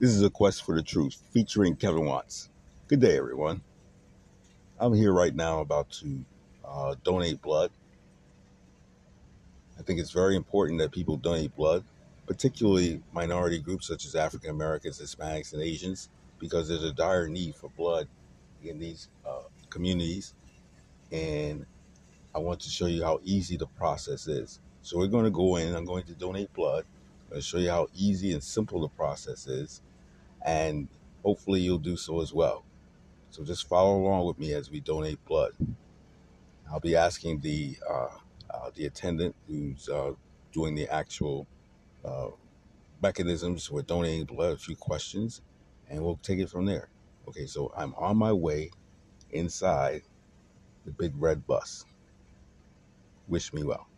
This 0.00 0.12
is 0.12 0.22
a 0.22 0.30
quest 0.30 0.64
for 0.64 0.74
the 0.74 0.82
truth 0.82 1.22
featuring 1.30 1.76
Kevin 1.76 2.06
Watts. 2.06 2.48
Good 2.88 3.00
day, 3.00 3.18
everyone. 3.18 3.60
I'm 4.78 4.94
here 4.94 5.12
right 5.12 5.34
now 5.34 5.60
about 5.60 5.90
to 5.90 6.24
uh, 6.64 6.94
donate 7.04 7.42
blood. 7.42 7.70
I 9.78 9.82
think 9.82 10.00
it's 10.00 10.10
very 10.10 10.36
important 10.36 10.80
that 10.80 10.90
people 10.90 11.18
donate 11.18 11.54
blood, 11.54 11.84
particularly 12.26 13.02
minority 13.12 13.58
groups 13.58 13.88
such 13.88 14.06
as 14.06 14.14
African 14.14 14.48
Americans, 14.48 14.98
Hispanics, 14.98 15.52
and 15.52 15.60
Asians, 15.60 16.08
because 16.38 16.66
there's 16.66 16.82
a 16.82 16.94
dire 16.94 17.28
need 17.28 17.54
for 17.54 17.68
blood 17.76 18.08
in 18.64 18.78
these 18.78 19.08
uh, 19.28 19.42
communities. 19.68 20.32
And 21.12 21.66
I 22.34 22.38
want 22.38 22.60
to 22.60 22.70
show 22.70 22.86
you 22.86 23.04
how 23.04 23.20
easy 23.22 23.58
the 23.58 23.66
process 23.66 24.28
is. 24.28 24.60
So 24.80 24.96
we're 24.96 25.08
going 25.08 25.26
to 25.26 25.30
go 25.30 25.56
in, 25.56 25.74
I'm 25.74 25.84
going 25.84 26.04
to 26.04 26.14
donate 26.14 26.50
blood. 26.54 26.86
To 27.34 27.42
show 27.42 27.58
you 27.58 27.70
how 27.70 27.86
easy 27.94 28.32
and 28.32 28.42
simple 28.42 28.80
the 28.80 28.88
process 28.88 29.46
is 29.46 29.82
and 30.44 30.88
hopefully 31.24 31.60
you'll 31.60 31.78
do 31.78 31.96
so 31.96 32.20
as 32.20 32.32
well. 32.32 32.64
So 33.30 33.44
just 33.44 33.68
follow 33.68 33.96
along 33.96 34.26
with 34.26 34.38
me 34.38 34.52
as 34.54 34.70
we 34.70 34.80
donate 34.80 35.24
blood. 35.24 35.52
I'll 36.70 36.80
be 36.80 36.96
asking 36.96 37.40
the 37.40 37.76
uh, 37.88 38.08
uh, 38.48 38.70
the 38.74 38.86
attendant 38.86 39.34
who's 39.46 39.88
uh, 39.88 40.12
doing 40.52 40.74
the 40.74 40.88
actual 40.88 41.46
uh, 42.04 42.28
mechanisms 43.02 43.66
for 43.66 43.82
donating 43.82 44.24
blood 44.24 44.54
a 44.54 44.56
few 44.56 44.76
questions, 44.76 45.42
and 45.88 46.02
we'll 46.02 46.16
take 46.22 46.38
it 46.38 46.50
from 46.50 46.66
there. 46.66 46.90
Okay, 47.28 47.46
so 47.46 47.72
I'm 47.76 47.94
on 47.94 48.16
my 48.16 48.32
way 48.32 48.70
inside 49.30 50.02
the 50.84 50.92
big 50.92 51.12
red 51.16 51.46
bus. 51.46 51.84
Wish 53.28 53.52
me 53.52 53.62
well. 53.64 53.89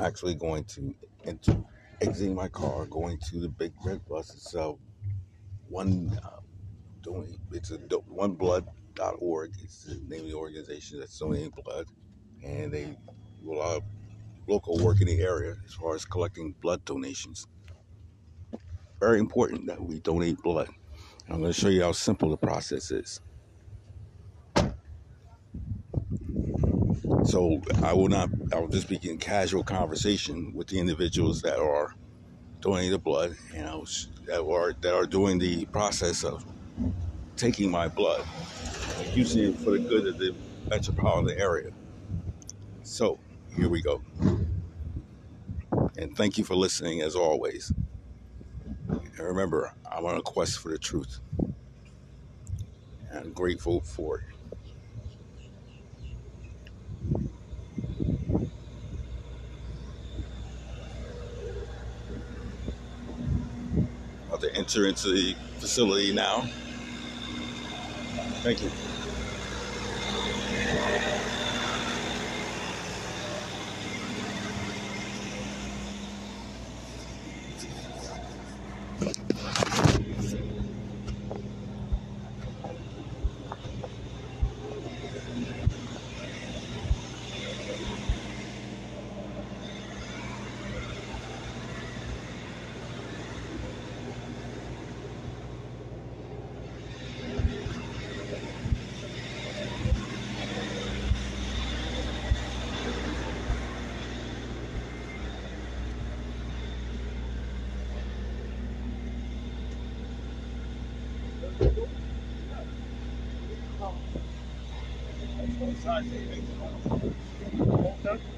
Actually 0.00 0.34
going 0.34 0.64
to 0.64 0.94
enter, 1.24 1.62
exiting 2.00 2.34
my 2.34 2.48
car, 2.48 2.86
going 2.86 3.18
to 3.30 3.40
the 3.40 3.48
big 3.48 3.72
red 3.84 4.04
bus. 4.06 4.34
It's 4.34 4.54
uh, 4.54 4.72
one 5.68 6.18
uh, 6.24 6.40
doing 7.02 7.38
it's 7.52 7.70
a 7.70 7.78
do- 7.78 8.04
oneblood.org. 8.10 9.52
It's 9.62 9.84
the 9.84 9.94
name 10.08 10.22
of 10.22 10.26
the 10.28 10.34
organization 10.34 11.00
that's 11.00 11.18
donating 11.18 11.52
blood, 11.64 11.86
and 12.44 12.72
they 12.72 12.96
do 13.42 13.52
a 13.52 13.56
lot 13.56 13.76
of 13.78 13.82
local 14.48 14.78
work 14.78 15.00
in 15.00 15.06
the 15.06 15.20
area 15.20 15.54
as 15.64 15.74
far 15.74 15.94
as 15.94 16.04
collecting 16.04 16.54
blood 16.60 16.84
donations. 16.84 17.46
Very 19.00 19.18
important 19.18 19.66
that 19.66 19.82
we 19.82 20.00
donate 20.00 20.38
blood. 20.42 20.68
And 21.26 21.34
I'm 21.34 21.40
going 21.40 21.52
to 21.52 21.58
show 21.60 21.68
you 21.68 21.82
how 21.82 21.92
simple 21.92 22.30
the 22.30 22.36
process 22.36 22.90
is. 22.90 23.20
So 27.24 27.62
I 27.82 27.92
will 27.94 28.08
not. 28.08 28.30
I 28.52 28.60
will 28.60 28.68
just 28.68 28.88
be 28.88 28.98
in 29.02 29.18
casual 29.18 29.64
conversation 29.64 30.52
with 30.54 30.68
the 30.68 30.78
individuals 30.80 31.42
that 31.42 31.58
are 31.58 31.92
donating 32.60 32.92
the 32.92 32.98
blood, 32.98 33.36
you 33.54 33.62
know, 33.62 33.84
that 34.26 34.42
are 34.44 34.74
that 34.82 34.94
are 34.94 35.06
doing 35.06 35.38
the 35.38 35.66
process 35.66 36.24
of 36.24 36.44
taking 37.36 37.70
my 37.70 37.88
blood, 37.88 38.26
using 39.12 39.44
it 39.54 39.60
for 39.60 39.72
the 39.72 39.80
good 39.80 40.06
of 40.06 40.18
the 40.18 40.34
metropolitan 40.70 41.38
area. 41.38 41.70
So 42.82 43.20
here 43.56 43.68
we 43.68 43.82
go, 43.82 44.02
and 45.96 46.16
thank 46.16 46.38
you 46.38 46.44
for 46.44 46.56
listening 46.56 47.02
as 47.02 47.16
always. 47.16 47.72
And 49.02 49.20
remember, 49.20 49.72
I'm 49.90 50.06
on 50.06 50.16
a 50.16 50.22
quest 50.22 50.58
for 50.58 50.70
the 50.70 50.78
truth, 50.78 51.20
and 53.10 53.18
I'm 53.26 53.32
grateful 53.32 53.80
for 53.82 54.18
it. 54.20 54.24
About 64.28 64.42
to 64.42 64.56
enter 64.70 64.86
into 64.86 65.08
the 65.08 65.34
facility 65.58 66.12
now. 66.12 66.42
Thank 68.42 68.62
you. 68.62 68.70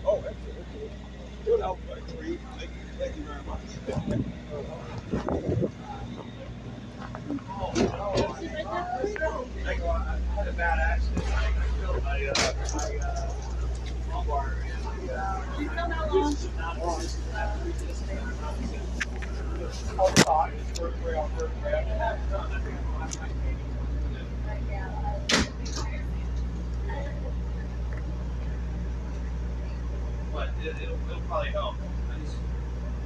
Oh, 0.04 0.22
absolutely. 0.26 0.90
Good 1.44 1.60
help, 1.60 1.78
Thank 1.88 2.28
you, 2.28 2.38
thank 2.98 3.16
you 3.16 3.22
very 3.22 3.42
much. 3.42 3.60
I 9.84 10.18
had 10.36 10.48
a 10.48 10.52
bad 10.52 10.78
accident. 10.78 11.26
I 11.28 11.52
filled 11.80 12.02
my, 12.04 12.26
uh, 12.26 12.32
my, 12.74 12.90
uh, 12.98 13.32
lumbar 14.10 14.56
and 14.64 14.84
my, 14.84 15.14
uh, 15.14 15.42
outside, 20.00 20.52
it's 20.58 20.78
vertebrae 20.78 21.16
on 21.16 21.30
vertebrae. 21.30 21.72
I've 21.74 21.86
had 21.86 22.14
it 22.18 22.30
done. 22.30 22.50
I 22.52 22.54
think 22.60 22.76
it's 22.78 23.18
my 23.18 23.28
But 30.32 30.48
it, 30.64 30.74
it'll, 30.82 30.96
it'll 31.10 31.20
probably 31.28 31.50
help. 31.50 31.76
I 32.10 32.18
just, 32.20 32.36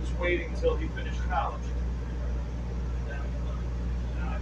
just 0.00 0.18
waiting 0.20 0.48
until 0.50 0.76
he 0.76 0.86
finished 0.88 1.20
college. 1.28 1.60
Then, 3.08 3.18
uh, 3.18 3.20
now 4.20 4.28
I- 4.28 4.40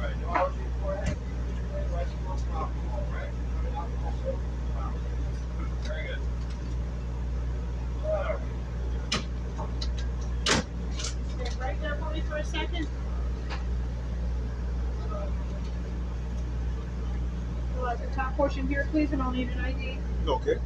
All 0.00 0.08
right, 0.08 0.16
no 0.22 0.28
allergy 0.34 0.58
for 0.82 0.94
it? 0.94 1.16
Right, 1.92 2.06
no 2.24 2.34
problem, 2.50 2.78
right? 3.12 3.28
I 3.28 3.62
mean, 3.64 3.74
alcohol, 3.74 4.14
so, 4.24 4.30
wow. 4.74 4.92
Very 5.82 6.02
good. 6.06 6.20
All 8.06 8.12
right. 8.12 8.38
Stand 11.28 11.60
right 11.60 11.78
there 11.82 11.96
for 11.96 12.10
me 12.14 12.20
for 12.22 12.36
a 12.36 12.44
second. 12.44 12.86
Fill 17.74 17.86
out 17.86 17.98
the 18.00 18.06
top 18.16 18.21
portion 18.36 18.66
here, 18.68 18.86
please, 18.90 19.12
and 19.12 19.22
I'll 19.22 19.30
need 19.30 19.48
an 19.50 19.60
ID. 19.60 19.98
Okay. 20.26 20.58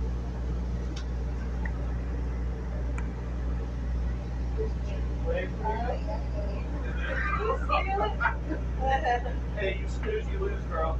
Hey, 9.56 9.78
you 9.80 9.88
snooze, 9.88 10.24
you 10.28 10.38
lose, 10.38 10.64
girl. 10.64 10.98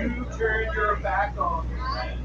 You 0.00 0.26
turn 0.36 0.72
your 0.74 0.96
back 0.96 1.38
on 1.38 1.68
me, 1.68 1.76
man. 1.76 2.18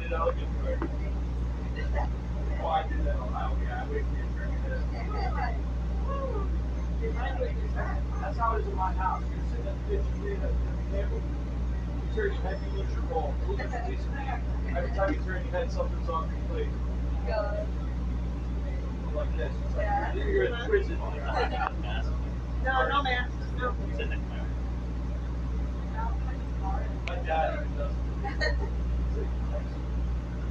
You 0.00 0.08
know, 0.08 0.30
you 0.30 0.46
turn. 0.64 0.88
Oh, 2.62 2.66
I 2.66 2.86
did 2.88 3.04
that 3.04 3.16
on 3.16 3.28
Ohio, 3.28 3.56
yeah, 3.62 3.82
I 3.84 3.88
wait 3.90 4.04
for 4.04 4.16
you 4.16 4.22
to 4.22 4.28
turn 4.34 4.48
your 4.52 4.60
head. 4.60 5.56
That's 8.20 8.38
how 8.38 8.56
it 8.56 8.60
is 8.60 8.66
in 8.68 8.76
my 8.76 8.92
house. 8.92 9.22
You're 9.30 9.44
sitting 9.50 9.66
at 9.66 9.74
the 9.88 9.96
kitchen, 9.96 10.24
you 10.24 10.32
at 10.34 10.40
the 10.42 10.96
table. 10.96 11.20
You 11.20 12.14
turn 12.14 12.32
your 12.32 12.42
head, 12.42 12.58
you 12.72 12.78
lose 12.78 12.92
your 12.92 13.02
bowl. 13.02 13.34
Every 13.82 14.90
time 14.96 15.12
you 15.12 15.20
turn 15.20 15.42
your 15.42 15.52
head, 15.52 15.72
something's 15.72 16.08
on 16.08 16.30
your. 16.48 16.66
Like 19.14 19.36
this. 19.36 19.52
You're, 20.14 20.44
in 20.44 20.54
prison. 20.68 20.98
No, 22.64 22.88
no 22.88 23.02
man. 23.02 23.30
No. 23.58 23.74
My 27.08 27.16
dad 27.26 27.54
even 27.54 27.76
does. 27.76 27.92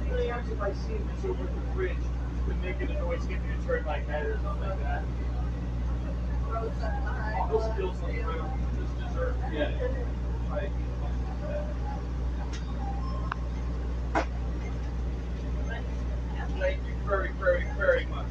Usually, 0.04 0.28
if 0.28 0.62
I 0.62 0.72
see 0.74 0.92
him, 0.92 1.10
it's 1.16 1.24
over 1.24 1.42
the 1.42 1.50
been 2.46 2.60
making 2.60 2.90
a 2.90 3.00
noise, 3.00 3.24
getting 3.24 3.42
to 3.42 3.66
turn 3.66 3.84
my 3.84 3.98
head 4.00 4.26
or 4.26 4.38
something 4.42 4.68
like 4.68 4.82
that. 4.82 5.02
All 7.50 7.72
skills 7.72 7.96
on 8.02 8.14
the 8.14 8.22
road 8.22 8.50
just 8.78 9.08
deserve, 9.08 9.36
yeah. 9.52 9.70
Thank 16.62 16.78
you 16.86 16.94
very, 17.08 17.32
very, 17.32 17.66
very 17.76 18.06
much. 18.06 18.28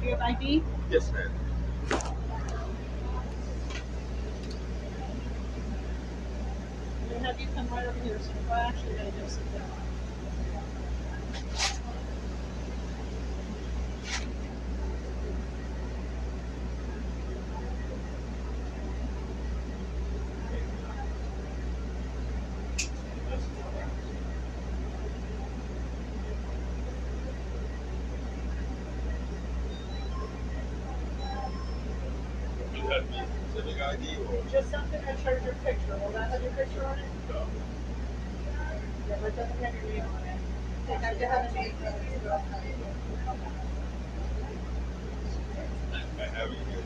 Do 0.00 0.06
you 0.06 0.12
have 0.12 0.22
ID? 0.22 0.62
Yes, 0.90 1.12
ma'am. 1.12 1.30
I'm 7.02 7.08
gonna 7.10 7.26
have 7.26 7.38
you 7.38 7.48
come 7.54 7.68
right 7.68 7.86
over 7.86 8.00
here, 8.00 8.18
so 8.22 8.32
I 8.50 8.60
actually 8.60 8.94
gotta 8.94 9.10
go 9.10 9.26
sit 9.26 9.52
down. 9.52 9.81
Just 34.52 34.70
something 34.70 35.00
that 35.06 35.18
shows 35.24 35.42
your 35.44 35.54
picture, 35.64 35.96
will 36.04 36.12
that 36.12 36.30
have 36.30 36.42
your 36.42 36.52
picture 36.52 36.84
on 36.84 36.98
it? 36.98 37.06
No. 37.30 37.46
Yeah, 39.08 39.16
but 39.22 39.28
it 39.28 39.36
doesn't 39.36 39.64
have 39.64 39.74
your 39.74 39.84
name 39.84 40.02
on 40.02 40.22
it. 40.24 40.38
It 40.90 40.98
has 40.98 41.16
to 41.16 41.26
have 41.26 41.50
a 41.50 41.54
name. 41.54 41.74
I 46.18 46.24
have 46.36 46.52
it 46.52 46.58
here. 46.68 46.84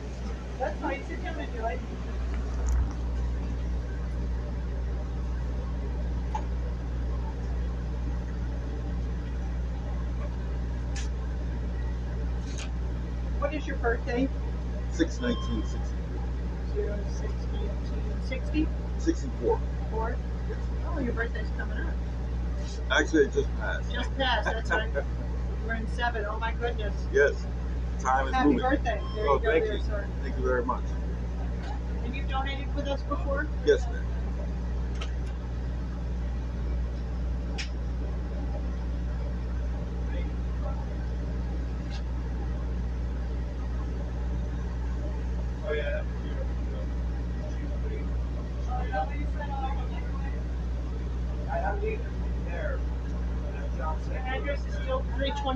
That's 0.59 0.79
fine, 0.79 1.03
sit 1.09 1.23
down 1.23 1.39
and 1.41 1.53
do 1.53 1.65
it. 1.65 1.79
What 13.39 13.53
is 13.53 13.67
your 13.67 13.75
birthday? 13.77 14.29
Six 14.93 15.19
nineteen 15.19 15.63
sixty 17.87 17.99
Zero 18.07 18.15
six 18.27 18.49
eighteen 18.49 18.67
sixty 18.99 19.11
sixty 19.11 19.29
four. 19.41 19.59
four. 19.91 20.15
Oh, 20.87 20.99
your 20.99 21.13
birthday's 21.13 21.47
coming 21.57 21.77
up. 21.79 21.93
Actually, 22.91 23.25
it 23.25 23.33
just 23.33 23.49
passed. 23.59 23.91
Just 23.93 24.17
passed, 24.17 24.45
that's 24.45 24.69
right. 24.71 24.89
We're 25.67 25.73
in 25.75 25.87
seven. 25.95 26.25
Oh 26.29 26.39
my 26.39 26.53
goodness. 26.53 26.93
yes. 27.11 27.33
Time 28.01 28.27
is 28.27 28.33
Happy 28.33 28.49
moving. 28.49 28.61
birthday. 28.69 29.01
There 29.15 29.27
Oh, 29.27 29.33
you 29.35 29.39
go 29.41 29.51
thank 29.51 29.63
there, 29.65 29.73
you. 29.75 29.81
sir. 29.83 30.07
Thank 30.23 30.37
you 30.37 30.43
very 30.43 30.63
much. 30.65 30.83
And 32.05 32.15
you've 32.15 32.29
donated 32.29 32.73
with 32.75 32.87
us 32.87 33.01
before? 33.01 33.47
Yes, 33.65 33.85
ma'am. 33.91 34.05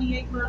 28 0.02 0.32
months. 0.32 0.41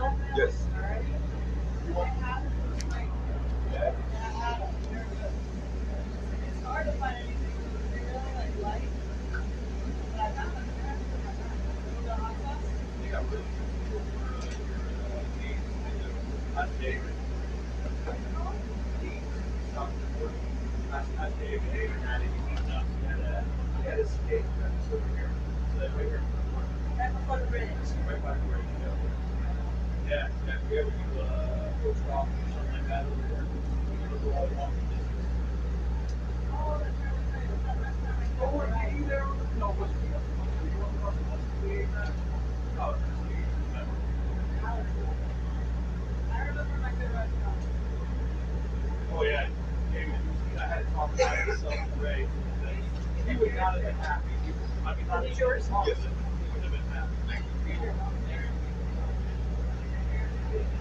Oh, 31.85 31.89
he 53.27 53.35
would 53.35 53.55
not 53.55 53.73
have 53.73 53.81
been 53.81 53.95
happy. 53.95 54.29
He 54.45 54.51
I 54.85 54.95
mean, 54.95 55.07
not 55.07 55.25
Is 55.25 55.37
yours? 55.37 55.69
Yes, 55.85 55.97
he 55.97 56.53
would 56.53 56.63
have 56.63 56.71
been 56.71 56.81
happy. 56.81 57.13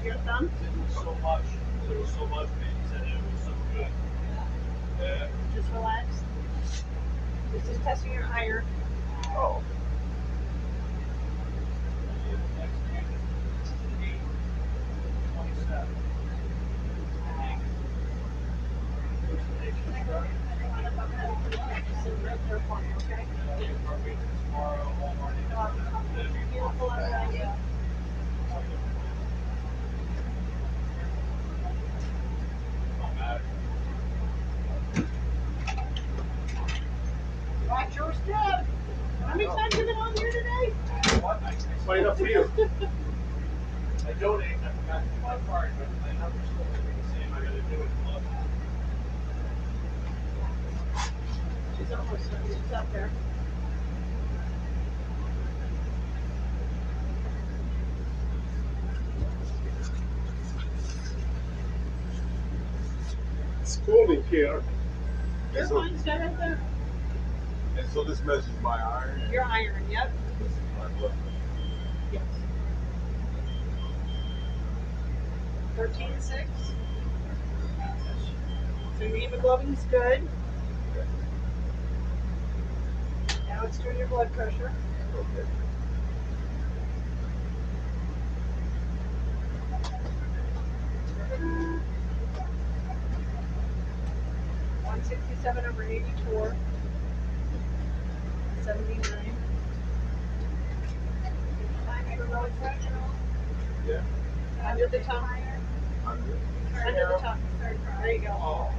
Your 0.04 0.16
thumb? 0.26 0.50
There 0.60 0.70
was 0.82 0.94
so 0.94 1.14
much, 1.22 1.44
there 1.88 1.98
was 1.98 2.10
so 2.10 2.26
much. 2.26 2.48
He 2.48 2.88
said 2.90 3.02
it 3.06 3.22
was 3.32 3.40
so 3.44 3.52
good. 3.72 3.86
Yeah. 5.00 5.28
Just 5.54 5.70
relax. 5.72 6.06
This 7.52 7.64
is 7.68 7.78
testing 7.84 8.12
your 8.12 8.24
iron. 8.24 8.64
Oh. 9.28 9.62
Sit 22.02 22.12
right 22.24 22.40
there 22.48 22.60
for 22.66 22.78
me, 22.80 22.88
okay? 22.96 23.22
Beautiful 26.50 26.90
idea. 26.90 27.48
Watch 37.68 37.96
your 37.96 38.12
step. 38.12 38.66
How 39.24 39.34
many 39.34 39.46
times 39.46 39.74
have 39.74 39.80
you 39.80 39.86
been 39.86 39.96
on 39.96 40.16
here 40.16 40.30
today? 40.30 40.74
Explain 41.74 42.04
up 42.04 42.18
to 42.18 42.28
you. 42.28 42.50
I 44.06 44.12
donate, 44.14 44.58
I 44.58 44.72
forgot 44.72 45.02
to 45.02 45.08
do 45.08 45.20
my 45.22 45.36
part, 45.46 45.70
but 45.78 45.88
my 46.02 46.12
number's 46.20 46.46
still 46.48 46.64
gonna 46.64 46.82
be 46.82 46.92
the 47.00 47.06
same, 47.14 47.30
I 47.32 47.34
gotta 47.40 47.62
do 47.62 47.76
it. 47.80 47.90
Look. 48.06 48.22
She's 51.78 51.92
almost, 51.92 52.28
up 52.82 52.92
there. 52.92 53.10
School 63.62 64.06
me, 64.08 64.22
Pierre. 64.28 64.62
Your 65.54 65.66
so, 65.66 65.74
mine's 65.74 66.02
got 66.02 66.18
there. 66.38 66.60
and 67.78 67.88
so 67.90 68.02
this 68.02 68.20
measures 68.24 68.46
my 68.62 68.76
iron. 68.82 69.30
Your 69.32 69.44
iron, 69.44 69.84
yep. 69.88 70.10
This 70.40 70.50
is 70.50 70.58
my 70.76 70.88
blood. 70.98 71.12
Yes. 72.12 72.22
Thirteen 75.76 76.20
six. 76.20 76.48
So 78.98 79.04
your 79.04 79.16
hemoglobin's 79.18 79.84
good. 79.84 80.28
Doing 83.80 83.98
your 83.98 84.06
blood 84.08 84.32
pressure. 84.32 84.72
Okay. 85.14 85.46
One 94.84 95.02
sixty-seven 95.04 95.64
over 95.64 95.82
eighty-four. 95.82 96.54
Seventy-nine. 98.62 99.36
Yeah. 103.88 104.02
Under 104.64 104.86
the 104.86 104.98
tongue. 105.00 105.28
Good. 106.04 106.38
Under 106.86 107.06
the 107.08 107.18
tongue. 107.18 107.40
There 108.00 108.12
you 108.12 108.20
go. 108.20 108.28
Oh. 108.30 108.72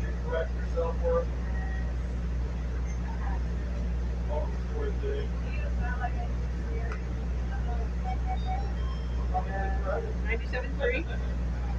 You 0.00 0.06
correct 0.24 0.50
yourself 0.56 0.94
for? 1.02 1.26
Oh, 4.34 4.46
for 4.46 4.56
the. 4.56 4.61
Ninety-seven 10.24 10.70
three. 10.78 11.04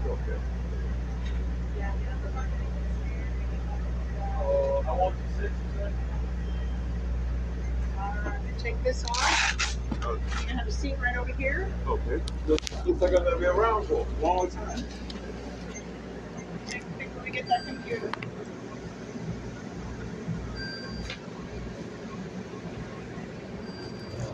Okay. 0.06 0.38
Uh, 4.20 4.80
I 4.80 4.94
want 4.96 5.16
the 5.16 5.42
six, 5.42 5.54
you 5.54 5.80
said? 5.80 5.94
Alright, 7.98 8.40
take 8.60 8.84
this 8.84 9.06
off. 9.06 9.78
You're 10.02 10.20
have 10.58 10.68
a 10.68 10.72
seat 10.72 10.96
right 11.02 11.18
over 11.18 11.32
here. 11.34 11.68
Okay. 11.88 12.22
Looks, 12.48 12.86
looks 12.86 13.02
like 13.02 13.14
I'm 13.18 13.24
gonna 13.24 13.38
be 13.38 13.46
around 13.46 13.88
for 13.88 14.06
a 14.06 14.24
long 14.24 14.50
time. 14.50 14.84
Let 16.70 17.24
me 17.24 17.32
get 17.32 17.48
that 17.48 17.66
computer. 17.66 18.12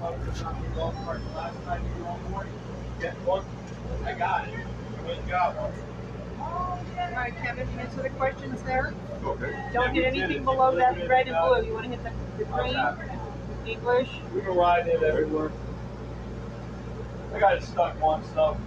I 0.10 0.12
was 0.12 0.28
just 0.28 0.44
on 0.44 0.60
the 0.64 0.70
golf 0.70 0.96
cart 1.06 1.22
last 1.36 1.64
night, 1.68 1.82
you 1.96 2.04
know, 2.04 2.18
morning. 2.32 2.54
Get 3.00 3.14
one. 3.28 3.46
I 4.04 4.14
got 4.14 4.48
it. 4.48 4.56
And 4.56 5.30
got 5.30 5.56
one. 5.56 5.72
Alright, 6.98 7.36
Kevin, 7.38 7.68
answer 7.78 8.02
the 8.02 8.10
questions 8.10 8.60
there. 8.64 8.96
Okay. 9.24 9.70
Don't 9.72 9.94
hit 9.94 10.06
anything 10.06 10.46
below 10.46 10.76
that 10.76 11.08
red 11.08 11.28
and 11.28 11.38
blue. 11.38 11.64
You 11.64 11.74
wanna 11.76 11.90
hit 11.90 12.04
the, 12.04 12.12
the 12.40 12.46
green, 12.46 12.76
English. 13.68 14.10
We 14.34 14.42
can 14.42 14.56
ride 14.56 14.88
it 14.88 15.04
everywhere. 15.04 15.52
I 17.36 17.40
got 17.40 17.58
it 17.58 17.64
stuck 17.64 18.02
once 18.02 18.28
though. 18.34 18.58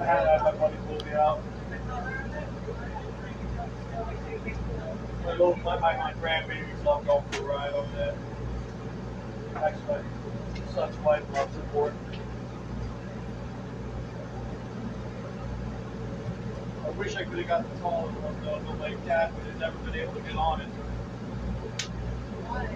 I 0.00 0.04
had 0.04 0.24
to 0.24 0.30
have 0.30 0.42
my 0.42 0.50
buddy 0.52 0.76
pull 0.88 1.06
me 1.06 1.12
out. 1.12 1.40
My 5.24 5.30
little, 5.30 5.54
my, 5.58 5.78
my, 5.78 5.96
my 5.96 6.12
grandbabies 6.14 6.84
love 6.84 7.06
going 7.06 7.22
for 7.30 7.42
a 7.42 7.44
ride 7.44 7.72
over 7.72 7.96
there. 7.96 8.16
Actually, 9.54 10.02
my 10.74 10.86
son's 10.86 10.96
wife 11.04 11.22
loves 11.32 11.56
it 11.56 11.64
for 11.72 11.88
it. 11.88 11.94
I 16.84 16.90
wish 16.90 17.16
I 17.16 17.24
could 17.24 17.38
have 17.38 17.48
got 17.48 17.74
the 17.74 17.80
taller 17.80 18.08
one 18.08 18.44
though, 18.44 18.58
the 18.72 18.82
lake 18.82 19.04
cat, 19.04 19.32
but 19.36 19.46
I've 19.46 19.58
never 19.60 19.78
been 19.78 20.00
able 20.00 20.14
to 20.14 20.20
get 20.20 20.36
on 20.36 20.60
it. 20.60 20.68
Why? 22.48 22.68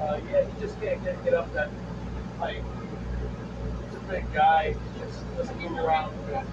Uh, 0.00 0.20
yeah, 0.30 0.44
he 0.44 0.60
just 0.60 0.80
can't 0.80 1.02
get, 1.04 1.22
get 1.24 1.34
up 1.34 1.52
that 1.54 1.70
height. 2.38 2.62
He's 3.84 3.96
a 3.96 4.00
big 4.10 4.32
guy, 4.32 4.74
he 4.74 5.00
just 5.00 5.36
doesn't 5.36 5.60
move 5.60 5.78
around 5.78 6.12
good. 6.26 6.44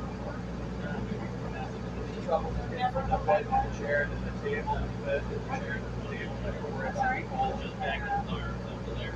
Trouble 2.26 2.54
getting 2.70 2.94
from 2.94 3.10
the 3.10 3.18
bed 3.26 3.44
to 3.46 3.50
the 3.50 3.84
chair 3.84 4.06
to 4.06 4.16
the 4.24 4.50
table, 4.50 4.78
the 4.78 5.06
bed 5.06 5.24
to 5.24 5.34
the 5.34 5.46
chair 5.58 5.82
to 5.82 6.12
the 6.12 6.16
table. 6.16 6.36
Sorry? 6.94 7.26
Just 7.64 7.80
back 7.80 8.02
and 8.08 8.30
forth. 8.30 8.69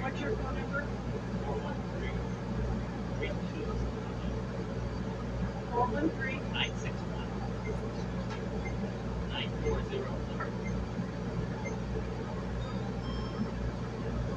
What's 0.03 0.19
your 0.19 0.31
phone 0.31 0.55
number? 0.55 0.83
Four 5.71 5.85
one 5.87 6.09
three. 6.19 6.39
Nine 6.51 6.75
six 6.83 6.93
one. 7.15 7.29
Nine 9.31 9.49
four 9.63 9.79
zero 9.89 10.11
four. 10.27 10.43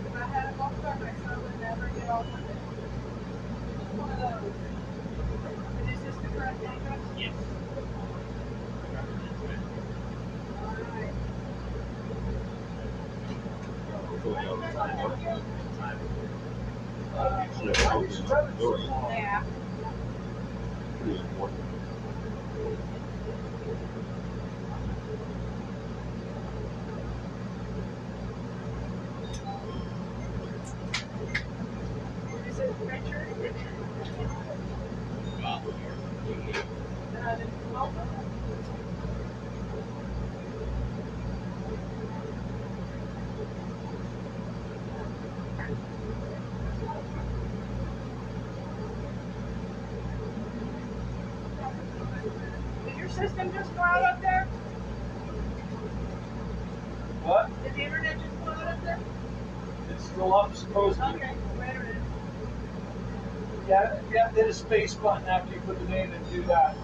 If 0.07 0.15
I 0.15 0.25
had 0.31 0.47
a 0.47 0.57
cart, 0.57 1.01
my 1.01 1.13
son 1.27 1.43
would 1.43 1.59
never 1.61 1.89
get 1.99 2.09
off 2.11 2.27
of 2.27 2.39
it. 2.39 2.57
One 3.99 4.11
of 4.13 4.19
those. 4.23 4.55
And 5.83 5.91
is 5.91 6.01
this 6.07 6.15
the 6.15 6.29
correct 6.29 6.63
address? 6.63 7.03
Yes. 7.19 7.35
brother's 18.26 19.06
hit 65.07 65.15
a 65.15 65.23
space 65.23 65.25
button 65.25 65.29
after 65.29 65.55
you 65.55 65.61
put 65.61 65.79
the 65.79 65.85
name 65.89 66.13
in 66.13 66.15
and 66.15 66.31
do 66.33 66.43
that. 66.45 66.77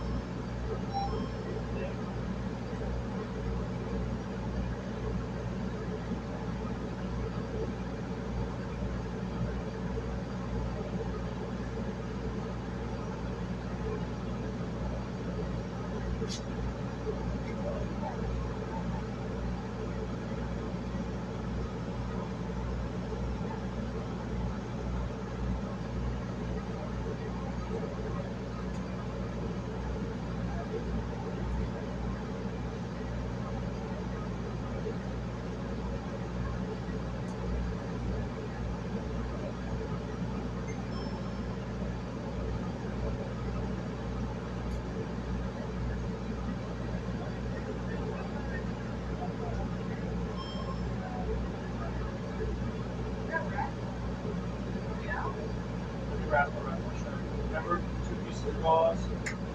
Wrap 56.29 56.49
around 56.65 56.83
my 56.87 56.95
shirt. 56.97 57.13
Remember, 57.49 57.81
two 58.09 58.15
pieces 58.25 58.47
of 58.47 58.63
gauze, 58.63 58.97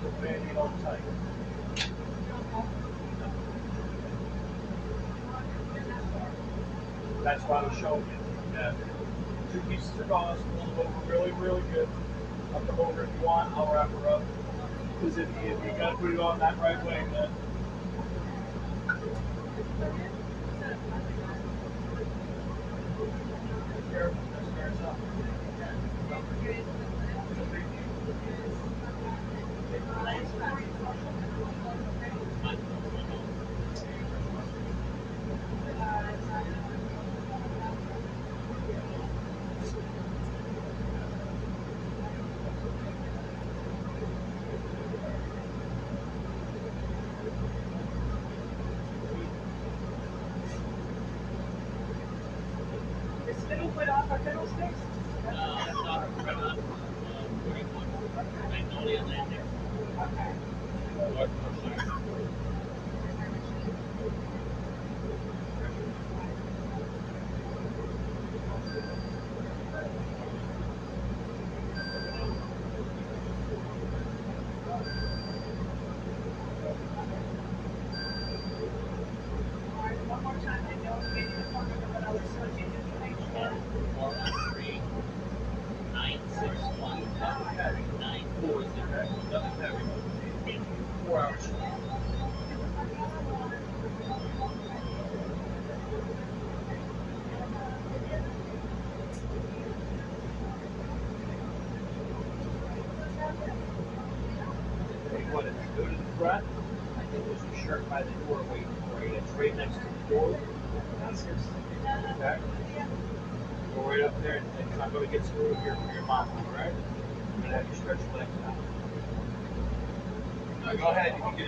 the 0.03 0.09
band-aid 0.21 0.57
on 0.57 0.71
tight. 0.83 0.99
That's 7.27 7.43
why 7.43 7.59
I 7.59 7.67
was 7.67 7.77
showing 7.77 8.07
you. 8.07 8.55
Yeah. 8.55 8.73
Two 9.51 9.59
pieces 9.67 9.99
of 9.99 10.07
gauze, 10.07 10.39
pull 10.63 10.67
them 10.67 10.87
over 10.87 11.11
really, 11.11 11.31
really 11.33 11.61
good. 11.73 11.89
Them 12.53 12.79
over 12.79 13.03
if 13.03 13.09
you 13.19 13.27
want, 13.27 13.51
I'll 13.57 13.67
wrap 13.67 13.89
her 13.89 14.07
up. 14.07 14.21
Because 14.95 15.17
if 15.17 15.27
you, 15.43 15.51
if 15.51 15.65
you 15.65 15.71
gotta 15.77 15.97
put 15.97 16.13
it 16.13 16.21
on 16.21 16.39
that 16.39 16.57
right 16.57 16.81
way, 16.85 17.03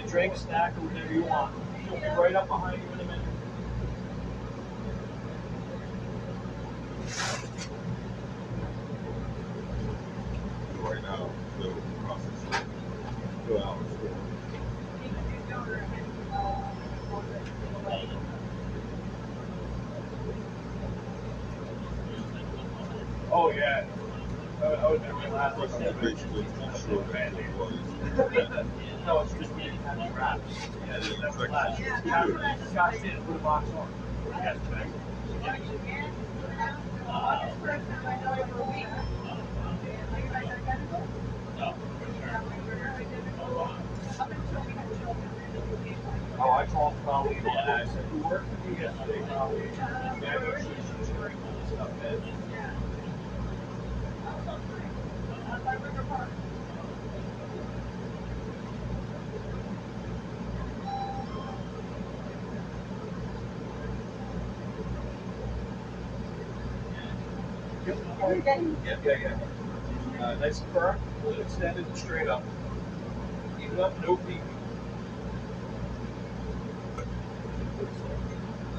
drink, 0.09 0.35
snack, 0.35 0.75
or 0.77 0.81
whatever 0.81 1.13
you 1.13 1.23
want. 1.23 1.53
box 33.41 33.73
on. 33.73 33.88
Yep. 67.87 67.97
Yeah, 68.85 68.97
yeah, 69.05 69.17
yeah. 69.21 70.25
Uh, 70.25 70.35
nice 70.35 70.61
and 70.61 70.71
firm, 70.73 70.99
really 71.23 71.41
extended 71.41 71.85
and 71.85 71.97
straight 71.97 72.27
up. 72.27 72.43
Even 73.61 73.79
up, 73.79 73.99
no 74.01 74.17
peak. 74.17 74.41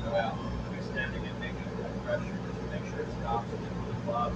Wow. 0.07 0.39
Extending 0.77 1.25
and 1.27 1.41
making 1.41 1.57
it 1.57 2.05
pressure, 2.05 2.23
just 2.47 2.71
make 2.73 2.93
sure 2.93 3.01
it 3.01 3.09
stops 3.21 3.49
and 3.53 3.65
then 3.65 3.73
the. 4.07 4.33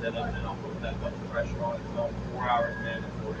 Then 0.00 0.16
up 0.16 0.34
and 0.34 0.46
I'll 0.46 0.56
put 0.56 0.80
that 0.82 1.00
much 1.00 1.14
pressure 1.30 1.62
on. 1.62 1.76
It's 1.80 1.90
about 1.90 2.10
four 2.32 2.42
hours, 2.42 2.76
man, 2.78 3.04
and 3.04 3.12
40 3.24 3.40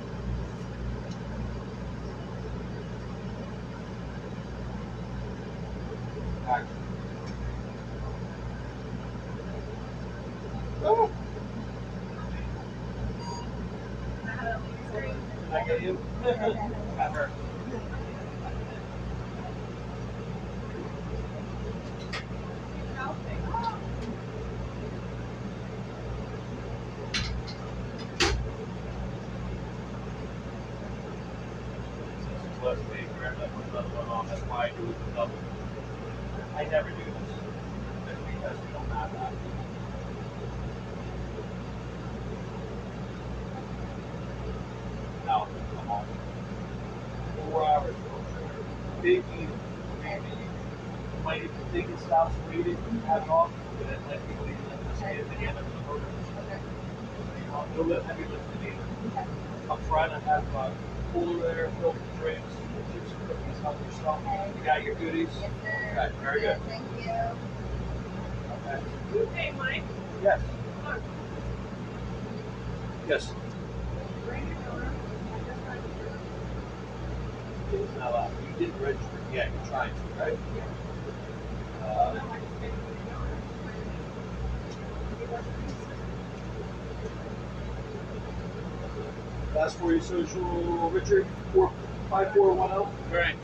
last 89.55 89.77
for 89.77 89.91
your 89.91 90.01
social, 90.01 90.89
Richard. 90.91 91.27
Four 91.53 91.71
five 92.09 92.33
four 92.33 92.53
one 92.53 92.69
zero. 92.69 92.91
Right. 93.11 93.35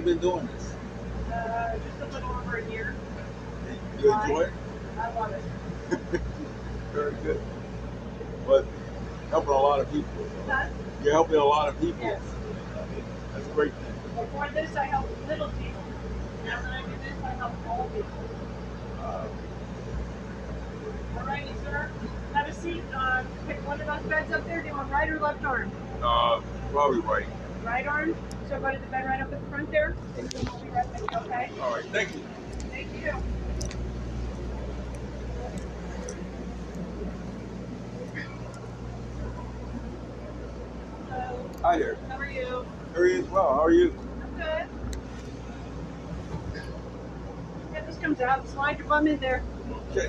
You 0.00 0.06
been 0.06 0.18
doing 0.18 0.48
this? 0.54 0.74
Uh, 1.32 1.78
just 1.78 2.00
a 2.00 2.14
little 2.14 2.30
over 2.30 2.56
a 2.56 2.70
year. 2.70 2.94
You 4.00 4.12
enjoy 4.12 4.40
it? 4.40 4.52
I 4.98 5.12
love 5.14 5.32
it. 5.32 5.42
Very 6.92 7.12
good. 7.22 7.40
But 8.46 8.64
helping 9.28 9.50
a 9.50 9.58
lot 9.58 9.80
of 9.80 9.92
people. 9.92 10.26
Huh? 10.48 10.68
You're 11.04 11.12
helping 11.12 11.36
a 11.36 11.44
lot 11.44 11.68
of 11.68 11.78
people. 11.80 12.00
Yes. 12.00 12.22
That's 13.34 13.46
a 13.46 13.50
great 13.50 13.72
thing. 13.74 14.24
Before 14.24 14.48
this, 14.54 14.74
I 14.74 14.84
helped 14.84 15.10
little 15.28 15.48
people. 15.50 15.82
Now 16.44 16.62
that 16.62 16.72
I 16.72 16.80
do 16.82 16.88
this, 17.04 17.22
I 17.22 17.28
help 17.32 17.52
all 17.68 17.90
people. 17.94 18.08
Uh, 19.02 19.26
All 21.18 21.26
righty, 21.26 21.52
sir. 21.64 21.90
Have 22.32 22.48
a 22.48 22.54
seat. 22.54 22.82
Uh, 22.94 23.22
pick 23.46 23.66
one 23.66 23.80
of 23.80 23.86
those 23.86 24.10
beds 24.10 24.32
up 24.32 24.46
there. 24.46 24.62
Do 24.62 24.68
you 24.68 24.74
want 24.74 24.90
right 24.90 25.08
or 25.10 25.20
left 25.20 25.44
arm? 25.44 25.70
uh, 26.02 26.40
probably 26.72 27.00
right. 27.00 27.26
Right 27.64 27.86
arm. 27.86 28.16
So 28.48 28.58
go 28.58 28.70
to 28.72 28.78
the 29.30 29.36
bed 29.36 29.42
right 29.42 29.42
up 29.42 29.42
at 29.42 29.42
the 29.42 29.48
front 29.48 29.70
there. 29.70 29.96
And 30.18 30.32
we'll 30.32 30.60
be 30.60 30.68
right 30.70 30.86
you, 31.10 31.16
okay? 31.18 31.50
All 31.60 31.70
right. 31.74 31.84
Thank 31.92 32.14
you. 32.14 32.24
Thank 32.70 32.92
you. 32.94 33.12
Hello. 41.08 41.50
Hi 41.62 41.78
there. 41.78 41.96
How 42.08 42.16
are 42.18 42.30
you? 42.30 42.66
He 42.94 43.00
is. 43.20 43.26
Well, 43.28 43.54
how 43.54 43.64
are 43.64 43.70
you? 43.72 43.96
I'm 44.22 44.36
good. 44.36 44.66
Yeah, 47.72 47.80
this 47.86 47.96
comes 47.98 48.20
out. 48.20 48.48
Slide 48.48 48.78
your 48.78 48.86
bum 48.88 49.06
in 49.06 49.18
there. 49.18 49.42
Okay. 49.92 50.08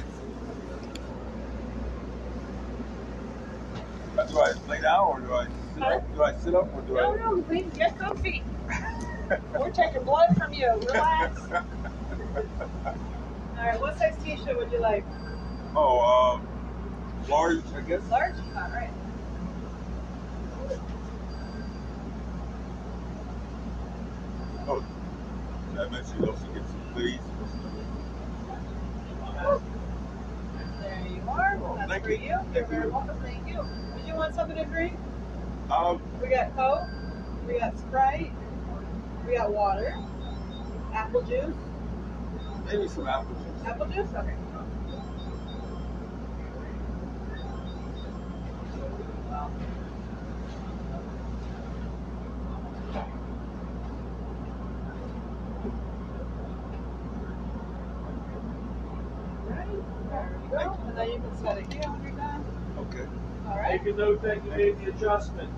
Do 4.29 4.39
I 4.39 4.53
lay 4.69 4.79
down 4.81 5.07
or 5.07 5.19
do 5.19 5.33
I 5.33 5.45
sit 5.73 5.83
Huh? 5.83 5.95
up? 5.95 6.13
Do 6.15 6.23
I 6.23 6.35
sit 6.37 6.55
up 6.55 6.73
or 6.73 6.81
do 6.81 6.93
No, 6.93 7.13
I? 7.13 7.17
no, 7.17 7.41
please 7.41 7.69
get 7.75 7.97
comfy. 7.99 8.43
We're 9.57 9.71
taking 9.71 10.03
blood 10.03 10.35
from 10.37 10.53
you. 10.53 10.69
Relax. 10.73 11.39
All 11.41 11.63
right, 13.67 13.79
what 13.79 13.97
size 13.97 14.15
t-shirt 14.23 14.57
would 14.57 14.71
you 14.71 14.79
like? 14.79 15.05
oh, 15.75 16.39
um, 16.41 16.47
large, 17.29 17.61
I 17.75 17.81
guess. 17.81 18.01
Large? 18.09 18.35
All 18.55 18.69
right. 18.71 18.89
Oh, 24.67 24.83
I 25.79 25.87
mention 25.89 26.23
you 26.23 26.29
also 26.29 26.45
get 26.53 26.63
some 26.67 26.93
goodies? 26.93 27.19
There 30.81 31.07
you 31.07 31.21
are. 31.29 31.59
Oh, 31.63 31.75
That's 31.77 31.89
thank 31.91 32.03
for 32.03 32.11
you. 32.11 32.17
you. 32.17 32.25
You're 32.27 32.43
Thank 32.53 32.67
very 32.67 32.85
you. 32.85 32.91
welcome. 32.91 33.19
Thank 33.21 33.47
you. 33.47 33.65
Did 33.97 34.07
you 34.07 34.15
want 34.15 34.35
something 34.35 34.57
to 34.57 34.65
drink? 34.65 34.97
Um, 35.71 36.01
We 36.21 36.27
got 36.29 36.55
Coke. 36.55 36.87
We 37.47 37.59
got 37.59 37.77
Sprite. 37.79 38.31
We 39.27 39.35
got 39.37 39.51
water. 39.51 39.95
Apple 40.93 41.21
juice. 41.21 41.55
maybe 42.65 42.87
some 42.87 43.07
apple 43.07 43.35
juice. 43.35 43.65
Apple 43.65 43.85
juice? 43.87 44.09
Okay. 44.13 44.35
Right. 59.47 59.67
There 60.09 60.39
you 60.43 60.49
go. 60.49 60.77
And 60.87 60.97
then 60.97 61.09
you 61.09 61.19
can 61.19 61.37
set 61.41 61.57
it 61.57 61.71
here 61.71 61.83
when 61.91 62.03
you're 62.03 62.11
done. 62.11 62.45
Okay. 62.77 63.07
All 63.47 63.57
right. 63.57 63.83
Make 63.83 63.93
a 63.93 63.97
note 63.97 64.21
that 64.23 64.43
you 64.43 64.51
made 64.51 64.79
the 64.79 64.89
adjustment. 64.89 65.49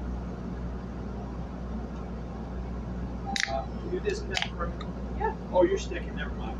Uh, 3.49 3.63
can 3.63 3.92
you 3.92 3.92
disconnect 4.03 4.47
for? 4.49 4.71
Yeah. 5.19 5.33
Oh, 5.51 5.63
you're 5.63 5.77
sticking. 5.77 6.15
Never 6.15 6.33
mind. 6.35 6.57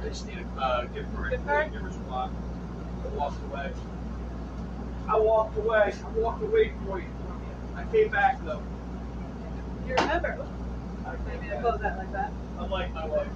I 0.00 0.08
just 0.08 0.26
need 0.26 0.38
a 0.38 0.60
uh, 0.60 0.84
gift 0.86 1.14
card. 1.14 1.30
Gift 1.32 1.46
card? 1.46 1.72
Give 1.72 1.82
her 1.82 1.90
some 1.90 2.08
luck. 2.10 2.30
I 3.04 3.08
walked 3.16 3.42
away. 3.44 3.72
I 5.08 5.18
walked 5.18 5.56
away. 5.58 5.94
I 6.04 6.08
walked 6.18 6.42
away 6.42 6.72
for 6.86 7.00
you. 7.00 7.06
I 7.76 7.84
came 7.92 8.10
back 8.10 8.44
though. 8.44 8.62
You 9.86 9.94
remember? 9.94 10.46
I 11.06 11.16
Maybe 11.26 11.38
came 11.38 11.40
to 11.42 11.48
back. 11.54 11.60
close 11.62 11.80
that 11.80 11.98
like 11.98 12.12
that. 12.12 12.32
Unlike 12.58 12.94
my 12.94 13.06
wife. 13.06 13.28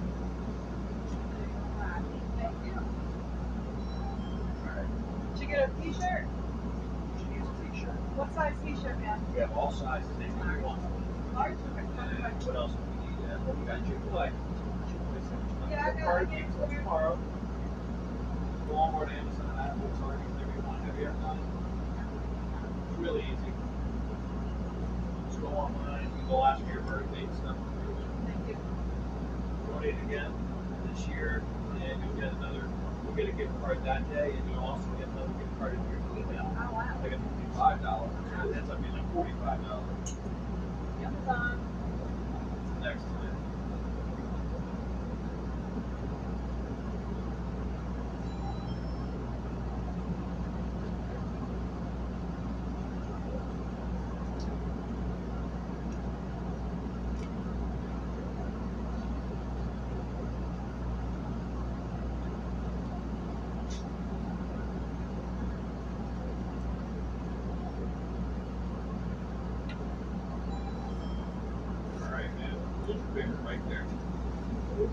Thank 2.37 2.55
you. 2.65 2.73
Alright. 4.67 5.33
Did 5.33 5.41
you 5.41 5.47
get 5.47 5.69
a 5.69 5.81
t-shirt? 5.81 6.25
She 7.17 7.25
needs 7.25 7.47
a 7.47 7.71
t-shirt. 7.71 7.95
What 8.15 8.33
size 8.33 8.53
t-shirt, 8.65 8.99
man? 8.99 9.23
We 9.33 9.39
have 9.39 9.51
all 9.55 9.71
sizes. 9.71 10.09
Anything 10.19 10.51
you 10.51 10.59
want. 10.65 10.81
What 11.31 11.47
else 11.47 12.73
do 12.73 12.77
we 12.91 13.07
need? 13.07 13.31
Uh, 13.31 13.39
we 13.55 13.65
got 13.65 13.79
Chick-fil-A. 13.87 14.31
Yeah, 15.71 15.85
I 15.85 15.91
got- 15.95 16.03
Card 16.03 16.27
I 16.27 16.35
gave 16.35 16.43
games 16.43 16.55
it 16.59 16.75
tomorrow. 16.75 17.17
Walmart, 18.67 19.11
Amazon, 19.15 19.55
Apple, 19.57 19.89
Target, 19.99 20.27
whatever 20.35 20.51
you 20.51 20.63
want. 20.67 20.83
Have 20.83 20.99
you 20.99 21.07
ever 21.07 21.19
done 21.23 21.37
it? 21.39 21.47
It's 22.91 22.99
really 22.99 23.23
easy. 23.31 23.51
Just 25.29 25.39
go 25.41 25.47
online. 25.55 26.03
You 26.19 26.23
go 26.27 26.43
ask 26.43 26.59
for 26.65 26.71
your 26.73 26.83
birthday 26.83 27.23
and 27.23 27.35
stuff. 27.35 27.55
Thank 28.27 28.47
you. 28.51 28.57
Donate 29.71 29.95
again 30.03 30.31
this 30.91 31.07
year, 31.07 31.43
and 31.79 32.03
you'll 32.03 32.19
get 32.19 32.33
another. 32.35 32.67
You'll 33.07 33.15
get 33.15 33.29
a 33.29 33.31
gift 33.31 33.55
card 33.63 33.79
that 33.85 34.03
day, 34.11 34.35
and 34.35 34.43
you'll 34.51 34.63
also 34.67 34.87
get 34.99 35.07
another 35.15 35.31
gift 35.39 35.55
card 35.59 35.73
in 35.75 35.81
your 35.87 35.99
email. 36.19 36.43
Oh, 36.59 36.75
wow. 36.75 36.99
Like 37.01 37.15
a 37.15 37.19
fifty-five 37.23 37.79
dollars. 37.81 38.11
So 38.43 38.51
that's 38.51 38.69
up 38.69 38.83
to 38.83 38.91
like 38.91 39.07
forty-five 39.15 39.59
dollars. 39.63 40.15
Next. 41.27 43.05
All 72.03 72.17
right, 72.17 72.33
man. 72.37 72.55
Put 72.85 72.95
your 72.95 73.05
finger 73.13 73.37
right 73.45 73.69
there. 73.69 73.85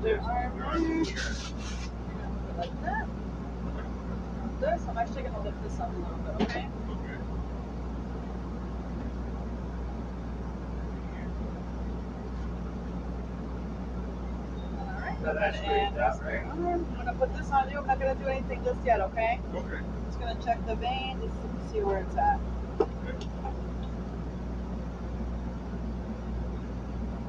gonna 5.22 5.44
lift 5.44 5.62
this 5.62 5.78
up 5.78 5.90
a 5.92 5.96
little 5.96 6.16
bit, 6.18 6.34
okay? 6.42 6.68
Okay. 6.90 7.18
Alright, 14.78 15.20
Now 15.20 15.32
go 15.32 15.38
that's 15.38 15.56
ahead 15.58 15.92
and 15.92 15.98
out, 16.00 16.22
right? 16.24 16.46
I'm 16.46 16.94
gonna 16.96 17.14
put 17.14 17.36
this 17.36 17.50
on 17.50 17.70
you. 17.70 17.78
I'm 17.78 17.86
not 17.86 18.00
gonna 18.00 18.14
do 18.16 18.26
anything 18.26 18.64
just 18.64 18.84
yet, 18.84 19.00
okay? 19.00 19.40
Okay. 19.54 19.80
Just 20.06 20.18
gonna 20.18 20.42
check 20.44 20.66
the 20.66 20.74
vein, 20.74 21.20
just 21.22 21.34
to 21.40 21.72
see 21.72 21.80
where 21.80 21.98
it's 22.00 22.16
at. 22.16 22.40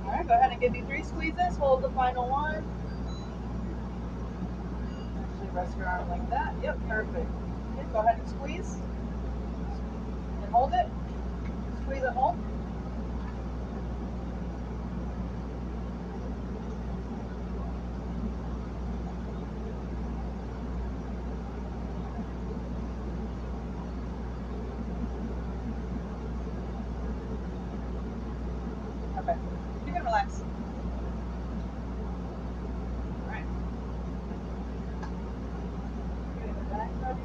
Alright, 0.05 0.27
go 0.27 0.33
ahead 0.33 0.51
and 0.51 0.52
give 0.63 0.71
me 0.71 0.81
three 0.83 1.03
squeezes. 1.03 1.57
Hold 1.57 1.81
the 1.81 1.89
final 1.89 2.29
one. 2.29 2.63
Actually, 5.21 5.49
rest 5.49 5.77
your 5.77 5.87
arm 5.87 6.09
like 6.09 6.29
that. 6.29 6.55
Yep, 6.63 6.79
perfect. 6.87 7.29
Okay, 7.73 7.87
go 7.91 7.99
ahead 7.99 8.17
and 8.17 8.29
squeeze. 8.29 8.77
And 10.41 10.51
hold 10.53 10.71
it. 10.73 10.87
Squeeze 11.83 12.03
and 12.03 12.15
hold. 12.15 12.37
Okay. 29.17 29.37
You 29.85 29.93
can 29.93 30.03
relax. 30.05 30.41
Alright. 33.23 33.45
Getting 36.39 36.55
the 36.55 36.61
back 36.65 36.89
ready? 37.01 37.21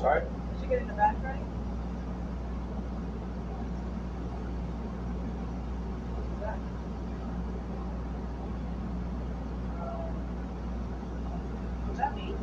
Sorry? 0.00 0.22
Is 0.22 0.62
she 0.62 0.66
getting 0.66 0.86
the? 0.86 0.94
Back. 0.94 1.14
What's 11.84 11.98
that 11.98 12.16
mean? 12.16 12.34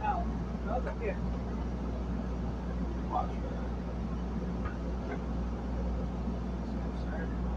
No. 0.00 0.24
No, 0.66 0.76
it's 0.76 0.86
up 0.86 1.02
here. 1.02 1.16
Watch. 3.10 3.30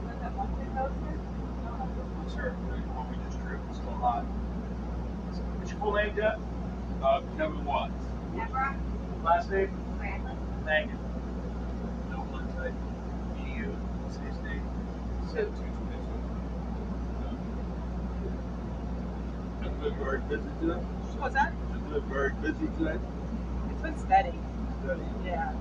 Is 0.10 0.20
that 0.20 0.34
one 0.34 0.50
thing 0.58 0.74
that 0.74 0.90
was 0.90 0.98
here? 1.06 1.22
No. 1.62 1.74
Sir, 2.28 2.50
what 2.96 3.06
we 3.12 3.16
just 3.24 3.38
drew, 3.40 3.60
it's 3.70 3.78
still 3.78 3.92
hot. 3.92 4.24
What's 4.24 5.70
your 5.70 5.80
full 5.80 5.94
name, 5.94 6.16
Jeff? 6.16 6.40
Uh, 7.06 7.22
Kevin 7.38 7.64
Watts. 7.66 7.94
Deborah 8.36 8.76
Last 9.24 9.52
name? 9.52 9.70
Bradley. 10.00 10.32
Thank 10.66 10.92
you. 10.92 10.98
No 12.10 12.24
blood 12.24 12.50
type. 12.58 12.74
EU. 13.46 13.68
What's 14.02 14.18
his 14.18 14.38
name? 14.42 14.64
Sue. 15.30 15.52
Has 19.62 19.72
it 19.72 19.82
been 19.82 19.96
very 20.04 20.15
busy 20.30 20.50
today? 20.60 20.80
What's 21.20 21.36
that? 21.36 21.54
Has 21.72 21.82
been 21.92 22.10
very 22.10 22.34
busy 22.42 22.68
today? 22.78 23.00
It's 23.72 23.82
been 23.82 23.98
steady. 24.00 24.34
Steady. 24.84 25.02
Yeah. 25.24 25.54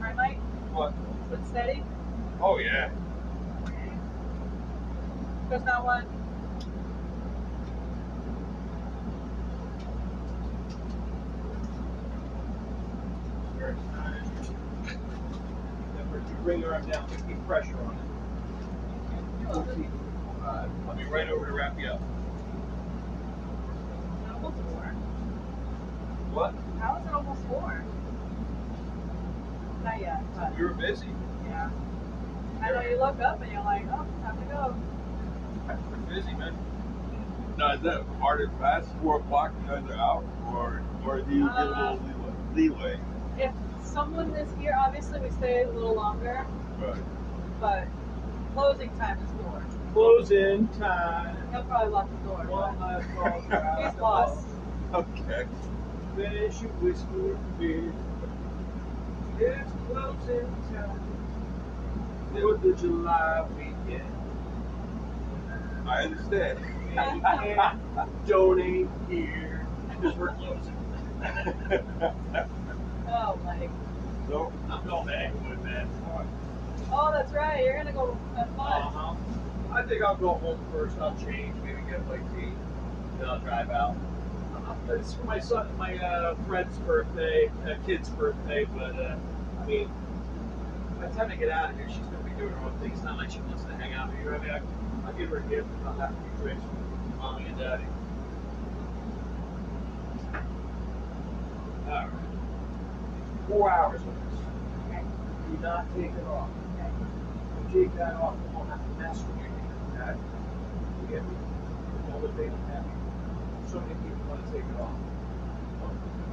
Right, 0.00 0.16
Mike? 0.16 0.38
What? 0.72 0.92
It's 1.20 1.30
been 1.30 1.46
steady. 1.46 1.84
Oh, 2.40 2.58
yeah. 2.58 2.90
There's 5.48 5.64
not 5.64 5.84
one. 5.84 6.06
Very 13.58 13.74
nice. 13.74 14.48
Deborah, 15.96 16.20
you 16.26 16.34
bring 16.42 16.60
your 16.60 16.74
arm 16.74 16.86
down, 16.90 17.08
keep 17.28 17.46
pressure 17.46 17.76
on 17.76 17.94
it. 17.94 18.02
Uh, 20.42 20.66
I'll 20.88 20.96
be 20.96 21.04
right 21.04 21.28
over 21.28 21.46
to 21.46 21.52
wrap 21.52 21.78
you 21.78 21.88
up. 21.88 22.00
Almost 24.32 24.56
four. 24.72 24.94
What? 26.32 26.54
How 26.80 26.96
is 26.96 27.06
it 27.06 27.12
almost 27.14 27.42
four? 27.48 27.84
Not 29.84 30.00
yet, 30.00 30.22
but 30.34 30.56
We 30.56 30.64
were 30.64 30.70
busy. 30.74 31.08
yeah. 31.46 31.70
I 32.62 32.70
know 32.70 32.80
you 32.80 32.98
look 32.98 33.20
up 33.20 33.42
and 33.42 33.52
you're 33.52 33.64
like, 33.64 33.84
oh, 33.92 34.06
time 34.22 34.38
to 34.38 34.44
go. 34.52 34.76
We're 35.90 36.14
busy, 36.14 36.32
man. 36.34 36.56
Now, 37.58 37.72
is 37.74 37.80
that 37.82 38.02
hard 38.20 38.40
and 38.42 38.58
fast? 38.58 38.88
Four 39.02 39.18
o'clock, 39.20 39.52
you 39.62 39.68
guys 39.68 39.84
are 39.90 39.94
out? 39.94 40.24
Or, 40.46 40.82
or 41.04 41.20
do 41.20 41.34
you 41.34 41.46
get 41.48 41.56
a 41.56 41.60
Uh, 41.60 41.92
little 41.92 42.34
leeway? 42.54 42.98
If 43.38 43.52
someone 43.84 44.30
is 44.30 44.48
here, 44.58 44.76
obviously 44.78 45.20
we 45.20 45.30
stay 45.30 45.62
a 45.64 45.70
little 45.70 45.94
longer, 45.94 46.46
Right. 46.80 47.02
but 47.60 47.84
closing 48.54 48.90
time 48.96 49.18
is 49.22 49.30
four. 49.42 49.62
Closing 49.92 50.68
time. 50.78 51.36
He'll 51.50 51.64
probably 51.64 51.92
lock 51.92 52.08
the 52.10 52.28
door. 52.28 52.44
One 52.48 52.80
last 52.80 53.06
call 53.14 53.40
He's 53.40 53.52
alcohol. 53.52 54.00
lost. 54.00 54.46
Okay. 54.94 55.46
Finish 56.16 56.60
your 56.60 56.70
whiskey 56.72 57.06
and 57.14 57.58
beer. 57.58 57.92
It's 59.38 59.70
closing 59.88 60.46
time. 60.72 61.00
Fourth 62.32 62.64
of 62.64 62.80
July 62.80 63.46
weekend. 63.56 64.12
I 65.86 66.02
understand. 66.04 66.58
And 66.94 67.22
donate 68.26 68.86
here 69.08 69.66
because 69.88 70.14
we're 70.16 70.34
closing. 70.34 70.76
Oh, 73.14 73.38
Mike. 73.44 73.70
so 74.28 74.52
I'm 74.70 74.86
going 74.86 75.06
to 75.06 75.18
Englewood, 75.18 75.62
man. 75.64 75.88
Oh, 76.90 77.10
that's 77.12 77.32
right. 77.32 77.62
You're 77.64 77.76
gonna 77.76 77.92
go 77.92 78.16
have 78.36 78.48
fun. 78.56 78.82
Uh-huh. 78.82 79.14
I 79.72 79.82
think 79.82 80.02
I'll 80.02 80.16
go 80.16 80.34
home 80.34 80.58
first. 80.72 80.98
I'll 80.98 81.16
change, 81.16 81.54
maybe 81.64 81.80
get 81.90 82.00
a 82.00 82.02
bite 82.02 82.28
to 82.34 82.38
eat, 82.40 82.52
then 83.18 83.28
I'll 83.28 83.38
drive 83.40 83.70
out. 83.70 83.96
It's 84.88 85.14
for 85.14 85.24
my 85.24 85.38
son, 85.38 85.66
my 85.78 85.96
uh, 85.96 86.34
friend's 86.46 86.76
birthday, 86.78 87.50
uh, 87.66 87.74
kid's 87.86 88.10
birthday, 88.10 88.64
but 88.64 88.98
uh, 88.98 89.16
I 89.60 89.66
mean, 89.66 89.90
by 91.00 91.08
the 91.08 91.16
time 91.16 91.30
I 91.30 91.36
get 91.36 91.50
out 91.50 91.70
of 91.70 91.76
here, 91.76 91.88
she's 91.88 91.98
gonna 91.98 92.22
be 92.24 92.30
doing 92.30 92.52
her 92.52 92.66
own 92.66 92.78
thing. 92.78 92.92
It's 92.92 93.02
not 93.02 93.16
like 93.16 93.30
she 93.30 93.40
wants 93.40 93.64
to 93.64 93.74
hang 93.74 93.92
out 93.94 94.10
with 94.10 94.20
you. 94.20 94.30
I 94.30 94.38
mean, 94.38 94.50
I, 94.50 94.60
I'll 95.06 95.12
give 95.14 95.30
her 95.30 95.38
a 95.38 95.42
gift 95.42 95.66
and 95.66 95.88
I'll 95.88 95.98
have 95.98 96.10
a 96.10 96.14
few 96.14 96.44
drinks 96.44 96.62
with 96.62 97.16
mommy 97.18 97.46
and 97.46 97.58
daddy. 97.58 97.84
All 101.86 101.92
right. 101.92 102.10
Four 103.48 103.70
hours 103.70 104.00
of 104.00 104.06
this. 104.06 104.40
Okay. 104.88 105.02
Do 105.50 105.58
not 105.62 105.86
take 105.96 106.12
it 106.12 106.26
off. 106.26 106.50
Okay. 106.78 106.90
You 107.74 107.84
take 107.84 107.96
that 107.96 108.14
off, 108.14 108.36
you 108.36 108.56
won't 108.56 108.68
have 108.68 108.82
to 108.82 109.02
mess 109.02 109.18
with 109.18 109.36
your 109.38 109.48
hand. 109.48 109.62
Okay? 109.96 110.20
You 111.02 111.08
get 111.08 111.24
me? 111.24 111.36
All 112.12 112.20
the 112.20 112.28
big 112.28 112.50
heavy. 112.68 112.90
So 113.66 113.80
many 113.80 113.94
people 113.94 114.21
want 114.32 114.46
to 114.46 114.52
take 114.52 114.64
it 114.64 114.80
off. 114.80 114.96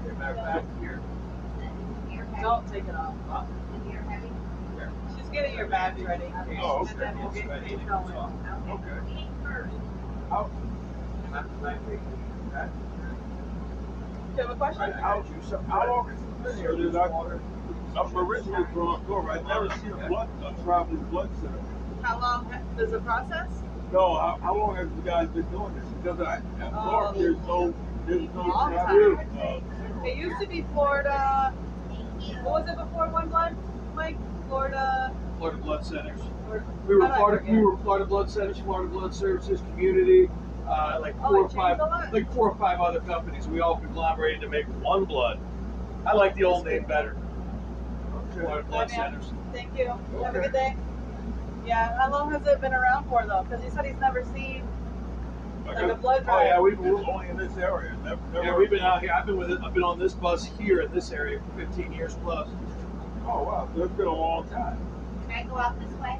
Okay, 0.05 0.17
matter 0.17 0.35
of 0.37 0.45
fact, 0.45 0.65
here. 0.79 1.01
Don't 2.41 2.71
take 2.71 2.85
it 2.87 2.95
off. 2.95 3.13
Huh? 3.27 3.43
You're 3.91 4.01
heavy. 4.03 4.29
She's 5.17 5.29
getting 5.29 5.57
your 5.57 5.67
bags 5.67 6.01
ready. 6.01 6.25
Oh, 6.61 6.87
And 6.89 6.99
then 6.99 7.17
we'll 7.19 7.27
okay. 7.27 7.41
get 7.41 7.49
Ready 7.49 7.75
oh. 7.75 7.79
you 7.81 7.87
going. 7.87 8.13
go. 8.13 8.73
Okay. 8.73 9.19
Eat 9.19 9.27
first. 9.43 9.75
How? 10.29 10.49
Not 11.31 11.61
the 11.61 11.67
night 11.69 11.89
week. 11.89 11.99
Okay? 12.53 12.67
Do 14.29 14.41
you 14.41 14.47
have 14.47 14.49
a 14.51 14.55
question? 14.55 14.91
How, 14.93 15.23
how 15.67 15.87
long 15.87 16.09
has 16.09 16.19
it 16.19 16.43
been 16.43 16.57
here? 16.57 16.75
There's 16.77 16.93
water. 17.11 17.41
I'm 17.97 18.15
originally 18.17 18.63
from 18.71 19.03
Clover. 19.05 19.31
I've 19.31 19.45
never 19.45 19.69
seen 19.81 19.91
a 19.91 20.07
blood, 20.07 20.29
a 20.45 20.53
traveling 20.63 21.03
blood 21.05 21.29
center. 21.41 21.59
How 22.03 22.19
long 22.21 22.47
does 22.77 22.91
the 22.91 22.99
process? 23.01 23.49
No, 23.91 24.15
how, 24.15 24.39
how 24.41 24.55
long 24.55 24.75
have 24.77 24.85
you 24.95 25.01
guys 25.03 25.27
been 25.29 25.49
doing 25.51 25.73
this? 25.75 25.85
Because 26.01 26.21
I, 26.21 26.35
at 26.63 26.71
Oh. 26.73 27.11
Florida, 27.11 27.19
there's 27.19 27.37
no, 27.47 27.73
there's 28.07 28.29
no 28.33 28.41
Long 28.41 28.73
time. 28.73 30.05
It 30.05 30.17
used 30.17 30.39
to 30.41 30.47
be 30.47 30.65
Florida. 30.73 31.53
What 32.43 32.61
was 32.61 32.69
it 32.69 32.77
before 32.77 33.09
One 33.09 33.29
Blood, 33.29 33.55
Mike? 33.95 34.17
Florida. 34.47 35.13
Florida 35.37 35.57
Blood 35.61 35.85
Centers. 35.85 36.21
Or, 36.49 36.63
We 36.87 36.95
were 36.95 37.01
How 37.03 37.07
do 37.07 37.13
I 37.13 37.17
Florida, 37.17 37.37
forget? 37.39 37.55
we 37.55 37.65
were 37.65 37.77
Florida 37.77 38.05
Blood 38.05 38.29
Centers, 38.29 38.59
Florida 38.59 38.89
Blood 38.91 39.13
Services, 39.13 39.61
Community, 39.61 40.29
uh, 40.67 40.97
like 41.01 41.15
Oh, 41.23 41.29
four 41.29 41.37
it 41.37 41.43
or 41.43 41.49
five, 41.49 41.79
like 42.11 42.33
four 42.33 42.49
or 42.51 42.55
five 42.57 42.79
other 42.79 42.99
companies. 43.01 43.47
We 43.47 43.59
all 43.61 43.77
conglomerated 43.77 44.41
to 44.41 44.49
make 44.49 44.65
one 44.83 45.05
blood. 45.05 45.39
I 46.05 46.13
like 46.13 46.35
the 46.35 46.45
old 46.45 46.65
name 46.65 46.85
better. 46.85 47.15
Florida 48.33 48.67
Blood 48.67 48.87
Bye. 48.89 48.95
Centers. 48.95 49.33
Thank 49.53 49.77
you. 49.77 49.87
Have 50.23 50.35
a 50.35 50.39
good 50.39 50.53
day. 50.53 50.75
Yeah. 51.65 51.97
How 51.99 52.11
long 52.11 52.31
has 52.31 52.45
it 52.47 52.61
been 52.61 52.73
around 52.73 53.07
for 53.09 53.25
though? 53.27 53.43
Because 53.47 53.63
he 53.63 53.69
said 53.69 53.85
he's 53.85 53.99
never 53.99 54.23
seen 54.33 54.63
like 55.75 55.91
a 55.91 55.95
blood 55.95 56.25
Oh 56.27 56.41
yeah, 56.41 56.59
we 56.59 56.73
were 56.73 57.05
only 57.09 57.29
in 57.29 57.37
this 57.37 57.55
area. 57.57 57.95
Never, 58.03 58.21
never 58.33 58.45
Yeah, 58.45 58.57
we've 58.57 58.69
been 58.69 58.81
out 58.81 59.01
here. 59.01 59.11
I've 59.13 59.25
been 59.25 59.37
with 59.37 59.51
it. 59.51 59.59
I've 59.63 59.73
been 59.73 59.83
on 59.83 59.99
this 59.99 60.13
bus 60.13 60.45
here 60.45 60.81
in 60.81 60.91
this 60.91 61.11
area 61.11 61.39
for 61.39 61.65
15 61.65 61.93
years 61.93 62.15
plus. 62.23 62.47
Oh 63.25 63.43
wow, 63.43 63.69
so 63.75 63.83
it's 63.83 63.93
been 63.93 64.07
a 64.07 64.15
long 64.15 64.47
time. 64.49 64.77
Can 65.27 65.37
I 65.37 65.43
go 65.43 65.57
out 65.57 65.79
this 65.79 65.93
way? 65.99 66.19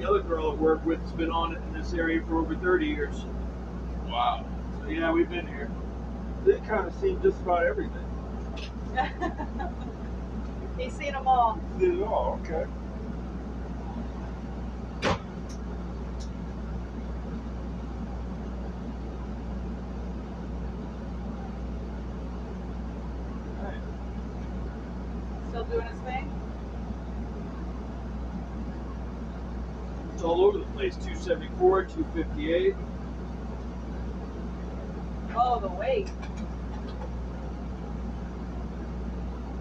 The 0.00 0.08
other 0.08 0.22
girl 0.22 0.52
I 0.52 0.54
work 0.54 0.84
with 0.86 1.00
has 1.02 1.12
been 1.12 1.30
on 1.30 1.54
it 1.54 1.60
in 1.68 1.74
this 1.74 1.92
area 1.92 2.22
for 2.26 2.38
over 2.38 2.56
30 2.56 2.86
years. 2.86 3.24
Wow. 4.06 4.46
So 4.78 4.88
yeah, 4.88 5.12
we've 5.12 5.28
been 5.28 5.46
here. 5.46 5.70
They 6.44 6.58
kind 6.60 6.86
of 6.86 6.94
seen 6.94 7.20
just 7.20 7.38
about 7.42 7.66
everything. 7.66 8.06
He's 10.78 10.94
seen 10.94 11.12
them 11.12 11.28
all. 11.28 11.60
Did 11.78 11.96
it 11.96 12.02
all, 12.02 12.40
okay. 12.42 12.66
Still 25.50 25.64
doing 25.80 25.92
his 25.92 26.02
thing. 26.02 26.30
It's 30.14 30.22
all 30.22 30.44
over 30.44 30.58
the 30.58 30.64
place. 30.66 30.94
274, 30.96 31.84
258. 31.84 32.74
Oh, 35.34 35.60
the 35.60 35.68
weight. 35.68 36.10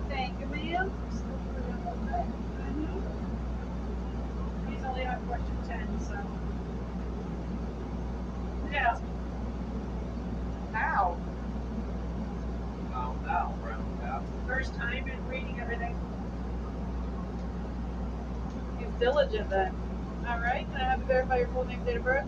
Thank 0.10 0.40
you, 0.40 0.46
ma'am. 0.48 0.92
He's 4.70 4.84
only 4.84 5.06
on 5.06 5.26
question 5.28 5.58
10, 5.68 6.00
so. 6.08 6.16
Yeah. 8.72 9.00
Now, 10.74 11.18
round 12.92 13.28
out. 13.28 14.24
First 14.48 14.76
time 14.76 15.08
in 15.08 15.28
reading 15.28 15.60
everything. 15.62 15.96
Diligent 19.00 19.50
then. 19.50 19.74
All 20.28 20.40
right, 20.40 20.68
can 20.72 20.82
I 20.82 20.84
have 20.84 21.00
you 21.00 21.06
verify 21.06 21.38
your 21.38 21.48
full 21.48 21.66
name, 21.66 21.84
date 21.86 21.98
of 21.98 22.04
birth? 22.04 22.26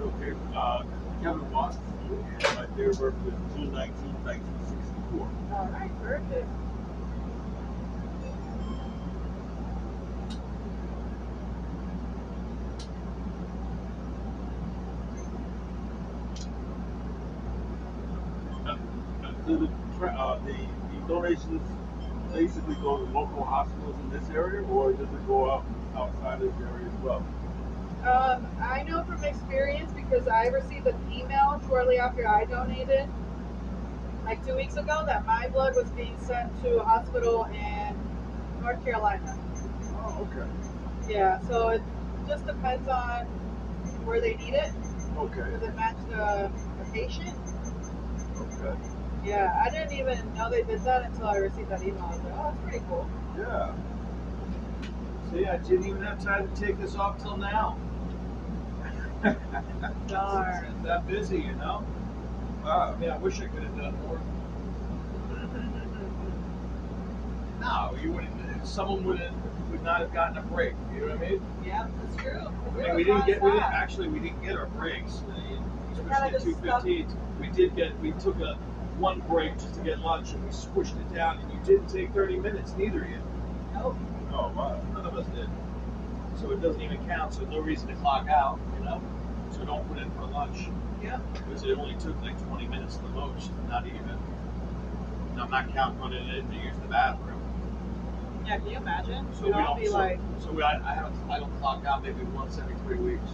Okay, 0.00 0.32
uh, 0.54 0.84
Kevin 1.20 1.50
Watts, 1.50 1.76
and 2.08 2.42
my 2.54 2.66
date 2.76 2.88
of 2.88 2.98
birth 2.98 3.14
was 3.24 3.34
June 3.56 3.72
19, 3.72 3.92
1964. 4.22 5.28
All 5.52 5.66
right, 5.66 5.90
perfect. 6.02 6.48
Uh, 18.64 18.76
the, 19.46 20.06
uh, 20.06 20.38
the, 20.44 20.52
the 20.52 21.08
donations 21.08 21.62
basically 22.32 22.74
go 22.76 23.04
to 23.04 23.12
local 23.12 23.44
hospitals 23.44 23.94
in 24.00 24.10
this 24.10 24.28
area, 24.30 24.66
or 24.68 24.92
does 24.92 25.08
it 25.08 25.26
go 25.26 25.50
out 25.50 25.64
outside 25.94 26.40
this 26.40 26.54
area 26.60 26.86
as 26.86 27.00
well? 27.02 27.24
Um, 28.04 28.46
I 28.60 28.82
know 28.82 29.04
from 29.04 29.22
experience 29.22 29.92
because 29.92 30.26
I 30.26 30.46
received 30.46 30.86
an 30.86 30.96
email 31.12 31.62
shortly 31.68 31.98
after 31.98 32.26
I 32.26 32.44
donated, 32.46 33.08
like 34.24 34.44
two 34.44 34.56
weeks 34.56 34.76
ago, 34.76 35.04
that 35.06 35.24
my 35.26 35.48
blood 35.48 35.74
was 35.76 35.88
being 35.90 36.18
sent 36.20 36.60
to 36.62 36.80
a 36.80 36.84
hospital 36.84 37.44
in 37.44 37.96
North 38.60 38.82
Carolina. 38.84 39.38
Oh, 39.94 40.28
okay. 40.30 40.48
Yeah, 41.08 41.40
so 41.42 41.68
it 41.68 41.82
just 42.26 42.46
depends 42.46 42.88
on 42.88 43.26
where 44.04 44.20
they 44.20 44.34
need 44.34 44.54
it. 44.54 44.72
Okay. 45.16 45.50
Does 45.50 45.62
it 45.62 45.76
match 45.76 45.96
the, 46.08 46.50
the 46.78 46.90
patient? 46.92 47.36
Okay. 48.40 48.78
Yeah, 49.24 49.62
I 49.64 49.70
didn't 49.70 49.92
even 49.92 50.34
know 50.34 50.50
they 50.50 50.62
did 50.62 50.82
that 50.84 51.04
until 51.04 51.26
I 51.26 51.36
received 51.36 51.70
that 51.70 51.82
email. 51.82 52.02
I 52.02 52.14
was 52.14 52.24
like, 52.24 52.32
oh, 52.34 52.42
that's 52.42 52.62
pretty 52.62 52.84
cool. 52.88 53.08
Yeah. 53.38 53.74
See, 55.30 55.46
I 55.46 55.56
didn't 55.58 55.86
even 55.86 56.02
have 56.02 56.22
time 56.22 56.52
to 56.52 56.60
take 56.60 56.78
this 56.80 56.96
off 56.96 57.22
till 57.22 57.36
now. 57.36 57.78
Darn. 60.08 60.64
It's 60.64 60.82
that 60.84 61.06
busy, 61.06 61.38
you 61.38 61.54
know? 61.54 61.84
Wow. 62.64 62.94
I 62.94 63.00
mean, 63.00 63.10
I 63.10 63.18
wish 63.18 63.40
I 63.40 63.46
could 63.46 63.62
have 63.62 63.76
done 63.76 64.00
more. 64.02 64.20
No, 67.60 67.96
you 68.02 68.10
wouldn't. 68.10 68.66
Someone 68.66 69.04
would 69.04 69.20
have 69.20 69.34
would 69.70 69.84
not 69.84 70.00
have 70.00 70.12
gotten 70.12 70.36
a 70.36 70.42
break. 70.42 70.74
You 70.92 71.02
know 71.02 71.14
what 71.14 71.24
I 71.24 71.30
mean? 71.30 71.42
Yeah, 71.64 71.86
that's 72.02 72.16
true. 72.16 72.40
I 72.40 72.76
mean, 72.76 72.96
we 72.96 73.04
didn't 73.04 73.24
get. 73.26 73.40
We 73.40 73.50
didn't 73.52 73.62
actually. 73.62 74.08
We 74.08 74.18
didn't 74.18 74.42
get 74.42 74.56
our 74.56 74.66
breaks. 74.66 75.22
Uh, 75.28 75.34
kinda 75.34 75.62
Especially 75.92 76.30
just 76.32 76.44
two 76.44 76.54
fifteen. 76.56 77.06
We 77.40 77.46
did 77.48 77.76
get. 77.76 77.96
We 78.00 78.10
took 78.12 78.40
a 78.40 78.58
one 78.98 79.20
break 79.28 79.54
just 79.54 79.74
to 79.74 79.80
get 79.80 80.00
lunch, 80.00 80.32
and 80.32 80.44
we 80.44 80.50
squished 80.50 80.98
it 81.00 81.14
down. 81.14 81.38
And 81.38 81.52
you 81.52 81.58
didn't 81.64 81.88
take 81.88 82.12
thirty 82.12 82.38
minutes, 82.38 82.74
neither 82.76 83.02
of 83.02 83.10
you. 83.10 83.18
Nope. 83.74 83.96
Oh, 84.32 84.48
wow. 84.54 84.80
None 84.94 85.06
of 85.06 85.16
us 85.16 85.26
did. 85.28 85.48
So 86.40 86.50
it 86.50 86.62
doesn't 86.62 86.80
even 86.80 87.04
count. 87.06 87.34
So 87.34 87.44
no 87.44 87.60
reason 87.60 87.88
to 87.88 87.94
clock 87.96 88.28
out. 88.28 88.58
You 88.78 88.84
know. 88.84 89.02
So 89.50 89.64
don't 89.64 89.86
put 89.88 89.98
in 89.98 90.10
for 90.12 90.26
lunch. 90.26 90.68
Yeah. 91.02 91.18
Because 91.32 91.64
it 91.64 91.76
only 91.76 91.94
took 91.94 92.20
like 92.22 92.40
20 92.48 92.68
minutes 92.68 92.96
the 92.96 93.08
most, 93.08 93.50
not 93.68 93.86
even. 93.86 93.98
And 95.32 95.40
I'm 95.40 95.50
not 95.50 95.72
counting 95.72 96.00
running 96.00 96.28
in 96.28 96.48
to 96.48 96.56
use 96.56 96.76
the 96.80 96.88
bathroom. 96.88 97.40
Yeah, 98.46 98.58
can 98.58 98.70
you 98.70 98.76
imagine? 98.76 99.26
So 99.34 99.44
We'd 99.44 99.56
we 99.56 99.62
don't. 99.62 99.80
be 99.80 99.86
so, 99.86 99.92
like, 99.92 100.20
so 100.40 100.52
we, 100.52 100.62
I, 100.62 100.98
I 100.98 101.00
don't. 101.00 101.30
I 101.30 101.38
don't 101.38 101.58
clock 101.60 101.84
out 101.84 102.02
maybe 102.02 102.22
once 102.34 102.58
every 102.58 102.74
three 102.86 102.98
weeks. 102.98 103.30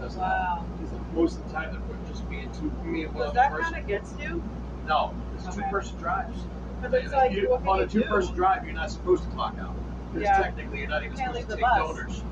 That's 0.00 0.14
wow. 0.14 0.64
Because 0.78 0.94
most 1.14 1.38
of 1.38 1.46
the 1.46 1.52
time 1.52 1.72
they're 1.72 1.97
just 2.08 2.28
me 2.28 2.40
and 2.40 2.54
two, 2.54 2.70
me 2.84 3.04
and 3.04 3.14
one 3.14 3.22
Does 3.24 3.30
other 3.30 3.34
that 3.40 3.50
person. 3.52 3.72
kind 3.72 3.82
of 3.82 3.88
gets 3.88 4.14
you? 4.18 4.42
No, 4.86 5.14
it's 5.34 5.46
Okay. 5.46 5.56
two 5.56 5.62
person 5.70 5.98
drives. 5.98 6.38
Because 6.80 7.04
it's 7.04 7.12
like, 7.12 7.32
you, 7.32 7.50
what 7.50 7.60
can 7.60 7.68
on 7.68 7.78
you 7.78 7.84
a 7.84 7.88
two 7.88 8.02
person 8.02 8.30
do? 8.30 8.36
drive, 8.36 8.64
you're 8.64 8.74
not 8.74 8.90
supposed 8.90 9.24
to 9.24 9.30
clock 9.30 9.54
out. 9.60 9.74
Because 10.12 10.22
Yeah. 10.28 10.42
technically, 10.42 10.78
you're 10.80 10.88
not 10.88 11.04
even 11.04 11.16
Can't 11.16 11.34
supposed 11.34 11.36
leave 11.36 11.44
to 11.44 11.50
the 11.50 11.56
take 11.56 11.62
bus. 11.62 11.96
donors. 11.96 12.24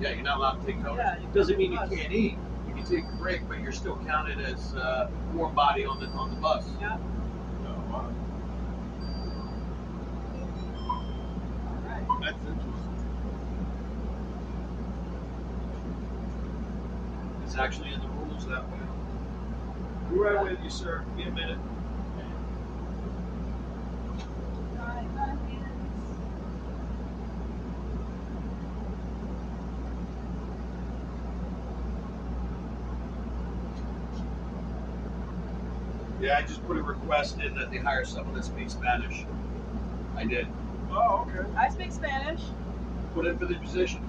Yeah, 0.00 0.10
you're 0.10 0.22
not 0.24 0.38
allowed 0.38 0.60
to 0.60 0.66
take 0.66 0.82
donors. 0.82 0.98
Yeah, 0.98 1.14
you 1.16 1.20
can't 1.22 1.34
Doesn't 1.34 1.58
leave 1.58 1.70
mean 1.70 1.78
the 1.78 1.84
you 1.84 1.90
bus. 1.90 1.98
can't 2.00 2.12
eat. 2.12 2.38
You 2.68 2.74
can 2.74 2.84
take 2.84 3.04
a 3.04 3.16
break, 3.16 3.46
but 3.48 3.60
you're 3.60 3.72
still 3.72 3.96
counted 4.06 4.40
as 4.40 4.74
uh, 4.74 5.10
warm 5.34 5.54
body 5.54 5.84
on 5.84 6.00
the 6.00 6.06
on 6.08 6.30
the 6.30 6.36
bus. 6.36 6.66
Yeah. 6.80 6.96
Oh, 6.96 7.68
wow. 7.92 8.10
All 11.66 11.82
right. 11.86 12.06
That's 12.22 12.38
interesting. 12.46 12.96
It's 17.44 17.56
actually 17.56 17.92
in 17.92 18.00
the 18.00 18.08
rules 18.08 18.46
that 18.46 18.68
way. 18.70 18.78
Be 20.10 20.18
right 20.18 20.42
with 20.42 20.58
you, 20.62 20.70
sir. 20.70 21.04
Give 21.16 21.26
me 21.26 21.30
a 21.30 21.34
minute. 21.34 21.58
Yeah, 36.20 36.36
I 36.36 36.42
just 36.42 36.66
put 36.66 36.76
a 36.76 36.82
request 36.82 37.38
in 37.40 37.54
that 37.54 37.70
they 37.70 37.78
hire 37.78 38.04
someone 38.04 38.34
that 38.34 38.44
speaks 38.44 38.74
Spanish. 38.74 39.24
I 40.16 40.24
did. 40.24 40.46
Oh, 40.90 41.26
okay. 41.26 41.48
I 41.56 41.70
speak 41.70 41.92
Spanish. 41.92 42.42
Put 43.14 43.26
in 43.26 43.38
for 43.38 43.46
the 43.46 43.54
position. 43.54 44.06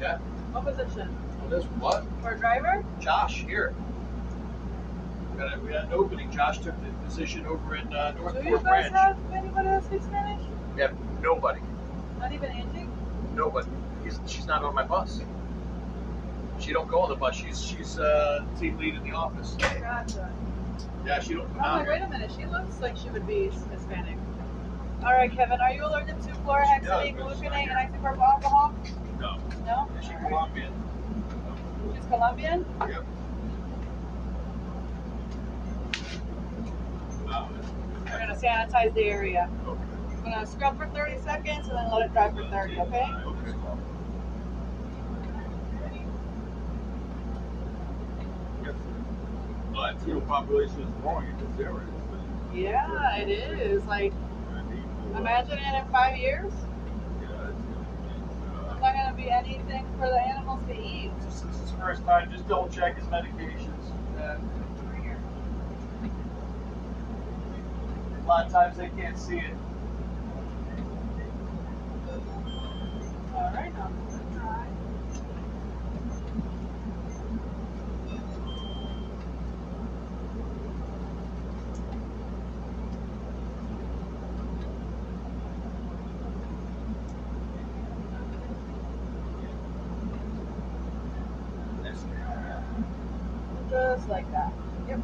Yeah. 0.00 0.18
What 0.52 0.64
position? 0.66 1.16
On 1.42 1.50
this 1.50 1.64
what? 1.80 2.04
For 2.20 2.32
a 2.32 2.38
driver? 2.38 2.84
Josh 3.00 3.44
here. 3.44 3.74
We 5.36 5.42
got, 5.42 5.54
a, 5.54 5.60
we 5.60 5.68
got 5.70 5.84
an 5.84 5.92
opening. 5.92 6.30
Josh 6.30 6.60
took 6.60 6.74
the 6.82 6.90
position 7.04 7.44
over 7.44 7.76
in 7.76 7.92
uh, 7.92 8.12
North 8.12 8.42
Do 8.42 8.48
you 8.48 8.56
guys 8.56 8.62
Branch. 8.62 8.92
have 8.94 9.18
anybody 9.34 9.68
that 9.68 9.84
speaks 9.84 10.06
Spanish? 10.06 10.40
We 10.74 10.80
have 10.80 10.96
nobody. 11.20 11.60
Not 12.18 12.32
even 12.32 12.50
Angie? 12.50 12.88
Nobody. 13.34 13.68
He's, 14.02 14.18
she's 14.26 14.46
not 14.46 14.64
on 14.64 14.74
my 14.74 14.84
bus. 14.84 15.20
She 16.58 16.72
don't 16.72 16.88
go 16.88 17.00
on 17.00 17.10
the 17.10 17.16
bus. 17.16 17.36
She's 17.36 17.62
she's 17.62 17.98
uh, 17.98 18.46
team 18.58 18.78
lead 18.78 18.94
in 18.94 19.02
the 19.04 19.12
office. 19.12 19.56
Gotcha. 19.58 20.32
Yeah, 21.04 21.20
she 21.20 21.34
don't 21.34 21.46
come 21.48 21.58
I'm 21.58 21.64
out 21.64 21.76
like, 21.80 21.86
here. 21.86 21.92
wait 21.96 22.02
a 22.02 22.08
minute, 22.08 22.30
she 22.34 22.46
looks 22.46 22.80
like 22.80 22.96
she 22.96 23.10
would 23.10 23.26
be 23.26 23.50
Hispanic. 23.72 24.16
All 25.04 25.12
right, 25.12 25.30
Kevin, 25.30 25.60
are 25.60 25.70
you 25.70 25.84
allergic 25.84 26.18
to 26.22 26.28
chlorhexidine, 26.46 26.82
Yeah, 26.82 27.22
but 27.22 27.34
she's 27.34 27.42
not 27.42 27.52
gluconate, 27.52 27.68
and 27.70 27.94
isopropyl 27.94 28.26
alcohol? 28.26 28.74
No. 29.20 29.36
No? 29.66 29.90
Is 29.98 30.06
she. 30.06 30.14
Colombian? 30.14 30.72
She's 31.94 32.06
Colombian? 32.06 32.64
Yep. 32.80 33.04
Wow. 37.26 37.48
We're 38.04 38.18
gonna 38.18 38.25
sanitize 38.40 38.94
the 38.94 39.04
area. 39.04 39.48
Okay. 39.66 39.80
I'm 40.24 40.32
gonna 40.32 40.46
scrub 40.46 40.76
for 40.78 40.86
30 40.88 41.18
seconds 41.20 41.68
and 41.68 41.78
then 41.78 41.90
let 41.90 42.06
it 42.06 42.12
dry 42.12 42.30
for 42.30 42.44
30, 42.50 42.80
okay? 42.80 43.06
Okay. 43.26 43.52
Latino 49.74 50.20
population 50.20 50.80
is 50.80 50.88
growing 51.02 51.26
in 51.28 51.36
this 51.38 51.60
area. 51.60 51.86
Yeah, 52.54 53.16
it 53.16 53.28
is. 53.28 53.84
Like, 53.84 54.12
I 54.54 54.62
need 54.62 54.84
more- 55.10 55.20
imagine 55.20 55.58
it 55.58 55.74
in 55.84 55.92
five 55.92 56.16
years. 56.16 56.52
It's, 56.52 56.60
There's 57.20 58.80
not 58.80 58.94
gonna 58.94 59.14
be 59.16 59.30
anything 59.30 59.86
for 59.98 60.06
the 60.06 60.18
animals 60.20 60.60
to 60.68 60.74
eat. 60.74 61.10
This 61.20 61.42
is 61.44 61.60
his 61.60 61.70
first 61.72 62.04
time. 62.04 62.30
Just 62.32 62.48
double 62.48 62.68
check 62.68 62.96
his 62.96 63.06
medications. 63.08 63.92
Uh, 64.18 64.38
a 68.26 68.28
lot 68.28 68.46
of 68.46 68.52
times 68.52 68.76
they 68.76 68.88
can't 68.88 69.16
see 69.16 69.38
it. 69.38 69.54
All 73.36 73.52
right. 73.54 73.72
Just 93.70 94.08
like 94.08 94.30
that. 94.32 94.52
Yep. 94.88 95.00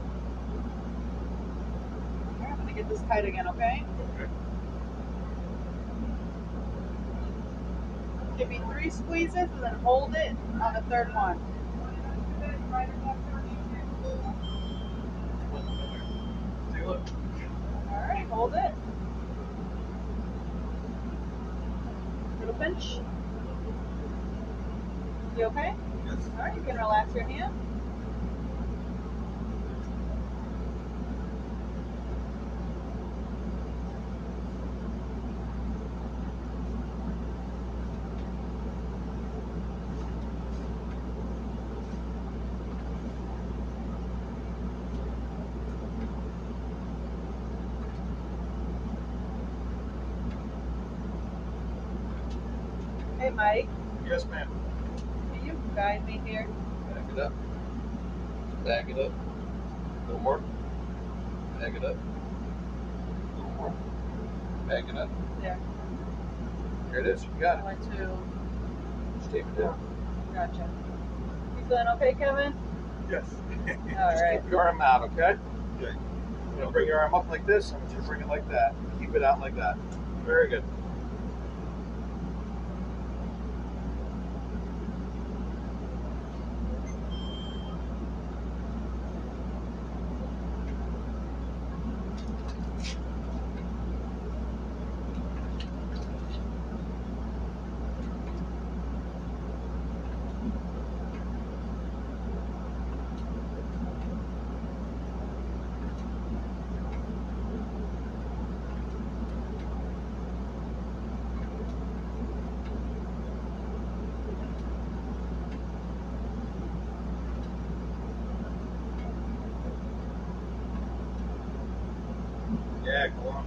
Okay, 2.35 2.45
I'm 2.51 2.59
gonna 2.59 2.73
get 2.73 2.89
this 3.03 3.09
tight 3.09 3.25
again, 3.25 3.49
okay? 3.49 3.85
Okay. 4.15 4.31
Give 8.39 8.49
me 8.49 8.61
three 8.71 8.91
squeezes 8.91 9.35
and 9.35 9.63
then 9.63 9.75
hold 9.77 10.15
it 10.15 10.35
on 10.61 10.75
the 10.75 10.83
third 10.83 11.15
one. 11.15 11.39
Take 16.73 16.83
a 16.83 16.87
look. 16.87 17.01
All 17.91 17.99
right, 17.99 18.27
hold 18.31 18.55
it. 18.55 18.73
Little 22.41 22.55
pinch. 22.55 23.01
You 25.37 25.45
okay? 25.45 25.75
Yes. 26.07 26.31
All 26.37 26.45
right, 26.45 26.55
you 26.57 26.63
can 26.63 26.77
relax 26.77 27.15
your 27.15 27.25
hand. 27.25 27.55
Hey, 53.22 53.22
Mike, 53.35 53.69
Yes, 54.07 54.25
ma'am. 54.27 54.49
can 55.33 55.47
you 55.47 55.61
guide 55.75 56.05
me 56.07 56.21
here? 56.25 56.49
Back 56.95 57.13
it 57.13 57.19
up. 57.19 57.33
Back 58.65 58.89
it 58.91 58.99
up. 58.99 59.13
A 59.13 60.07
little 60.07 60.21
more. 60.23 60.39
Back 61.59 61.75
it 61.75 61.85
up. 61.85 61.97
A 61.97 63.37
little 63.37 63.51
more. 63.53 63.75
Back 64.69 64.89
it 64.89 64.97
up. 64.97 65.09
There. 65.41 65.59
Here 66.91 67.01
it 67.01 67.07
is. 67.07 67.25
You 67.25 67.31
got 67.41 67.59
it. 67.59 67.65
One, 67.65 67.77
two. 67.97 69.19
Just 69.19 69.31
tape 69.33 69.47
it 69.47 69.59
down. 69.59 69.79
Gotcha. 70.35 70.69
You 71.59 71.65
feeling 71.69 71.87
okay, 71.97 72.15
Kevin? 72.19 72.55
Yes. 73.11 73.25
All 73.69 74.11
Just 74.11 74.23
right. 74.23 74.43
keep 74.43 74.51
your 74.51 74.63
arm 74.63 74.81
out, 74.81 75.03
okay? 75.13 75.37
Okay. 75.79 75.93
You 76.57 76.61
know, 76.61 76.71
bring 76.71 76.87
your 76.87 77.01
arm 77.01 77.15
up 77.15 77.29
like 77.31 77.47
this. 77.47 77.73
I 77.73 77.79
want 77.79 77.91
you 77.91 77.97
to 77.97 78.03
bring 78.03 78.21
it 78.21 78.29
like 78.29 78.49
that. 78.51 78.75
Keep 78.99 79.15
it 79.15 79.23
out 79.23 79.41
like 79.41 79.55
that. 79.57 79.77
Very 80.27 80.49
good. 80.49 80.63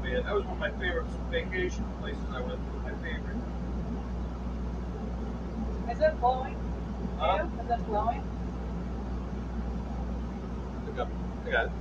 Yeah, 0.06 0.22
That 0.22 0.34
was 0.36 0.44
one 0.46 0.54
of 0.54 0.60
my 0.60 0.72
favorite 0.72 1.06
vacation 1.32 1.84
places 2.00 2.22
I 2.34 2.40
went 2.40 2.60
to. 2.60 2.80
My 2.84 2.92
favorite. 3.04 3.38
Is 5.92 6.00
it 6.00 6.20
blowing? 6.20 6.56
Huh? 7.18 7.46
Yeah, 7.58 7.64
Is 7.64 7.72
it 7.82 7.86
blowing? 7.88 8.24
Look 10.86 11.00
up. 11.00 11.10
I 11.46 11.52
got 11.52 11.66
it. 11.66 11.72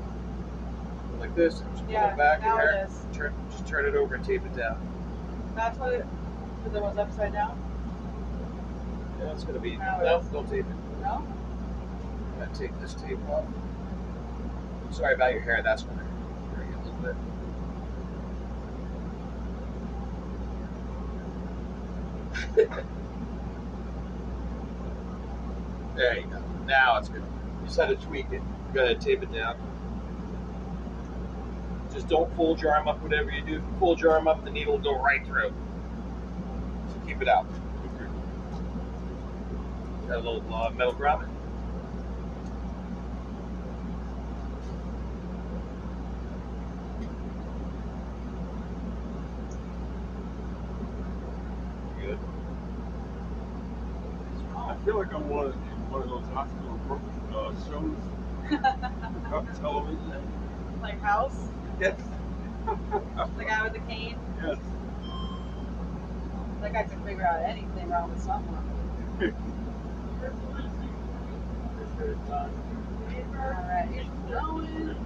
Like 1.20 1.34
this. 1.34 1.60
Just 1.60 1.84
pull 1.84 1.92
Yeah, 1.92 2.12
it 2.12 2.16
back 2.16 2.40
now 2.40 2.56
here. 2.58 2.86
it 2.86 2.90
is. 2.90 3.16
Turn, 3.16 3.34
just 3.50 3.66
turn 3.66 3.86
it 3.86 3.94
over 3.94 4.14
and 4.14 4.24
tape 4.24 4.44
it 4.44 4.56
down. 4.56 4.76
That's 5.54 5.78
what 5.78 5.92
it, 5.92 6.06
because 6.62 6.76
it 6.76 6.82
was 6.82 6.96
upside 6.98 7.32
down? 7.32 7.56
Yeah, 9.20 9.32
it's 9.32 9.44
gonna 9.44 9.60
be. 9.60 9.76
Now 9.76 9.98
no, 10.00 10.22
don't 10.32 10.48
tape 10.48 10.66
it. 10.66 11.02
No? 11.02 11.24
I'm 11.24 12.38
gonna 12.38 12.54
take 12.58 12.78
this 12.80 12.94
tape 12.94 13.18
off. 13.30 13.44
Sorry 14.90 15.14
about 15.14 15.32
your 15.32 15.42
hair. 15.42 15.62
That's 15.62 15.82
gonna 15.82 16.02
hurt 16.54 16.66
you 16.66 16.74
a 16.74 16.82
little 16.84 17.00
bit. 17.02 17.16
There 25.94 26.18
you 26.18 26.26
go. 26.26 26.42
Now 26.66 26.98
it's 26.98 27.08
good. 27.08 27.22
You 27.22 27.66
just 27.66 27.78
had 27.78 27.88
to 27.88 27.96
tweak 27.96 28.26
it. 28.26 28.42
You 28.42 28.74
gotta 28.74 28.94
tape 28.94 29.22
it 29.22 29.32
down. 29.32 29.56
Just 31.92 32.08
don't 32.08 32.34
fold 32.36 32.60
your 32.60 32.74
arm 32.74 32.88
up. 32.88 33.00
Whatever 33.02 33.30
you 33.30 33.42
do, 33.42 33.56
if 33.56 33.62
you 33.62 33.76
fold 33.78 34.00
your 34.00 34.12
arm 34.12 34.26
up, 34.26 34.44
the 34.44 34.50
needle 34.50 34.74
will 34.74 34.80
go 34.80 35.00
right 35.00 35.24
through. 35.24 35.52
So 36.92 37.06
keep 37.06 37.22
it 37.22 37.28
out. 37.28 37.46
Got 40.08 40.16
a 40.16 40.30
little 40.30 40.54
uh, 40.54 40.70
metal 40.70 40.92
grommet. 40.92 41.28
Good. 52.00 52.18
I 54.54 54.76
feel 54.84 54.98
like 54.98 55.14
I'm 55.14 55.28
one 55.30 55.54
hospital 56.34 57.00
uh, 57.32 57.52
shows 57.70 57.96
on 59.32 59.46
television. 59.60 60.22
Like 60.82 61.00
House? 61.00 61.48
Yes. 61.80 62.00
The 63.36 63.44
guy 63.44 63.62
with 63.62 63.72
the 63.74 63.78
cane? 63.80 64.18
Yes. 64.42 64.58
That 66.60 66.72
guy 66.72 66.82
can 66.84 67.04
figure 67.04 67.26
out 67.26 67.42
anything 67.42 67.88
wrong 67.88 68.10
with 68.10 68.22
someone. 68.22 68.64
Alright, 73.36 73.88
here's 73.90 74.08
blowing. 74.26 74.96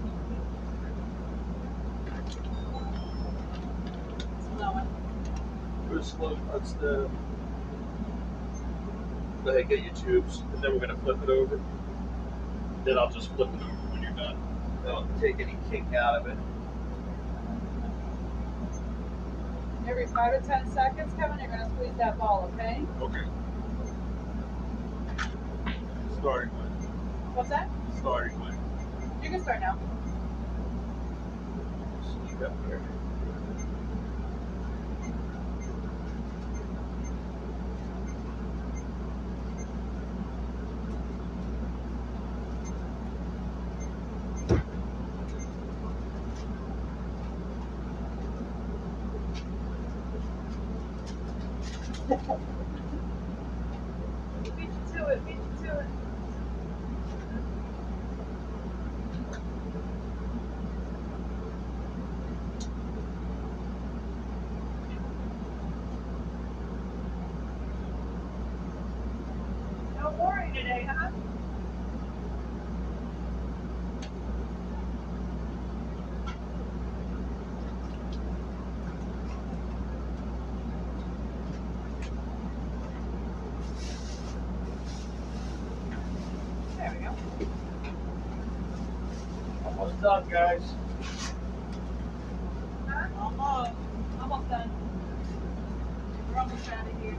It's 4.37 4.47
blowing. 4.57 4.89
We're 5.91 6.03
slow. 6.03 6.39
That's 6.53 6.72
the. 6.74 7.11
Go 9.49 9.55
ahead, 9.55 9.68
get 9.70 9.82
your 9.82 9.94
tubes, 9.94 10.42
and 10.53 10.62
then 10.62 10.74
we're 10.74 10.78
gonna 10.78 10.99
flip 10.99 11.22
it 11.22 11.30
over. 11.30 11.59
Then 12.84 12.99
I'll 12.99 13.09
just 13.09 13.34
flip 13.34 13.49
it 13.49 13.62
over 13.62 13.64
when 13.64 14.03
you're 14.03 14.12
done. 14.12 14.36
Don't 14.84 15.09
take 15.18 15.40
any 15.40 15.57
kink 15.70 15.94
out 15.94 16.16
of 16.16 16.26
it. 16.26 16.36
Every 19.88 20.07
five 20.09 20.38
to 20.38 20.46
ten 20.46 20.70
seconds, 20.70 21.14
Kevin, 21.14 21.38
you're 21.38 21.49
gonna 21.49 21.70
squeeze 21.76 21.96
that 21.96 22.18
ball, 22.18 22.51
okay? 22.53 22.82
Okay. 23.01 23.24
Starting 26.18 26.53
line. 26.59 26.70
What's 27.34 27.49
that? 27.49 27.70
Starting 28.01 28.38
line. 28.40 28.61
You 29.22 29.30
can 29.30 29.40
start 29.40 29.61
now. 29.61 29.78
Sneak 32.03 32.42
up 32.42 32.53
here. 32.66 32.82
Beat 52.09 52.16
you 54.64 54.96
to 54.96 55.07
it, 55.09 55.26
beat 55.26 55.34
you 55.34 55.66
to 55.66 55.78
it. 55.78 55.86
boring 70.18 70.53
today, 70.53 70.84
huh? 70.88 71.11
There 86.76 86.92
we 86.92 86.99
go. 87.05 87.12
Almost 89.66 90.03
done, 90.03 90.28
guys. 90.28 90.62
Almost. 93.20 93.70
Almost 94.20 94.49
done. 94.49 94.70
We're 96.32 96.40
almost 96.40 96.72
out 96.72 96.86
of 96.86 97.01
here. 97.01 97.16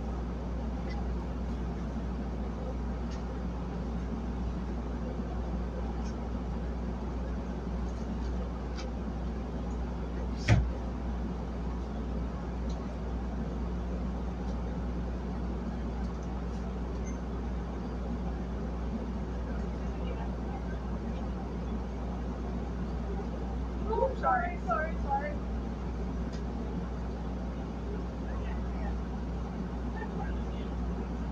Oh, 23.92 24.12
sorry, 24.30 24.60
sorry, 24.68 24.94
sorry. 25.04 25.32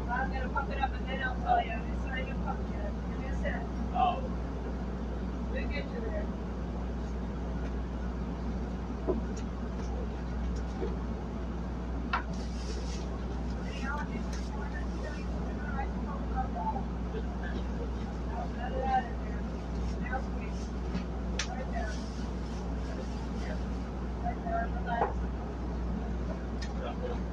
I'm 0.09 0.33
gonna 0.33 0.49
pump 0.49 0.71
it 0.71 0.81
up 0.81 0.91
and 0.95 1.07
then 1.07 1.21
I'll 1.21 1.35
tell 1.35 1.63
you. 1.63 1.73
It's 1.93 2.05
not 2.05 2.17
even 2.17 2.35
pumped 2.43 2.71
yet. 2.73 2.91
Give 3.09 3.19
me 3.19 3.27
a 3.27 3.35
sec. 3.41 3.61
Oh. 3.93 4.23
We'll 5.51 5.67
get 5.67 5.85
you 5.85 6.01
there. 6.01 6.25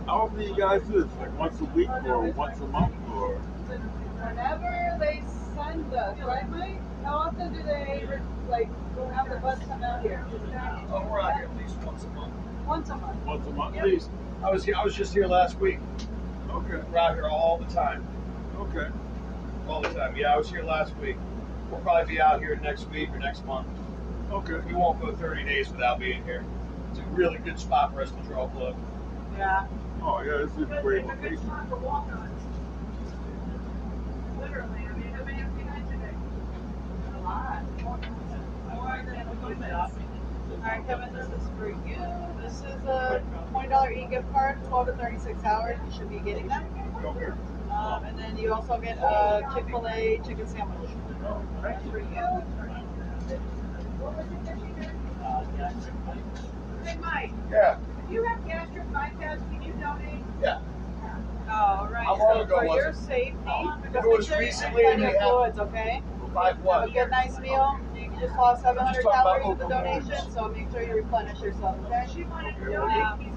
How 0.06 0.26
often 0.26 0.38
do 0.38 0.44
you 0.44 0.53
guys 0.64 0.82
do 0.88 1.02
this? 1.02 1.12
Like 1.18 1.38
once 1.38 1.60
a 1.60 1.64
week 1.64 1.90
or 1.90 2.30
once 2.30 2.58
a 2.60 2.66
month 2.68 2.94
or? 3.12 3.34
Whenever 3.36 4.96
they 4.98 5.22
send 5.54 5.92
us, 5.92 6.18
right, 6.20 6.48
Mike? 6.48 6.80
How 7.04 7.16
often 7.16 7.52
do 7.52 7.62
they 7.62 8.08
like 8.48 8.68
have 9.12 9.28
the 9.28 9.36
bus 9.36 9.58
come 9.68 9.84
out 9.84 10.00
here? 10.00 10.26
Oh, 10.90 11.06
we're 11.10 11.20
out 11.20 11.34
here 11.34 11.44
at 11.44 11.56
least 11.58 11.76
once 11.82 12.04
a 12.04 12.08
month. 12.08 12.32
Once 12.66 12.88
a 12.88 12.96
month. 12.96 13.26
Once 13.26 13.46
a 13.46 13.50
month? 13.50 13.76
At 13.76 13.84
least. 13.84 14.08
I 14.42 14.50
was 14.50 14.64
here. 14.64 14.74
I 14.74 14.82
was 14.82 14.94
just 14.94 15.12
here 15.12 15.26
last 15.26 15.60
week. 15.60 15.78
Okay. 16.50 16.80
We're 16.90 16.98
out 16.98 17.14
here 17.14 17.28
all 17.28 17.58
the 17.58 17.72
time. 17.72 18.06
Okay. 18.56 18.88
All 19.68 19.82
the 19.82 19.90
time. 19.90 20.16
Yeah, 20.16 20.32
I 20.32 20.38
was 20.38 20.48
here 20.48 20.62
last 20.62 20.96
week. 20.96 21.16
We'll 21.70 21.80
probably 21.80 22.14
be 22.14 22.20
out 22.22 22.40
here 22.40 22.56
next 22.56 22.88
week 22.88 23.10
or 23.10 23.18
next 23.18 23.44
month. 23.44 23.68
Okay. 24.32 24.60
We 24.66 24.72
won't 24.72 24.98
go 24.98 25.14
30 25.14 25.44
days 25.44 25.68
without 25.68 25.98
being 25.98 26.24
here. 26.24 26.42
It's 26.90 27.00
a 27.00 27.04
really 27.10 27.38
good 27.38 27.58
spot 27.58 27.92
for 27.92 28.00
us 28.00 28.10
to 28.12 28.22
draw 28.22 28.46
blood. 28.46 28.76
Yeah. 29.36 29.66
Oh 30.06 30.20
yeah, 30.22 30.44
this 30.44 30.52
is 30.56 30.70
a 30.70 30.82
great 30.82 31.04
It's 31.04 31.12
a 31.12 31.16
good 31.16 31.22
location. 31.24 31.46
spot 31.46 31.68
for 31.68 31.76
walk-ons. 31.76 32.42
Literally, 34.38 34.80
I 34.84 34.92
mean, 34.98 35.12
how 35.14 35.24
many 35.24 35.38
have 35.38 35.56
we 35.56 35.62
had 35.62 35.88
today? 35.88 36.14
A 37.16 37.20
lot. 37.20 37.62
Alright, 40.64 40.86
Kevin, 40.86 41.14
this 41.14 41.26
is 41.26 41.48
for 41.58 41.68
you. 41.68 41.96
This 42.42 42.58
is 42.60 42.84
a 42.86 43.22
twenty 43.50 43.68
dollar 43.68 43.90
e-gift 43.92 44.30
card, 44.32 44.58
twelve 44.68 44.86
to 44.88 44.92
thirty-six 44.94 45.42
hours. 45.44 45.78
You 45.86 45.92
should 45.92 46.10
be 46.10 46.18
getting. 46.18 46.50
Okay. 46.52 47.32
Um, 47.72 48.04
and 48.04 48.18
then 48.18 48.36
you 48.36 48.52
also 48.52 48.78
get 48.78 48.98
a 48.98 49.42
Chick-fil-A 49.54 50.20
chicken 50.26 50.46
sandwich. 50.46 50.90
That's 51.62 51.84
for 51.88 51.98
you. 51.98 52.42
Hey, 56.84 56.96
Mike, 57.00 57.32
Yeah. 57.50 57.78
If 58.04 58.12
you 58.12 58.22
have 58.24 58.46
gastric 58.46 58.92
bypass, 58.92 59.38
can 59.50 59.62
you 59.62 59.72
donate? 59.74 60.24
Yeah. 60.42 60.60
Oh, 61.48 61.88
right. 61.90 62.04
How 62.04 62.16
long 62.18 62.36
so 62.36 62.40
ago 62.42 62.58
for 62.58 62.66
was 62.66 62.76
your 62.76 62.88
it? 62.88 62.96
safety, 62.96 63.36
because 63.82 64.04
it 64.04 64.08
was 64.08 64.26
sure 64.26 64.40
you 64.40 64.46
recently 64.46 64.82
drink 64.82 64.94
and 64.94 65.02
plenty 65.02 65.12
they 65.12 65.24
of 65.24 65.30
fluids, 65.30 65.58
okay? 65.58 66.02
Five 66.34 66.56
Have 66.56 66.64
what? 66.64 66.88
a 66.88 66.92
good, 66.92 67.10
nice 67.10 67.38
meal. 67.38 67.78
You 67.94 68.10
just 68.20 68.34
lost 68.36 68.62
700 68.62 68.94
just 68.94 69.04
talking 69.04 69.20
about 69.20 69.42
calories 69.42 69.48
with 69.48 69.58
the 69.58 69.64
open 69.64 69.84
donation, 69.84 70.32
so 70.32 70.48
make 70.48 70.70
sure 70.72 70.82
you 70.82 70.94
replenish 70.94 71.40
yourself, 71.40 71.76
okay? 71.86 72.06
She 72.12 72.24
wanted 72.24 72.56
to 72.56 72.64
donate. 72.64 73.28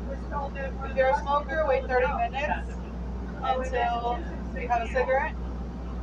If 0.90 0.98
you're 0.98 1.10
a 1.10 1.20
smoker, 1.20 1.66
wait 1.68 1.86
30 1.86 2.08
minutes 2.18 2.74
until 3.44 4.62
you 4.62 4.68
have 4.68 4.82
a 4.82 4.88
cigarette. 4.88 5.36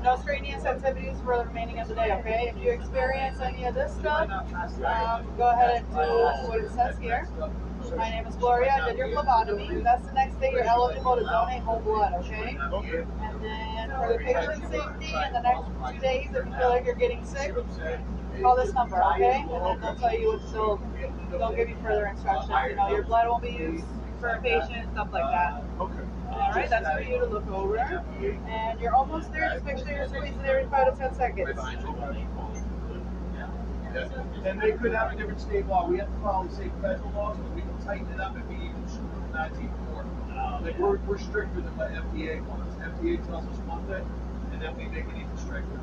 No 0.02 0.16
strenuous 0.18 0.64
activities 0.66 1.16
for 1.24 1.38
the 1.38 1.46
remaining 1.46 1.80
of 1.80 1.88
the 1.88 1.94
day, 1.94 2.12
okay? 2.20 2.52
If 2.54 2.62
you 2.62 2.70
experience 2.70 3.40
any 3.40 3.64
of 3.64 3.74
this 3.74 3.92
stuff, 3.94 4.30
um, 4.30 5.26
go 5.36 5.48
ahead 5.50 5.82
and 5.82 5.90
do 5.90 5.96
what 6.48 6.60
it 6.60 6.70
says 6.72 6.98
here. 6.98 7.26
My 7.92 8.10
name 8.10 8.26
is 8.26 8.34
Gloria. 8.36 8.72
I 8.82 8.88
did 8.88 8.98
your 8.98 9.10
phlebotomy. 9.10 9.82
That's 9.82 10.06
the 10.06 10.12
next 10.14 10.40
day 10.40 10.50
you're 10.52 10.64
eligible 10.64 11.16
to 11.16 11.22
donate 11.22 11.62
whole 11.62 11.80
blood, 11.80 12.14
okay? 12.24 12.56
And 12.58 13.44
then 13.44 13.90
for 13.90 14.12
the 14.12 14.18
patient 14.18 14.62
safety, 14.70 15.14
in 15.14 15.32
the 15.32 15.40
next 15.42 15.66
two 15.92 16.00
days, 16.00 16.28
if 16.34 16.46
you 16.46 16.52
feel 16.58 16.68
like 16.70 16.84
you're 16.86 16.94
getting 16.94 17.24
sick, 17.24 17.54
call 18.42 18.56
this 18.56 18.72
number, 18.72 19.02
okay? 19.02 19.44
And 19.48 19.50
then 19.50 19.80
they'll 19.80 19.96
tell 19.96 20.18
you 20.18 20.28
what 20.32 20.52
they'll, 20.52 21.38
they'll 21.38 21.52
give 21.54 21.68
you 21.68 21.76
further 21.82 22.06
instructions. 22.06 22.52
You 22.70 22.76
know, 22.76 22.88
your 22.90 23.04
blood 23.04 23.28
won't 23.28 23.42
be 23.42 23.50
used 23.50 23.84
for 24.18 24.28
a 24.28 24.40
patient, 24.40 24.90
stuff 24.92 25.08
like 25.12 25.30
that. 25.30 25.62
Okay. 25.80 25.94
All 26.32 26.50
right, 26.50 26.68
that's 26.68 26.90
for 26.90 27.00
you 27.02 27.18
to 27.20 27.26
look 27.26 27.46
over. 27.48 27.78
And 27.78 28.80
you're 28.80 28.94
almost 28.94 29.30
there. 29.32 29.50
Just 29.52 29.64
make 29.64 29.78
sure 29.78 29.88
you're 29.88 30.08
squeezing 30.08 30.40
every 30.44 30.68
five 30.68 30.92
to 30.92 30.98
ten 30.98 31.14
seconds. 31.14 31.50
And 33.96 34.60
they 34.60 34.72
could 34.72 34.92
have 34.92 35.12
a 35.12 35.16
different 35.16 35.40
state 35.40 35.66
law. 35.66 35.86
We 35.88 35.98
have 35.98 36.08
to 36.12 36.20
follow 36.20 36.46
the 36.48 36.54
same 36.54 36.72
federal 36.82 37.10
laws, 37.12 37.36
but 37.38 37.54
we 37.54 37.62
can 37.62 37.78
tighten 37.84 38.06
it 38.12 38.20
up 38.20 38.34
and 38.36 38.48
be 38.48 38.54
even 38.56 38.88
stricter 38.88 39.20
than 39.20 39.32
that 39.32 39.52
even 39.52 39.70
more. 39.92 40.04
Like 40.62 40.78
we're, 40.78 40.96
we're 41.06 41.18
stricter 41.18 41.60
than 41.60 41.76
what 41.76 41.92
FDA 41.92 42.44
wants. 42.46 42.74
FDA 42.76 43.24
tells 43.26 43.44
us 43.46 43.58
one 43.66 43.84
thing, 43.86 44.04
and 44.52 44.60
then 44.62 44.76
we 44.76 44.84
make 44.86 45.04
it 45.06 45.16
even 45.16 45.36
stricter. 45.38 45.80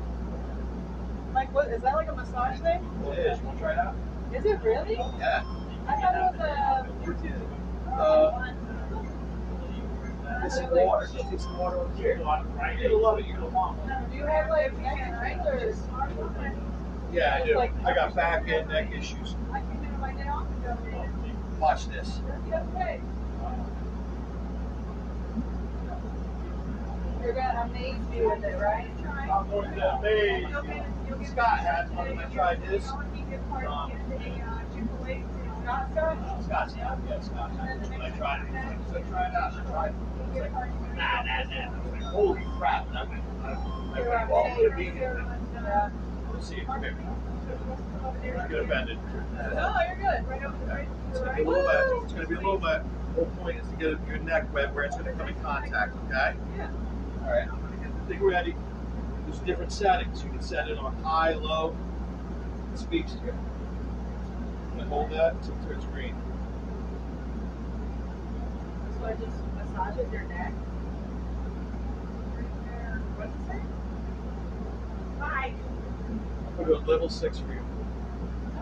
Like, 1.34 1.52
what 1.54 1.68
is 1.68 1.80
that? 1.82 1.94
Like 1.94 2.08
a 2.08 2.14
massage 2.16 2.60
thing? 2.60 2.84
It 3.12 3.18
is. 3.18 3.38
You 3.40 3.46
want 3.46 3.58
to 3.58 3.64
try 3.64 3.72
it 3.72 3.78
out? 3.78 3.94
Is 4.34 4.44
it 4.44 4.60
really? 4.62 4.94
Yeah. 4.94 5.44
I 5.88 5.96
thought 6.00 6.14
it 6.14 6.22
was 6.22 6.40
a 6.40 6.86
YouTube. 7.04 7.48
Uh, 7.92 8.52
It's 10.44 10.56
some 10.56 10.70
water. 10.70 11.08
Just 11.12 11.30
take 11.30 11.40
some 11.40 11.58
water 11.58 11.76
over 11.76 11.94
here. 11.94 12.16
You're 12.16 12.24
gonna 12.24 12.94
love 12.96 13.18
it. 13.18 13.26
You're 13.26 13.36
gonna 13.36 13.48
want 13.48 13.78
one. 13.78 14.10
Do 14.10 14.16
you 14.16 14.26
have 14.26 14.48
like 14.50 14.76
neck 14.78 15.40
or? 15.46 16.71
Yeah, 17.12 17.40
I 17.42 17.46
do. 17.46 17.58
I 17.58 17.94
got 17.94 18.14
back 18.14 18.48
and 18.48 18.68
neck 18.68 18.90
issues. 18.90 19.36
I 19.52 19.60
can 19.60 19.82
do 19.82 19.88
it 19.88 19.98
right 20.00 20.16
now. 20.16 20.46
Watch 21.60 21.88
this. 21.88 22.20
You're 27.22 27.34
gonna 27.34 27.70
amaze 27.70 28.00
me 28.08 28.26
with 28.26 28.42
it, 28.42 28.58
right? 28.58 28.90
I'm 29.30 29.50
going 29.50 29.74
to 29.74 29.94
amaze 29.94 30.48
you. 30.48 31.26
Scott 31.26 31.58
had 31.58 31.94
one 31.94 32.08
and 32.08 32.20
I 32.20 32.24
tried 32.30 32.58
his. 32.60 32.88
Um, 32.88 33.02
Scott's 36.42 36.74
not. 36.76 36.98
Yeah, 37.08 37.20
Scott's 37.20 37.56
not. 37.56 37.68
I 38.00 38.10
tried 38.10 38.42
it. 38.42 38.54
I 38.56 39.00
tried 39.02 39.28
it 39.28 39.36
out. 39.36 39.52
I 39.52 39.70
tried 39.70 39.88
it. 39.90 39.94
It's 40.34 40.54
like, 40.54 40.72
nah, 40.96 41.22
nah, 41.22 41.44
nah. 41.44 41.60
I 41.60 41.84
was 41.84 41.92
like, 41.92 42.02
holy 42.02 42.44
crap. 42.58 42.88
And 42.88 42.98
I 42.98 43.04
went, 43.04 43.22
I, 43.44 43.52
I 43.52 44.08
went, 44.08 44.30
well, 44.30 44.44
I'm 44.46 44.76
be 44.76 44.90
here. 44.90 45.24
Let's 45.54 46.11
see. 46.42 46.60
Come 46.66 46.82
here. 46.82 46.96
I'm 48.38 48.68
bend 48.68 48.90
it. 48.90 48.98
No, 49.54 49.74
you're 49.86 49.96
good. 49.96 50.28
Right 50.28 50.44
over 50.44 50.64
right. 50.66 50.88
It's 51.10 51.20
gonna 51.20 51.36
be 51.36 51.42
a 51.42 51.48
little 51.48 51.62
bit. 51.62 52.04
It's 52.04 52.12
gonna 52.12 52.26
be 52.26 52.34
a 52.34 52.38
little 52.38 52.58
bit. 52.58 52.82
The 52.82 53.14
whole 53.14 53.30
point 53.40 53.60
is 53.60 53.68
to 53.68 53.76
get 53.76 54.08
your 54.08 54.18
neck 54.18 54.52
wet 54.52 54.74
where 54.74 54.84
it's 54.84 54.96
gonna 54.96 55.12
come 55.12 55.28
in 55.28 55.40
contact. 55.40 55.94
Okay. 56.06 56.34
Yeah. 56.56 56.70
All 57.24 57.30
right. 57.30 57.48
I'm 57.48 57.60
gonna 57.60 57.76
get 57.76 57.94
the 57.94 58.14
thing 58.14 58.24
ready. 58.24 58.54
There's 59.26 59.38
different 59.40 59.72
settings. 59.72 60.24
You 60.24 60.30
can 60.30 60.42
set 60.42 60.68
it 60.68 60.78
on 60.78 60.94
high, 61.02 61.34
low. 61.34 61.76
It 62.72 62.78
speaks 62.78 63.12
to 63.12 63.26
you. 63.26 63.34
And 64.78 64.88
hold 64.88 65.10
that 65.10 65.34
until 65.34 65.54
it 65.54 65.62
turns 65.68 65.84
green. 65.86 66.16
So 68.98 69.04
I 69.04 69.12
just 69.14 69.36
massages 69.56 70.12
your 70.12 70.22
neck. 70.22 70.52
Right 72.34 72.46
there. 72.64 73.02
What's 73.16 73.36
it 73.36 73.46
say? 73.46 73.60
Five. 75.20 75.52
I'll 76.58 76.64
go 76.64 76.78
to 76.80 76.86
level 76.90 77.08
six 77.08 77.38
for 77.38 77.52
you. 77.52 77.60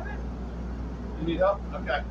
Okay. 0.00 0.14
You 1.20 1.26
need 1.26 1.38
help? 1.38 1.60
Okay. 1.74 2.02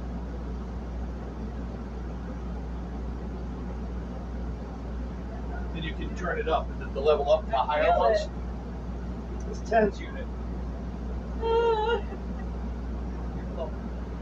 Then 5.73 5.83
you 5.83 5.93
can 5.93 6.15
turn 6.15 6.39
it 6.39 6.49
up, 6.49 6.67
the, 6.79 6.85
the 6.87 6.99
level 6.99 7.31
up, 7.31 7.47
the 7.49 7.57
I 7.57 7.65
higher 7.65 7.83
feel 7.83 7.99
ones. 7.99 8.19
it. 8.21 8.29
It's 9.51 9.69
TENS 9.69 9.99
unit. 9.99 10.25
Ah. 11.43 12.01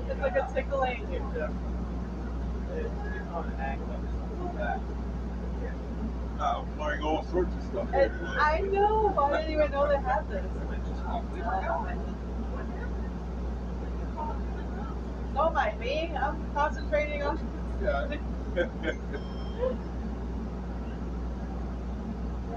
It's 0.09 0.21
like 0.21 0.35
a 0.35 0.49
tickling. 0.53 1.03
It, 1.11 1.21
uh, 1.21 1.49
it, 2.75 2.85
it's 2.85 3.31
on 3.33 3.45
an 3.45 3.59
angle. 3.59 3.87
It's 4.45 4.55
back. 4.55 4.79
Uh, 6.39 6.63
learning 6.79 7.03
all 7.03 7.23
sorts 7.25 7.53
of 7.55 7.63
stuff. 7.63 7.87
And 7.93 8.11
I 8.39 8.59
know. 8.59 9.13
I 9.19 9.41
didn't 9.41 9.53
even 9.53 9.71
know 9.71 9.87
they 9.87 9.97
had 9.97 10.29
this. 10.29 10.45
Don't 15.33 15.53
mind 15.53 15.79
me. 15.79 16.11
I'm 16.19 16.51
concentrating 16.53 17.23
on. 17.23 17.39
Yeah. 17.81 18.07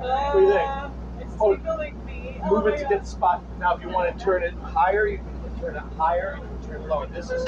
What 0.01 0.32
do 0.34 0.40
you 0.46 0.53
think? 0.53 0.68
Uh, 0.68 0.90
It's 1.20 1.34
Oh, 1.40 1.55
tickling 1.57 2.05
me. 2.07 2.40
Move 2.44 2.64
oh 2.64 2.66
it 2.68 2.76
to 2.78 2.82
God. 2.84 2.90
get 2.90 3.03
the 3.03 3.07
spot. 3.09 3.44
Now, 3.59 3.76
if 3.76 3.82
you 3.82 3.90
want 3.90 4.18
to 4.18 4.24
turn 4.24 4.42
it 4.42 4.55
higher, 4.55 5.07
you 5.07 5.18
can 5.18 5.61
turn 5.61 5.76
it 5.76 5.82
higher. 5.96 6.38
You 6.40 6.46
can 6.59 6.68
turn 6.68 6.82
it 6.82 6.88
lower. 6.88 7.07
This 7.09 7.30
is 7.30 7.44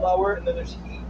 lower, 0.00 0.34
and 0.34 0.46
then 0.46 0.54
there's 0.56 0.74
heat. 0.84 1.00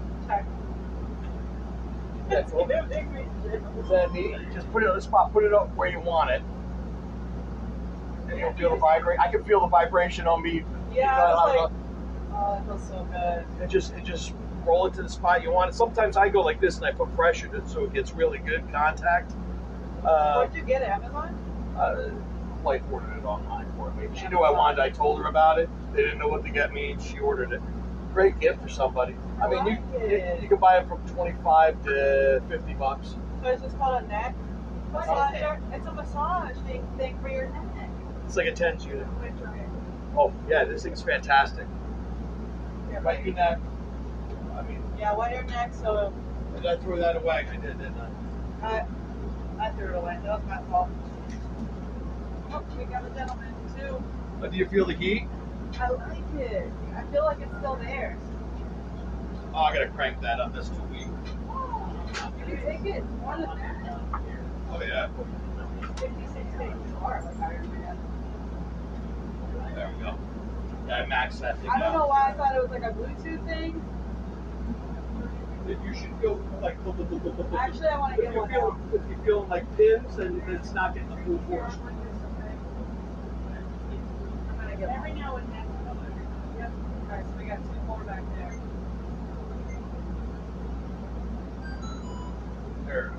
That's 2.28 2.52
all. 2.52 2.68
It's 2.68 2.88
giving 2.88 3.12
me 3.14 3.24
shit. 3.44 3.62
Is 3.80 3.88
that 3.90 4.12
neat? 4.12 4.36
Just 4.52 4.70
put 4.72 4.82
it 4.82 4.88
on 4.88 4.96
the 4.96 5.02
spot. 5.02 5.32
Put 5.32 5.44
it 5.44 5.52
up 5.52 5.74
where 5.76 5.88
you 5.88 6.00
want 6.00 6.30
it. 6.30 6.42
And 8.30 8.38
you'll 8.38 8.52
feel 8.54 8.70
the 8.70 8.76
vibration. 8.76 9.20
I 9.22 9.30
can 9.30 9.44
feel 9.44 9.60
the 9.60 9.68
vibration 9.68 10.26
on 10.26 10.42
me. 10.42 10.64
Yeah, 10.92 11.16
You 11.16 11.22
I 11.22 11.34
was 11.34 11.70
like, 11.70 11.70
oh, 12.34 12.54
it 12.58 12.64
feels 12.66 12.88
so 12.88 13.04
good. 13.12 13.44
and 13.60 13.70
just 13.70 13.92
and 13.94 14.04
just 14.04 14.32
roll 14.64 14.86
it 14.86 14.94
to 14.94 15.02
the 15.02 15.08
spot 15.08 15.42
you 15.42 15.52
want. 15.52 15.74
Sometimes 15.74 16.16
I 16.16 16.28
go 16.28 16.40
like 16.42 16.60
this 16.60 16.76
and 16.76 16.86
I 16.86 16.92
put 16.92 17.14
pressure 17.14 17.48
to 17.48 17.58
it 17.58 17.68
so 17.68 17.84
it 17.84 17.92
gets 17.92 18.12
really 18.12 18.38
good 18.38 18.64
contact. 18.72 19.32
Uh, 20.04 20.34
Where'd 20.40 20.54
you 20.54 20.62
get 20.62 20.82
it? 20.82 20.88
Amazon? 20.88 21.38
uh, 21.78 22.10
wife 22.62 22.82
ordered 22.90 23.18
it 23.18 23.24
online 23.24 23.66
for 23.76 23.90
me. 23.92 24.08
She 24.18 24.26
knew 24.28 24.38
I 24.38 24.50
wanted. 24.50 24.80
I 24.80 24.90
told 24.90 25.18
her 25.20 25.26
about 25.28 25.58
it. 25.58 25.68
They 25.92 26.02
didn't 26.02 26.18
know 26.18 26.28
what 26.28 26.44
to 26.44 26.50
get 26.50 26.72
me, 26.72 26.92
and 26.92 27.02
she 27.02 27.18
ordered 27.18 27.52
it. 27.52 27.60
Great 28.12 28.38
gift 28.40 28.62
for 28.62 28.68
somebody. 28.68 29.14
I 29.42 29.46
mean, 29.48 29.66
you, 29.66 29.72
Like 29.72 29.80
you, 30.10 30.16
it. 30.16 30.42
you 30.42 30.48
can 30.48 30.58
buy 30.58 30.78
it 30.78 30.88
from 30.88 30.98
twenty 31.08 31.36
five 31.44 31.82
to 31.84 32.42
fifty 32.48 32.74
bucks. 32.74 33.14
So 33.42 33.48
it's 33.50 33.62
just 33.62 33.78
called 33.78 34.02
a 34.02 34.06
neck 34.06 34.34
massager. 34.92 35.60
It's 35.74 35.86
a 35.86 35.92
massage 35.92 36.56
thing, 36.66 36.86
thing 36.96 37.18
for 37.20 37.28
your 37.28 37.48
neck. 37.48 37.62
It's 38.26 38.36
like 38.36 38.46
a 38.46 38.52
10 38.52 38.80
unit. 38.80 39.06
Oh 40.16 40.32
yeah, 40.48 40.64
this 40.64 40.82
thing's 40.82 41.02
fantastic. 41.02 41.66
Yeah, 42.90 43.00
Right 43.02 43.24
your 43.24 43.34
neck. 43.34 43.58
I 44.54 44.62
mean, 44.62 44.82
yeah, 44.98 45.14
wet 45.14 45.32
your 45.32 45.44
neck. 45.44 45.72
So 45.74 46.12
did 46.54 46.66
I 46.66 46.76
throw 46.78 46.96
that 46.96 47.16
away? 47.16 47.46
I 47.50 47.56
did, 47.56 47.78
didn't 47.78 47.96
I? 48.62 48.66
I, 48.66 48.86
I 49.60 49.70
threw 49.70 49.88
it 49.88 49.96
away. 49.96 50.18
That 50.22 50.40
was 50.40 50.48
my 50.48 50.62
fault. 50.70 50.88
Oh, 52.50 52.64
we 52.78 52.84
got 52.84 53.04
a 53.04 53.10
gentleman 53.10 53.54
too. 53.76 54.02
But 54.40 54.52
do 54.52 54.58
you 54.58 54.66
feel 54.66 54.86
the 54.86 54.94
heat? 54.94 55.28
I 55.78 55.90
like 55.90 56.34
it. 56.38 56.70
I 56.94 57.02
feel 57.12 57.24
like 57.24 57.40
it's 57.40 57.56
still 57.58 57.76
there. 57.76 58.16
Oh, 59.52 59.58
I 59.58 59.74
gotta 59.74 59.88
crank 59.88 60.20
that 60.22 60.40
up. 60.40 60.54
That's 60.54 60.68
too 60.68 60.82
weak. 60.90 61.08
Can 62.14 62.48
you 62.48 62.56
take 62.56 62.84
it 62.84 63.04
more 63.20 63.36
than 63.36 63.58
that? 63.58 64.00
Oh 64.70 64.82
yeah. 64.82 65.08
56 65.96 66.58
days. 66.58 66.72
Or 67.02 67.22
like 70.02 70.06
Iron 70.06 70.18
Man. 70.18 70.86
There 70.86 70.86
we 70.86 70.88
go. 70.88 70.94
I 70.94 71.06
maxed 71.06 71.40
that 71.40 71.58
thing 71.60 71.70
I 71.70 71.78
don't 71.78 71.88
out. 71.88 71.94
know 71.94 72.06
why 72.06 72.30
I 72.30 72.32
thought 72.34 72.56
it 72.56 72.62
was 72.62 72.70
like 72.70 72.82
a 72.82 72.92
Bluetooth 72.94 73.44
thing. 73.46 73.82
You 75.66 75.94
should 75.94 76.14
feel 76.20 76.38
like. 76.62 76.76
Actually, 77.58 77.88
I 77.88 77.98
want 77.98 78.14
to 78.16 78.22
If 78.22 78.26
get 78.26 78.34
you 78.34 78.40
one 78.40 78.50
feel, 78.50 78.70
now. 78.70 78.78
if 78.94 79.02
you 79.10 79.16
feel 79.24 79.46
like 79.46 79.76
pins, 79.76 80.16
then 80.16 80.42
it's 80.48 80.72
not 80.72 80.94
getting 80.94 81.08
the 81.10 81.16
full 81.24 81.38
force. 81.48 81.74
I'm 84.48 84.56
gonna 84.58 84.76
get 84.76 84.88
every 84.90 85.12
now 85.12 85.36
and 85.36 85.48
then. 85.52 85.66
Yep. 86.58 86.70
Alright, 87.10 87.26
so 87.26 87.36
we 87.38 87.44
got 87.46 87.58
two 87.64 87.80
more 87.86 88.04
back 88.04 88.22
there. 88.36 88.60
There. 92.86 93.12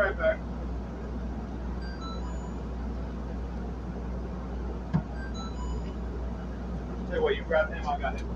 Right 0.00 0.18
back. 0.18 0.38
Tell 7.08 7.16
you 7.16 7.22
what, 7.22 7.36
you 7.36 7.42
grab 7.42 7.72
him, 7.72 7.86
I 7.86 7.98
got 7.98 8.18
him. 8.18 8.28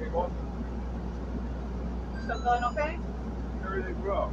You 0.00 0.10
go. 0.10 0.30
Still 2.24 2.40
feeling 2.40 2.64
okay? 2.64 2.98
Everything 3.64 3.94
grow. 4.00 4.32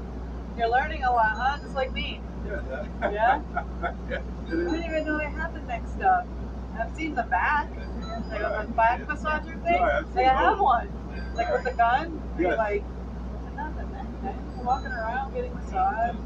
You're 0.58 0.70
learning 0.70 1.04
a 1.04 1.12
lot, 1.12 1.32
huh? 1.36 1.58
Just 1.62 1.76
like 1.76 1.92
me. 1.92 2.22
Yeah. 2.46 2.62
That, 2.70 3.14
Yeah? 3.14 3.42
yeah. 4.10 4.22
I 4.48 4.50
didn't 4.50 4.86
even 4.86 5.06
know 5.06 5.18
they 5.18 5.26
had 5.26 5.54
the 5.54 5.62
neck 5.62 5.84
stuff. 5.96 6.26
I've 6.80 6.96
seen 6.96 7.14
the 7.14 7.24
back, 7.24 7.70
like 8.30 8.40
a 8.40 8.68
back 8.74 9.02
massager 9.02 9.62
thing. 9.64 9.82
Right, 9.82 9.96
I've 9.96 10.06
seen 10.08 10.16
Like 10.16 10.28
I 10.28 10.42
have 10.50 10.60
one, 10.60 10.90
like 11.36 11.52
with 11.52 11.64
the 11.66 11.74
gun. 11.74 12.22
Yes. 12.40 12.58
like, 12.58 12.84
not 13.56 13.76
the 13.76 13.84
neck. 13.84 14.06
I'm 14.24 14.49
walking 14.66 14.92
around 14.92 15.34
getting 15.34 15.54
massaged. 15.56 16.18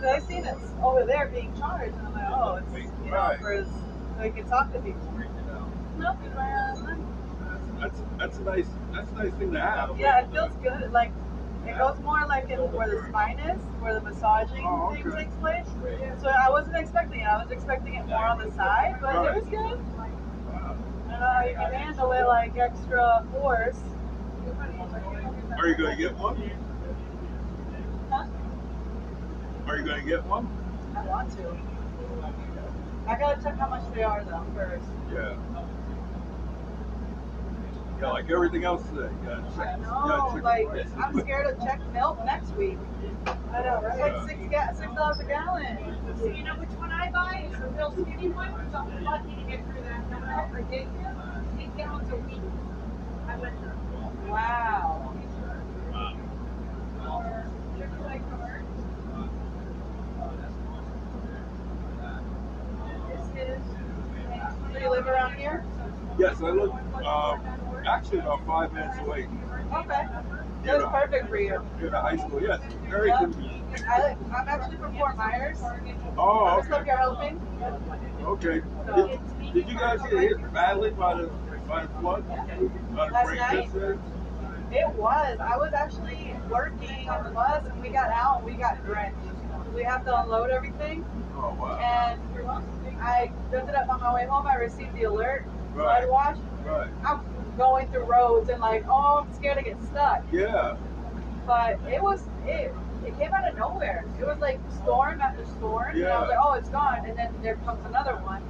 So 0.00 0.08
I've 0.10 0.22
seen 0.24 0.44
it 0.44 0.56
over 0.82 1.04
there 1.04 1.28
being 1.28 1.52
charged, 1.58 1.94
and 1.96 2.06
I'm 2.08 2.12
like, 2.12 2.28
oh, 2.28 2.56
it's 2.56 2.90
you 3.04 3.10
know 3.10 3.36
for 3.40 3.52
his, 3.52 3.68
so 3.68 4.22
he 4.22 4.30
can 4.30 4.48
talk 4.48 4.72
to 4.72 4.80
people. 4.80 5.00
Nothing, 5.98 6.34
man. 6.34 7.06
That's 7.80 8.00
that's 8.18 8.38
a 8.38 8.42
nice 8.42 8.66
that's 8.92 9.10
a 9.10 9.14
nice 9.14 9.32
thing 9.34 9.52
to 9.52 9.60
have. 9.60 9.98
Yeah, 9.98 10.24
it 10.24 10.30
feels 10.32 10.52
good. 10.62 10.90
Like 10.92 11.12
it 11.66 11.78
goes 11.78 11.98
more 12.00 12.24
like 12.26 12.50
in 12.50 12.58
where 12.72 12.88
the 12.88 13.06
spine 13.08 13.38
is, 13.38 13.60
where 13.80 13.94
the 13.94 14.00
massaging 14.00 14.64
Oh, 14.66 14.90
thing 14.92 15.06
okay. 15.06 15.24
takes 15.24 15.36
place. 15.36 15.66
So 16.20 16.28
I 16.28 16.50
wasn't 16.50 16.76
expecting 16.76 17.20
it. 17.20 17.26
I 17.26 17.42
was 17.42 17.50
expecting 17.50 17.94
it 17.94 18.06
more 18.06 18.24
on 18.26 18.38
the 18.38 18.50
side, 18.52 18.96
but 19.00 19.14
Right. 19.14 19.36
it 19.36 19.40
was 19.40 19.44
good. 19.50 19.78
Wow. 19.96 20.76
I 21.06 21.10
don't 21.10 21.20
know 21.20 21.26
how 21.26 21.40
uh, 21.40 21.44
you 21.48 21.54
can 21.54 21.72
handle 21.72 22.12
it 22.12 22.24
like 22.26 22.56
extra 22.56 23.24
force. 23.32 23.78
Are 25.64 25.68
you 25.68 25.76
going 25.76 25.96
to 25.96 26.02
get 26.02 26.14
one? 26.18 26.36
Huh? 28.10 28.26
Are 29.66 29.76
you 29.78 29.84
going 29.86 30.02
to 30.02 30.06
get 30.06 30.22
one? 30.26 30.46
I 30.94 31.06
want 31.06 31.30
to. 31.38 31.56
I 33.08 33.18
gotta 33.18 33.42
check 33.42 33.56
how 33.56 33.68
much 33.70 33.82
they 33.94 34.02
are 34.02 34.22
though 34.24 34.44
first. 34.54 34.84
Yeah. 35.10 35.38
Yeah, 37.98 38.10
like 38.10 38.30
everything 38.30 38.64
else 38.64 38.86
today. 38.90 39.08
You 39.08 39.26
gotta 39.26 39.56
check. 39.56 39.66
I 39.66 39.76
know. 39.76 39.88
Gotta 39.88 40.34
check 40.34 40.44
like, 40.44 40.68
I'm 41.02 41.18
scared 41.20 41.58
to 41.58 41.64
check 41.64 41.80
milk 41.94 42.22
next 42.26 42.54
week. 42.56 42.76
I 43.26 43.62
know, 43.62 43.80
right? 43.82 43.98
Yeah. 43.98 44.16
Like 44.16 44.28
six 44.28 44.40
ga- 44.50 44.74
six 44.74 44.92
dollars 44.92 45.20
a 45.20 45.24
gallon. 45.24 45.96
So 46.18 46.26
you 46.26 46.44
know 46.44 46.56
which 46.56 46.76
one 46.76 46.92
I 46.92 47.10
buy? 47.10 47.48
It's 47.50 47.58
the 47.58 47.68
real 47.68 47.90
skinny 47.92 48.28
one. 48.28 48.52
So 48.70 48.78
I'm 48.80 49.02
lucky 49.02 49.34
to 49.34 49.42
get 49.48 49.64
through 49.64 49.82
that. 49.84 50.10
No 50.10 50.20
matter 50.20 50.58
if 50.58 50.66
I 50.66 50.70
get 50.70 50.86
eight 51.58 51.74
gallons 51.78 52.10
a 52.12 52.16
week. 52.16 52.42
I 53.28 53.36
went 53.38 53.58
through. 53.58 53.70
Wow. 54.30 55.14
Chick-fil-A 55.14 55.40
card. 55.40 55.62
This 55.94 56.12
is. 56.12 56.93
Do 64.72 64.80
you 64.80 64.90
live 64.90 65.06
around 65.06 65.34
here? 65.34 65.64
Yes, 66.18 66.40
I 66.40 66.50
live 66.50 66.72
um, 67.04 67.42
actually 67.86 68.20
about 68.20 68.46
five 68.46 68.72
minutes 68.72 68.98
away. 68.98 69.28
Okay. 69.74 70.06
Was 70.64 70.84
perfect 70.90 71.28
for 71.28 71.36
you. 71.36 71.62
Near 71.78 71.90
the 71.90 72.00
high 72.00 72.16
school. 72.16 72.42
Yes, 72.42 72.60
very 72.88 73.08
Yeah. 73.08 73.18
convenient. 73.18 73.84
I, 73.88 74.16
I'm 74.34 74.48
actually 74.48 74.78
from 74.78 74.96
Fort 74.96 75.16
Myers. 75.16 75.58
Oh, 76.16 76.56
just 76.56 76.70
hope 76.70 76.80
okay. 76.80 76.86
you're 76.86 76.96
helping. 76.96 77.40
Okay. 78.22 78.62
Did, 78.96 79.52
did 79.52 79.68
you 79.68 79.78
guys 79.78 80.00
get 80.02 80.20
hit 80.20 80.52
badly 80.54 80.90
by 80.90 81.14
the 81.20 81.26
by 81.68 81.84
the 81.84 81.92
flood? 82.00 82.26
By 82.26 83.06
the 83.08 83.12
Last 83.12 83.36
night? 83.36 83.70
It 84.72 84.88
was. 84.94 85.38
I 85.40 85.56
was 85.56 85.72
actually 85.74 86.33
working 86.50 87.08
on 87.08 87.24
the 87.24 87.30
bus 87.30 87.64
and 87.66 87.82
we 87.82 87.88
got 87.88 88.10
out 88.10 88.38
and 88.38 88.46
we 88.46 88.52
got 88.52 88.84
drenched. 88.84 89.16
We 89.74 89.82
have 89.82 90.04
to 90.04 90.20
unload 90.22 90.50
everything. 90.50 91.04
Oh 91.36 91.54
wow. 91.58 91.78
And 91.78 92.20
I 93.00 93.30
ended 93.54 93.74
up 93.74 93.88
on 93.88 94.00
my 94.00 94.14
way 94.14 94.26
home. 94.26 94.46
I 94.46 94.54
received 94.56 94.94
the 94.94 95.04
alert, 95.04 95.44
flood 95.74 96.04
Right. 96.04 96.08
watch. 96.10 96.36
Right. 96.64 96.88
I'm 97.04 97.20
going 97.58 97.88
through 97.90 98.04
roads 98.04 98.48
and 98.48 98.60
like, 98.60 98.84
oh, 98.88 99.24
I'm 99.26 99.34
scared 99.34 99.58
to 99.58 99.64
get 99.64 99.82
stuck. 99.84 100.22
Yeah. 100.32 100.76
But 101.46 101.78
it 101.92 102.02
was 102.02 102.22
it. 102.46 102.72
It 103.06 103.18
came 103.18 103.34
out 103.34 103.46
of 103.48 103.56
nowhere. 103.58 104.04
It 104.18 104.26
was 104.26 104.38
like 104.38 104.58
storm 104.82 105.20
after 105.20 105.44
storm. 105.44 105.90
And 105.96 106.06
I 106.06 106.20
was 106.20 106.28
like, 106.30 106.38
oh, 106.42 106.52
it's 106.54 106.68
gone. 106.70 107.04
And 107.06 107.18
then 107.18 107.34
there 107.42 107.56
comes 107.56 107.84
another 107.84 108.14
one. 108.16 108.42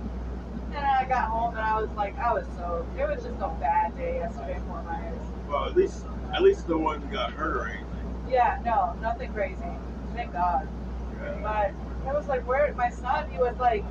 And 0.76 0.84
I 0.84 1.04
got 1.04 1.28
home 1.28 1.50
and 1.56 1.60
I 1.64 1.80
was 1.80 1.90
like, 1.96 2.16
I 2.18 2.32
was 2.32 2.44
so. 2.56 2.86
It 2.98 3.08
was 3.08 3.24
just 3.24 3.40
a 3.40 3.48
bad 3.60 3.96
day 3.96 4.16
yesterday 4.18 4.60
Fort 4.68 4.84
Myers. 4.84 5.22
Well, 5.48 5.66
at 5.66 5.76
least 5.76 6.04
at 6.34 6.42
least 6.42 6.68
no 6.68 6.78
one 6.78 7.00
got 7.10 7.32
hurt 7.32 7.56
or 7.56 7.66
anything. 7.68 8.24
Yeah, 8.28 8.58
no, 8.64 8.94
nothing 9.00 9.32
crazy. 9.32 9.62
Thank 10.14 10.32
God. 10.32 10.68
Yeah. 11.22 11.38
But 11.42 12.08
it 12.10 12.14
was 12.14 12.26
like 12.28 12.46
where 12.46 12.72
my 12.74 12.90
son, 12.90 13.30
he 13.30 13.38
was 13.38 13.56
like, 13.58 13.84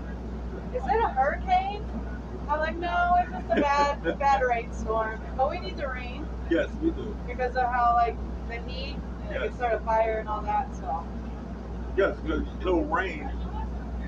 "Is 0.76 0.84
it 0.84 1.04
a 1.04 1.10
hurricane?" 1.10 1.84
I'm 2.50 2.60
like, 2.60 2.78
no, 2.78 3.16
it's 3.20 3.32
just 3.32 3.46
a 3.46 3.56
bad, 3.62 4.06
a 4.06 4.14
bad 4.18 4.42
rainstorm. 4.42 5.22
But 5.38 5.50
we 5.50 5.60
need 5.62 5.78
the 5.78 5.88
rain 5.88 6.28
Yes, 6.50 6.70
we 6.82 6.92
do. 6.92 7.16
because 7.26 7.56
of 7.56 7.64
how 7.72 7.94
like 7.96 8.18
the 8.50 8.56
heat 8.70 8.98
and 9.28 9.36
it 9.36 9.40
Yes. 9.40 9.48
can 9.48 9.56
start 9.56 9.74
a 9.76 9.80
fire 9.80 10.18
and 10.20 10.28
all 10.28 10.42
that. 10.42 10.76
So 10.76 11.08
Yes, 11.96 12.18
because 12.20 12.44
it'll 12.60 12.84
rain 12.86 13.32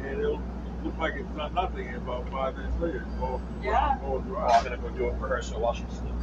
and 0.03 0.19
it'll 0.19 0.41
look 0.83 0.97
like 0.97 1.13
it's 1.15 1.33
not 1.35 1.53
nothing, 1.53 1.87
and 1.87 1.97
about 1.97 2.29
five 2.29 2.57
minutes 2.57 2.75
later, 2.79 3.05
it's 3.09 3.21
all, 3.21 3.41
Yeah. 3.61 3.97
all 4.03 4.19
Well. 4.27 4.51
I'm 4.51 4.63
gonna 4.63 4.77
go 4.77 4.89
do 4.89 5.07
it 5.07 5.17
for 5.17 5.27
her, 5.29 5.41
so 5.41 5.57
while 5.59 5.73
she's 5.73 5.85
asleep, 5.93 6.13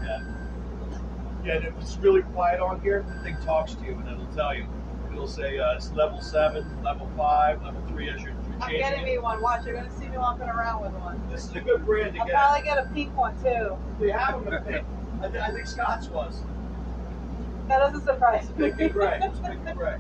yeah. 1.45 1.55
And 1.57 1.65
if 1.67 1.75
it's 1.81 1.97
really 1.99 2.23
quiet 2.23 2.61
on 2.61 2.81
here, 2.81 3.05
the 3.09 3.23
thing 3.23 3.37
talks 3.45 3.75
to 3.75 3.85
you, 3.85 3.93
and 3.93 4.09
it'll 4.09 4.27
tell 4.35 4.55
you. 4.55 4.67
It'll 5.11 5.27
say 5.29 5.59
uh, 5.59 5.75
it's 5.77 5.93
level 5.93 6.21
seven, 6.23 6.65
level 6.83 7.11
five, 7.19 7.63
level 7.63 7.83
three 7.89 8.09
as 8.09 8.23
you're, 8.23 8.31
you're 8.33 8.39
I'm 8.55 8.71
changing 8.71 8.79
getting 8.81 9.03
it. 9.03 9.05
me 9.13 9.19
one. 9.19 9.43
Watch, 9.43 9.67
you're 9.67 9.75
gonna 9.77 9.91
see 9.99 10.09
me 10.09 10.17
walking 10.17 10.49
around 10.49 10.83
with 10.83 10.93
one. 10.93 11.21
This 11.31 11.45
is 11.45 11.55
a 11.55 11.61
good 11.61 11.85
brand 11.85 12.15
to 12.15 12.21
I'll 12.21 12.27
get. 12.27 12.35
probably 12.35 12.63
get 12.65 12.79
a 12.79 12.89
pink 12.95 13.15
one 13.17 13.37
too. 13.43 13.77
They 14.01 14.11
have 14.11 14.43
them 14.43 14.55
in 14.55 14.63
pink. 14.65 14.87
I, 15.23 15.29
th- 15.29 15.43
I 15.43 15.51
think 15.53 15.67
Scott's 15.67 16.09
was. 16.09 16.41
That 17.69 17.79
doesn't 17.79 18.05
surprise 18.07 18.49
me. 18.57 18.71
Pink 18.71 18.81
and 18.81 18.93
gray. 18.93 19.21
It's 19.23 19.39
pink 19.41 19.61
and 19.67 19.79
gray. 19.79 19.97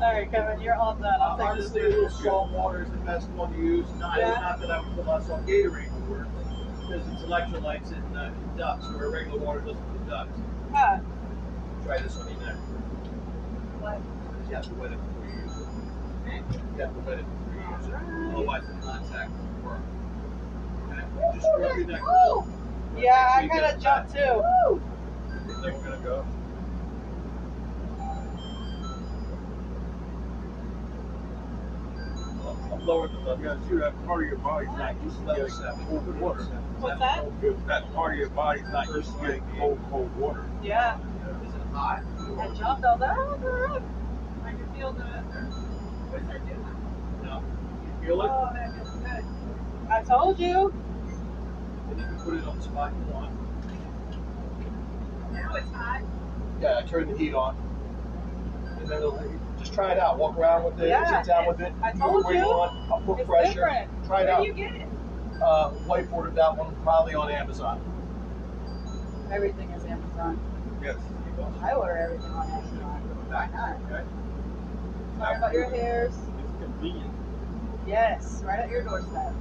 All 0.00 0.12
right, 0.12 0.30
Kevin, 0.30 0.60
you're 0.60 0.74
all 0.76 0.94
done. 0.94 1.20
I'll 1.20 1.32
Uh, 1.32 1.36
take 1.38 1.46
honestly, 1.48 1.80
this. 1.82 1.94
a 1.94 1.96
little 1.96 2.10
salt 2.18 2.50
water 2.52 2.82
is 2.84 2.90
the 2.90 2.96
best 2.98 3.28
one 3.30 3.52
to 3.52 3.58
use. 3.58 3.86
Not, 3.98 4.18
Yeah. 4.18 4.30
not 4.40 4.60
that 4.60 4.70
I 4.70 4.80
would 4.80 4.94
put 4.94 5.06
less 5.06 5.28
on 5.30 5.44
Gatorade 5.46 5.90
because 6.86 7.06
it's 7.08 7.22
electrolytes 7.22 7.92
in, 7.92 8.16
uh, 8.16 8.32
in 8.32 8.56
ducks, 8.56 8.86
where 8.88 9.10
regular 9.10 9.38
water 9.38 9.60
doesn't 9.60 9.92
do 9.92 10.10
ducks. 10.10 10.38
Huh. 10.72 10.98
Try 11.84 11.98
this 11.98 12.16
on 12.16 12.28
your 12.30 12.40
neck. 12.40 12.56
What? 13.80 14.00
You 14.48 14.54
have 14.54 14.68
to 14.68 14.74
wet 14.74 14.92
it 14.92 14.98
before 15.08 15.26
you 15.26 15.42
use 15.42 15.56
it. 15.58 16.60
You 16.76 16.82
have 16.82 16.94
to 16.94 17.00
wet 17.00 17.18
it 17.18 17.26
before 17.26 17.54
you 17.54 17.76
use 17.76 17.86
it. 17.86 18.34
Otherwise, 18.34 18.62
the 18.66 18.86
contact 18.86 19.30
won't 19.30 19.64
work. 19.64 19.80
Okay? 20.90 21.04
Just 21.34 21.46
scrub 21.46 21.76
your 21.76 21.86
neck. 21.86 22.02
Yeah, 22.96 23.32
I 23.34 23.40
you 23.42 23.50
kind 23.50 23.64
of 23.64 23.80
jumped 23.80 24.12
too. 24.12 24.80
Then 25.46 25.74
we're 25.74 25.82
gonna 25.82 25.98
go. 25.98 26.24
I'm 32.76 32.86
lower 32.86 33.08
than 33.08 33.20
You 33.20 33.26
level. 33.26 33.44
gotta 33.44 33.68
see 33.68 33.76
that 33.76 34.06
part 34.06 34.22
of 34.24 34.28
your 34.28 34.38
body's 34.38 34.68
not 34.68 34.94
used 35.02 35.16
to 35.18 35.24
Level 35.24 35.44
getting 35.46 35.60
seven. 35.62 35.86
cold 35.86 36.20
water. 36.20 36.42
What's 36.78 37.00
that? 37.00 37.66
That 37.66 37.94
part 37.94 38.12
of 38.12 38.18
your 38.18 38.28
body's 38.30 38.68
not 38.68 38.86
used 38.88 39.12
to 39.18 39.20
getting 39.26 39.42
cold, 39.58 39.78
cold 39.90 40.14
water. 40.16 40.44
Yeah. 40.62 40.98
Is 41.46 41.54
it 41.54 41.60
hot? 41.72 42.02
I 42.38 42.48
jumped 42.54 42.84
all 42.84 42.98
that. 42.98 43.82
I 44.44 44.50
can 44.50 44.68
feel 44.76 44.92
the. 44.92 45.02
What's 45.04 46.26
that 46.26 46.46
doing? 46.46 46.66
No. 47.24 47.42
You 48.02 48.06
feel 48.06 48.22
it? 48.22 48.30
Oh, 48.30 48.50
that 48.52 48.74
feels 48.74 48.90
good. 48.90 49.24
I 49.90 50.02
told 50.02 50.38
you. 50.38 50.74
And 51.90 51.98
then 52.00 52.12
you 52.12 52.24
put 52.24 52.34
it 52.34 52.44
on 52.44 52.56
the 52.58 52.62
spot 52.62 52.92
you 52.92 53.12
want. 53.12 53.32
Now 55.32 55.54
it's 55.54 55.70
hot. 55.72 56.02
Yeah, 56.60 56.78
I 56.78 56.82
turn 56.82 57.10
the 57.10 57.16
heat 57.16 57.34
on. 57.34 57.56
And 58.78 58.86
then 58.88 58.98
it'll, 58.98 59.18
just 59.66 59.74
try 59.74 59.92
it 59.92 59.98
out. 59.98 60.18
Walk 60.18 60.36
around 60.36 60.64
with 60.64 60.80
it. 60.80 60.88
Yeah, 60.88 61.22
sit 61.22 61.28
down 61.28 61.46
with 61.46 61.60
it. 61.60 61.72
I 61.82 61.92
do 61.92 61.98
told 61.98 62.24
where 62.24 62.34
you 62.34 62.40
you. 62.40 62.46
want. 62.46 62.90
I'll 62.92 63.00
put 63.00 63.18
It's 63.20 63.28
pressure. 63.28 63.52
different. 63.54 64.06
Try 64.06 64.20
it 64.22 64.24
Where 64.26 64.32
out. 64.34 64.40
do 64.42 64.46
you 64.46 64.52
get 64.52 64.74
it? 64.74 64.88
Uh, 65.42 65.70
whiteboarded 65.86 66.34
that 66.34 66.56
one 66.56 66.74
probably 66.82 67.14
on 67.14 67.30
Amazon. 67.30 67.80
Everything 69.30 69.68
is 69.70 69.84
Amazon. 69.84 70.38
Yes. 70.82 70.96
I 71.62 71.72
order 71.72 71.96
everything 71.96 72.30
on 72.30 72.48
Amazon. 72.50 73.00
Why 73.28 73.48
not? 73.52 73.76
Okay. 73.90 74.04
Sorry 75.18 75.36
about 75.36 75.52
your 75.52 75.70
hairs. 75.70 76.14
It's 76.14 76.62
convenient. 76.64 77.12
Yes, 77.86 78.42
right 78.44 78.60
at 78.60 78.70
your 78.70 78.82
doorstep. 78.82 79.32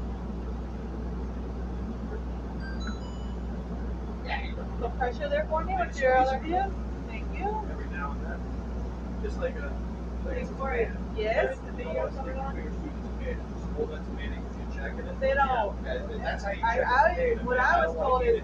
Put 4.79 4.97
pressure 4.97 5.29
there 5.29 5.45
for 5.49 5.63
me 5.63 5.73
with 5.79 5.97
your 5.99 6.17
other 6.17 6.37
hand. 6.39 6.73
Thank 7.07 7.25
you. 7.37 7.45
Every 7.71 7.85
now 7.95 8.11
and 8.11 8.25
then. 8.25 9.21
Just 9.23 9.39
like 9.39 9.55
a. 9.55 9.73
Yes. 11.15 11.57
They 15.19 15.33
don't. 15.33 15.83
That's 15.83 16.43
I- 16.45 16.59
I- 16.63 17.37
what. 17.43 17.59
I 17.59 17.87
was 17.87 17.95
told 17.95 18.23
is 18.23 18.41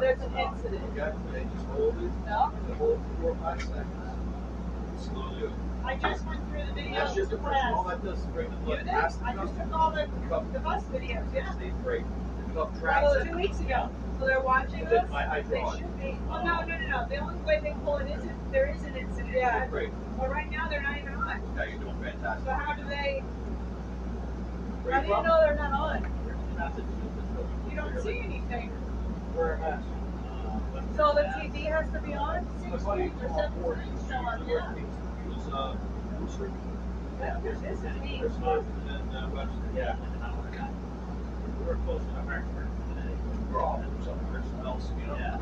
there's 0.00 0.20
an 0.20 0.36
incident. 0.36 0.94
No? 2.26 2.52
I 5.84 5.96
just 5.96 6.26
went 6.26 6.48
through 6.50 6.66
the 6.66 6.72
video. 6.72 6.94
That's 7.00 7.14
just 7.14 7.30
the 7.30 7.38
first. 7.38 7.64
All 7.64 7.84
that 7.84 8.04
does 8.04 8.18
is 8.18 8.26
bring 8.26 8.50
the 8.50 8.56
blood 8.56 8.86
I 8.88 9.34
just 9.34 9.56
took 9.56 9.72
all 9.72 9.90
the, 9.90 10.08
the 10.52 10.58
bus 10.60 10.82
videos, 10.84 11.34
yeah. 11.34 11.54
The 12.58 12.64
cup 12.64 12.74
That 12.74 12.80
traps 12.80 13.06
was 13.06 13.16
it. 13.26 13.30
two 13.30 13.36
weeks 13.36 13.60
ago. 13.60 13.88
So 14.18 14.26
they're 14.26 14.40
watching 14.40 14.84
us. 14.86 15.10
I, 15.12 15.38
I 15.38 15.42
They 15.42 15.48
draw 15.60 15.72
it. 15.74 15.78
should 15.78 16.00
be. 16.00 16.18
Well, 16.28 16.44
no, 16.44 16.60
no, 16.66 16.78
no, 16.78 16.88
no. 16.88 17.06
The 17.08 17.16
only 17.18 17.40
way 17.44 17.60
they 17.62 17.72
pull 17.84 17.98
it 17.98 18.10
is 18.10 18.24
if 18.24 18.32
there 18.50 18.74
is 18.74 18.82
an 18.82 18.96
incident. 18.96 19.32
Yeah. 19.32 19.66
Great. 19.68 19.90
But 20.18 20.30
right 20.30 20.50
now, 20.50 20.68
they're 20.68 20.82
not 20.82 20.98
even 20.98 21.14
on. 21.14 21.40
Yeah, 21.54 21.64
you're 21.66 21.78
doing 21.78 22.02
fantastic. 22.02 22.44
So 22.46 22.52
how 22.52 22.74
do 22.74 22.82
they? 22.88 23.22
How 24.90 25.00
do 25.00 25.06
you 25.06 25.22
know 25.22 25.40
they're 25.40 25.54
not 25.54 25.72
on? 25.72 26.02
You 27.70 27.76
don't 27.76 28.02
see 28.02 28.18
anything. 28.18 28.72
Wear 29.36 29.54
a 29.54 29.58
mask. 29.60 29.86
So 30.96 31.12
the 31.14 31.22
TV 31.38 31.66
has 31.70 31.88
to 31.92 32.00
be 32.00 32.14
on. 32.14 32.44
My 32.68 32.76
buddy 32.76 33.08
was 33.10 33.30
on 33.30 33.62
board. 33.62 33.78
He 33.84 33.90
was, 33.92 34.02
he 34.02 34.14
was, 34.16 34.48
working. 34.48 34.86
he 35.22 35.28
was, 35.32 35.46
uh. 35.54 35.76
This 37.44 37.62
is 37.62 37.82
me. 38.02 38.22
Uh. 38.44 38.62
Yeah. 39.76 39.96
We're 41.68 41.76
close 41.84 42.00
enough. 42.00 42.24
We're 43.52 43.60
all 43.60 43.84
somewhere 44.02 44.42
else, 44.64 44.90
you 44.98 45.06
know? 45.06 45.16
Yeah. 45.18 45.38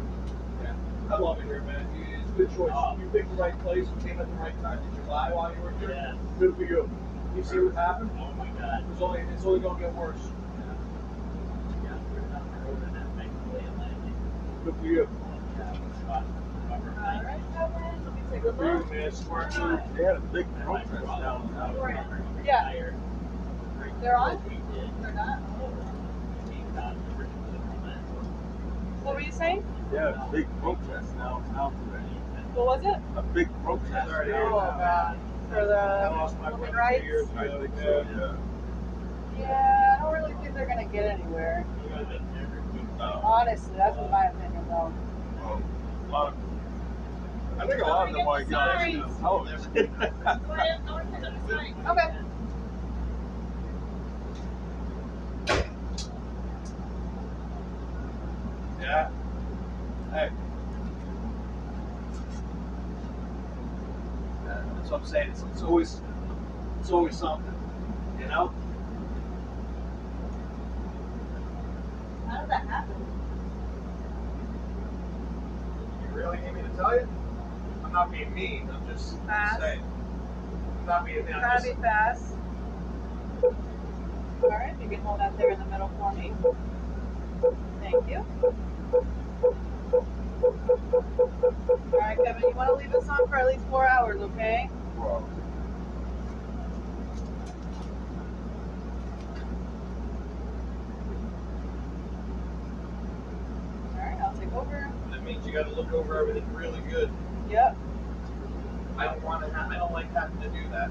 Yeah. 0.60 0.74
I 1.14 1.18
love 1.18 1.38
it 1.38 1.44
here, 1.44 1.62
man. 1.62 1.86
It's 2.20 2.30
a 2.30 2.32
good 2.34 2.50
choice. 2.56 2.72
You 2.98 3.08
picked 3.12 3.30
the 3.30 3.36
right 3.36 3.56
place. 3.62 3.86
You 3.86 4.08
came 4.08 4.18
at 4.18 4.26
the 4.28 4.34
right 4.42 4.60
time. 4.60 4.82
Did 4.82 4.96
you 4.98 5.08
lie 5.08 5.30
while 5.30 5.54
you 5.54 5.60
were 5.62 5.70
here? 5.78 5.90
Yeah. 5.90 6.16
Good 6.40 6.56
for 6.56 6.64
you. 6.64 6.90
You 7.36 7.44
see 7.44 7.60
what 7.60 7.76
happened? 7.76 8.10
Oh 8.18 8.32
my 8.34 8.48
God. 8.58 8.84
It's 8.90 9.00
only, 9.00 9.20
it's 9.20 9.44
only 9.44 9.60
gonna 9.60 9.78
get 9.78 9.94
worse. 9.94 10.18
Yeah, 11.84 11.94
we're 12.10 12.26
not 12.26 12.42
recording 12.58 12.92
that, 12.94 13.06
thankfully, 13.14 13.62
and 13.62 14.64
Good 14.64 14.74
for 14.82 14.86
you. 14.86 15.08
yeah, 15.58 15.76
All 16.10 17.22
right, 17.22 17.40
Kevin. 17.54 18.04
Let 18.04 18.14
me 18.16 18.22
take 18.32 18.42
a 18.42 18.50
Good 18.50 18.58
look. 18.58 18.90
man. 18.90 19.12
Smart 19.12 19.58
move. 19.58 19.80
They 19.96 20.02
had 20.02 20.16
a 20.16 20.20
big 20.34 20.46
protest 20.64 20.90
brother, 20.90 21.22
downtown. 21.22 22.42
Yeah. 22.44 22.90
They're 24.02 24.16
on? 24.16 24.42
They're 25.02 25.12
not. 25.12 25.38
He 26.50 26.58
got 26.74 26.94
the 26.94 27.16
original 27.16 27.44
comment. 27.68 28.02
What 29.06 29.14
were 29.14 29.20
you 29.20 29.30
saying? 29.30 29.64
Yeah, 29.94 30.26
big 30.32 30.48
protest 30.60 31.14
now 31.14 31.38
today. 31.38 32.02
What 32.54 32.66
was 32.66 32.84
it? 32.84 33.00
A 33.16 33.22
big 33.22 33.48
protest 33.62 34.08
Sorry, 34.10 34.32
Oh 34.32 34.50
downtown. 34.50 34.78
God. 34.80 35.18
For 35.48 35.64
the 35.64 36.10
lost 36.10 36.36
women 36.40 36.74
rights. 36.74 37.04
years 37.04 37.28
I 37.36 37.46
think 37.46 37.76
so, 37.76 38.04
yeah. 38.10 38.36
Yeah, 39.38 39.96
I 39.96 40.02
don't 40.02 40.12
really 40.12 40.34
think 40.42 40.54
they're 40.56 40.66
gonna 40.66 40.86
get 40.86 41.04
anywhere. 41.04 41.64
Honestly, 43.22 43.76
that's 43.76 43.96
what 43.96 44.10
my 44.10 44.24
opinion, 44.24 44.64
though. 44.68 44.92
well, 45.38 45.62
a 46.08 46.10
lot 46.10 46.32
of, 46.32 47.60
I 47.60 47.66
think 47.68 47.82
a 47.82 47.86
lot 47.86 48.08
of 48.08 48.12
them 48.16 48.26
want 48.26 48.44
to 48.44 48.50
get 48.50 48.58
on 48.58 48.76
Signs. 48.76 49.20
television. 49.20 49.72
Go 49.72 49.80
ahead, 50.52 50.80
go 50.84 50.96
ahead, 50.96 51.22
that's 51.22 51.52
fine. 51.52 51.86
Okay. 51.86 52.10
Yeah. 58.86 59.10
Hey. 60.12 60.30
Uh, 64.30 64.62
That's 64.76 64.90
what 64.90 65.00
I'm 65.00 65.06
saying. 65.06 65.30
It's, 65.30 65.42
it's 65.52 65.62
always, 65.62 66.00
it's 66.80 66.90
always 66.90 67.16
something, 67.16 67.54
you 68.20 68.26
know. 68.26 68.52
How 72.28 72.40
did 72.40 72.50
that 72.50 72.66
happen? 72.66 73.06
You 76.02 76.08
really 76.16 76.38
need 76.40 76.54
me 76.54 76.62
to 76.62 76.68
tell 76.76 76.94
you? 76.94 77.08
I'm 77.84 77.92
not 77.92 78.12
being 78.12 78.34
mean. 78.34 78.70
I'm 78.72 78.86
just 78.88 79.18
Fast. 79.26 79.60
saying. 79.60 79.82
I'm 80.64 80.86
not 80.86 81.04
being 81.06 81.24
mean. 81.24 81.34
I'm 81.34 81.40
Gotta 81.42 81.64
just, 81.64 81.76
be 81.76 81.82
fast. 81.82 82.34
All 84.42 84.50
right, 84.50 84.74
you 84.80 84.88
can 84.88 85.00
hold 85.00 85.20
that 85.20 85.36
there 85.38 85.50
in 85.50 85.58
the 85.58 85.66
middle 85.66 85.90
for 85.98 86.12
me. 86.14 86.32
Thank 87.80 88.08
you. 88.10 88.26
All 88.92 89.04
right, 91.92 92.16
Kevin, 92.24 92.42
you 92.42 92.50
want 92.54 92.68
to 92.70 92.74
leave 92.76 92.92
this 92.92 93.08
on 93.08 93.26
for 93.28 93.36
at 93.36 93.46
least 93.46 93.66
four 93.68 93.86
hours, 93.86 94.20
okay? 94.20 94.70
Well, 94.96 95.28
All 103.94 104.00
right, 104.02 104.20
I'll 104.20 104.34
take 104.38 104.52
over. 104.52 104.92
that 105.10 105.22
means 105.24 105.46
you 105.46 105.52
got 105.52 105.66
to 105.68 105.74
look 105.74 105.92
over 105.92 106.18
everything 106.18 106.52
really 106.54 106.80
good. 106.90 107.10
Yep. 107.50 107.76
I 108.98 109.04
don't 109.04 109.22
want 109.22 109.44
to. 109.44 109.52
Ha- 109.52 109.68
I 109.70 109.76
don't 109.76 109.92
like 109.92 110.12
having 110.14 110.40
to 110.40 110.48
do 110.48 110.68
that. 110.70 110.90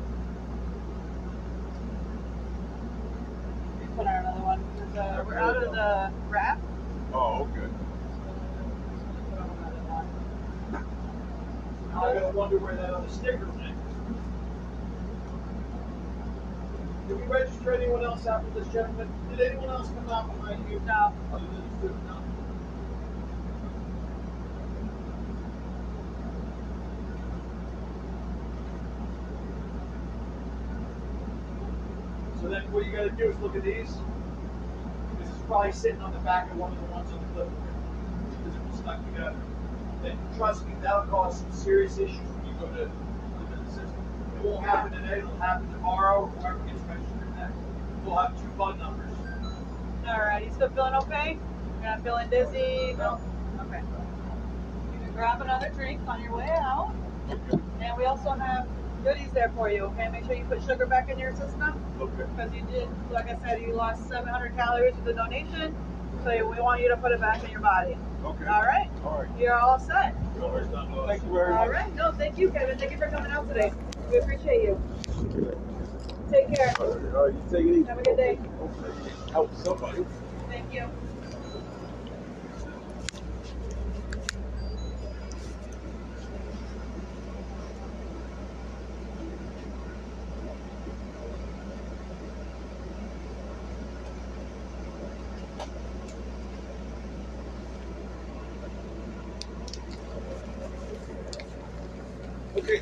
Put 3.96 4.08
on 4.08 4.16
another 4.16 4.42
one. 4.42 4.64
There's 4.78 4.96
uh, 4.98 5.24
we're 5.26 5.38
out 5.38 5.56
of 5.64 5.72
the 5.72 6.12
wrap. 6.30 6.60
Oh, 7.14 7.48
okay. 7.50 7.68
Now 11.96 12.08
I 12.08 12.14
gotta 12.14 12.36
wonder 12.36 12.58
where 12.58 12.76
that 12.76 12.94
other 12.94 13.08
sticker 13.08 13.46
went. 13.56 13.78
Did 17.08 17.22
we 17.22 17.24
register 17.24 17.74
anyone 17.74 18.04
else 18.04 18.26
after 18.26 18.50
this 18.50 18.68
gentleman? 18.74 19.08
Did 19.30 19.40
anyone 19.40 19.70
else 19.70 19.88
come 19.88 20.10
out 20.10 20.28
behind 20.36 20.70
you? 20.70 20.82
No. 20.82 21.14
Other 21.32 21.46
than 21.46 21.56
the 21.56 21.78
student? 21.78 22.06
No. 22.06 22.18
So 32.42 32.50
then 32.50 32.70
what 32.74 32.86
you 32.86 32.92
gotta 32.92 33.12
do 33.12 33.30
is 33.30 33.40
look 33.40 33.56
at 33.56 33.64
these. 33.64 33.96
This 35.18 35.30
is 35.30 35.42
probably 35.48 35.72
sitting 35.72 36.02
on 36.02 36.12
the 36.12 36.20
back 36.20 36.52
of 36.52 36.58
one 36.58 36.74
of 36.74 36.78
the 36.78 36.92
ones 36.92 37.10
on 37.14 37.20
the 37.20 37.26
clipboard. 37.28 37.54
Because 38.44 38.54
it 38.54 38.68
was 38.70 38.80
stuck 38.80 39.06
together. 39.06 39.55
Trust 40.38 40.66
me, 40.68 40.74
that'll 40.82 41.04
cause 41.04 41.40
some 41.40 41.52
serious 41.52 41.98
issues 41.98 42.18
when 42.18 42.46
you 42.48 42.54
go 42.60 42.68
to 42.68 42.84
at 42.84 43.66
the 43.66 43.72
system. 43.72 43.94
It 44.38 44.44
won't 44.44 44.66
happen 44.66 44.92
today, 44.92 45.20
it'll 45.20 45.38
happen 45.38 45.72
tomorrow, 45.72 46.28
whoever 46.28 46.60
gets 46.60 46.80
registered 46.82 47.36
next. 47.36 47.58
We'll 48.04 48.18
have 48.18 48.40
two 48.40 48.50
fund 48.58 48.80
numbers. 48.80 49.12
All 50.08 50.20
right. 50.20 50.46
You 50.46 50.54
still 50.54 50.70
feeling 50.70 50.94
okay? 50.96 51.38
You're 51.82 51.90
not 51.90 52.04
feeling 52.04 52.30
dizzy? 52.30 52.94
No. 52.98 53.20
Okay. 53.62 53.82
You 54.94 55.00
can 55.00 55.14
grab 55.14 55.42
another 55.42 55.70
drink 55.70 56.00
on 56.08 56.22
your 56.22 56.36
way 56.38 56.50
out. 56.50 56.94
And 57.82 57.98
we 57.98 58.06
also 58.06 58.30
have 58.32 58.68
goodies 59.04 59.32
there 59.32 59.52
for 59.56 59.70
you. 59.72 59.84
Okay. 59.86 60.10
Make 60.10 60.26
sure 60.26 60.36
you 60.36 60.44
put 60.46 60.62
sugar 60.64 60.86
back 60.86 61.10
in 61.10 61.18
your 61.18 61.32
system 61.32 61.84
Okay. 62.00 62.24
because 62.36 62.54
you 62.54 62.62
did, 62.72 62.88
like 63.10 63.30
I 63.30 63.38
said, 63.40 63.62
you 63.62 63.74
lost 63.74 64.08
700 64.08 64.56
calories 64.56 64.94
with 64.96 65.06
the 65.06 65.14
donation. 65.14 65.76
So 66.26 66.32
we 66.50 66.60
want 66.60 66.82
you 66.82 66.90
to 66.90 66.98
put 66.98 67.12
it 67.12 67.20
back 67.20 67.44
in 67.44 67.52
your 67.52 67.60
body. 67.60 67.96
Okay. 68.24 68.46
All 68.48 68.64
right. 68.64 68.90
All 69.06 69.22
right. 69.22 69.40
You're 69.40 69.54
all 69.54 69.78
set. 69.78 70.16
Thank 70.40 71.22
you 71.24 71.32
very 71.32 71.54
much. 71.54 71.70
right. 71.70 71.96
No, 71.96 72.12
thank 72.14 72.40
you, 72.40 72.50
Kevin. 72.50 72.80
Thank 72.80 72.94
you 72.94 72.98
for 72.98 73.08
coming 73.12 73.32
out 73.32 73.48
today. 73.48 73.72
We 74.10 74.18
appreciate 74.18 74.64
you. 74.64 74.82
Take 76.32 76.56
care. 76.56 76.74
All 76.80 76.88
right, 76.88 77.14
all 77.16 77.26
right, 77.28 77.34
you 77.36 77.42
take 77.52 77.68
it 77.68 77.76
easy. 77.76 77.84
Have 77.84 78.00
a 78.00 78.02
good 78.02 78.18
day. 78.18 78.40
Okay. 78.60 79.32
Help 79.34 79.54
somebody. 79.54 80.04
Thank 80.50 80.74
you. 80.74 80.90
Okay. 102.58 102.80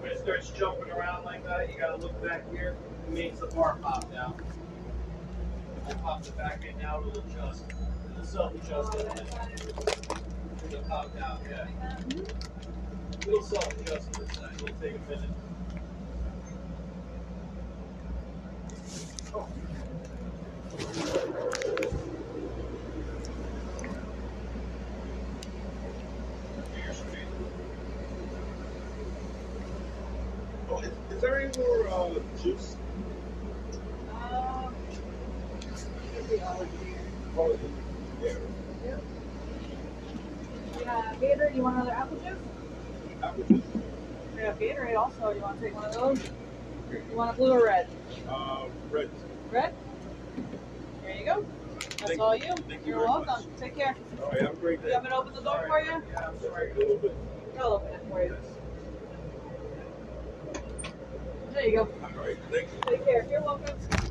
When 0.00 0.10
it 0.10 0.18
starts 0.18 0.50
jumping 0.50 0.90
around 0.90 1.24
like 1.24 1.44
that, 1.44 1.70
you 1.70 1.78
gotta 1.78 1.96
look 1.96 2.20
back 2.22 2.50
here. 2.52 2.76
It 3.06 3.12
means 3.12 3.40
the 3.40 3.46
bar 3.48 3.78
popped 3.82 4.14
out. 4.14 4.40
If 5.84 5.90
it 5.90 6.02
pops 6.02 6.28
it 6.28 6.36
back 6.38 6.64
in 6.64 6.78
now, 6.78 7.00
it'll 7.06 7.20
adjust. 7.22 7.64
It'll 8.12 8.24
self-adjust. 8.24 8.94
It'll 10.66 10.82
pop 10.84 11.10
out, 11.22 11.40
yeah. 11.48 11.66
It'll 13.26 13.42
self-adjust 13.42 14.16
in 14.16 14.22
a 14.24 14.34
second. 14.34 14.54
It'll 14.62 14.80
take 14.80 14.94
a 14.96 15.10
minute. 15.10 15.30
Oh, 30.70 30.78
is, 30.80 30.90
is 31.10 31.20
there 31.20 31.40
any 31.40 31.58
more 31.58 31.88
uh, 31.88 32.14
juice? 32.42 32.76
Um, 34.12 34.74
Oh, 37.36 37.56
yeah. 38.22 38.32
yeah, 40.80 41.14
Gator, 41.20 41.52
you 41.54 41.62
want 41.62 41.76
another 41.76 41.92
apple 41.92 42.18
juice? 42.18 42.38
Apple 43.22 43.44
juice. 43.44 43.62
We 44.34 44.40
have 44.42 44.58
Gatorade 44.58 44.96
also. 44.96 45.30
You 45.32 45.40
want 45.40 45.60
to 45.60 45.64
take 45.66 45.74
one 45.74 45.84
of 45.86 45.94
those? 45.94 46.30
You 46.90 47.16
want 47.16 47.30
a 47.30 47.32
blue 47.34 47.52
or 47.52 47.64
red? 47.64 47.88
Uh, 48.28 48.66
red. 48.90 49.10
Red? 49.50 49.74
There 51.02 51.16
you 51.16 51.24
go. 51.24 51.46
That's 51.78 52.02
Thank- 52.02 52.20
all 52.20 52.36
you. 52.36 52.54
thank 52.68 52.86
you 52.86 52.94
You're 52.96 53.06
very 53.06 53.08
welcome. 53.90 54.04
Take 54.10 54.18
care. 54.18 54.24
All 54.24 54.30
right, 54.32 54.52
a 54.52 54.60
great 54.60 54.80
You 54.84 54.92
want 54.92 55.04
me 55.04 55.10
to 55.10 55.16
open 55.16 55.34
the 55.34 55.40
door 55.42 55.64
for 55.68 55.80
you? 55.80 56.02
Yeah, 56.12 56.28
I'm 56.28 56.40
sorry. 56.40 56.72
A 56.72 56.74
little 56.76 56.96
bit. 56.96 57.16
I'll 57.58 57.74
open 57.74 57.94
it 57.94 58.00
for 58.08 58.22
you. 58.22 58.36
There 61.52 61.66
you 61.66 61.76
go. 61.76 61.82
All 61.82 62.24
right, 62.24 62.36
thank 62.50 62.68
you. 62.68 62.96
Take 62.96 63.04
care. 63.04 63.26
You're 63.30 63.42
welcome. 63.42 64.09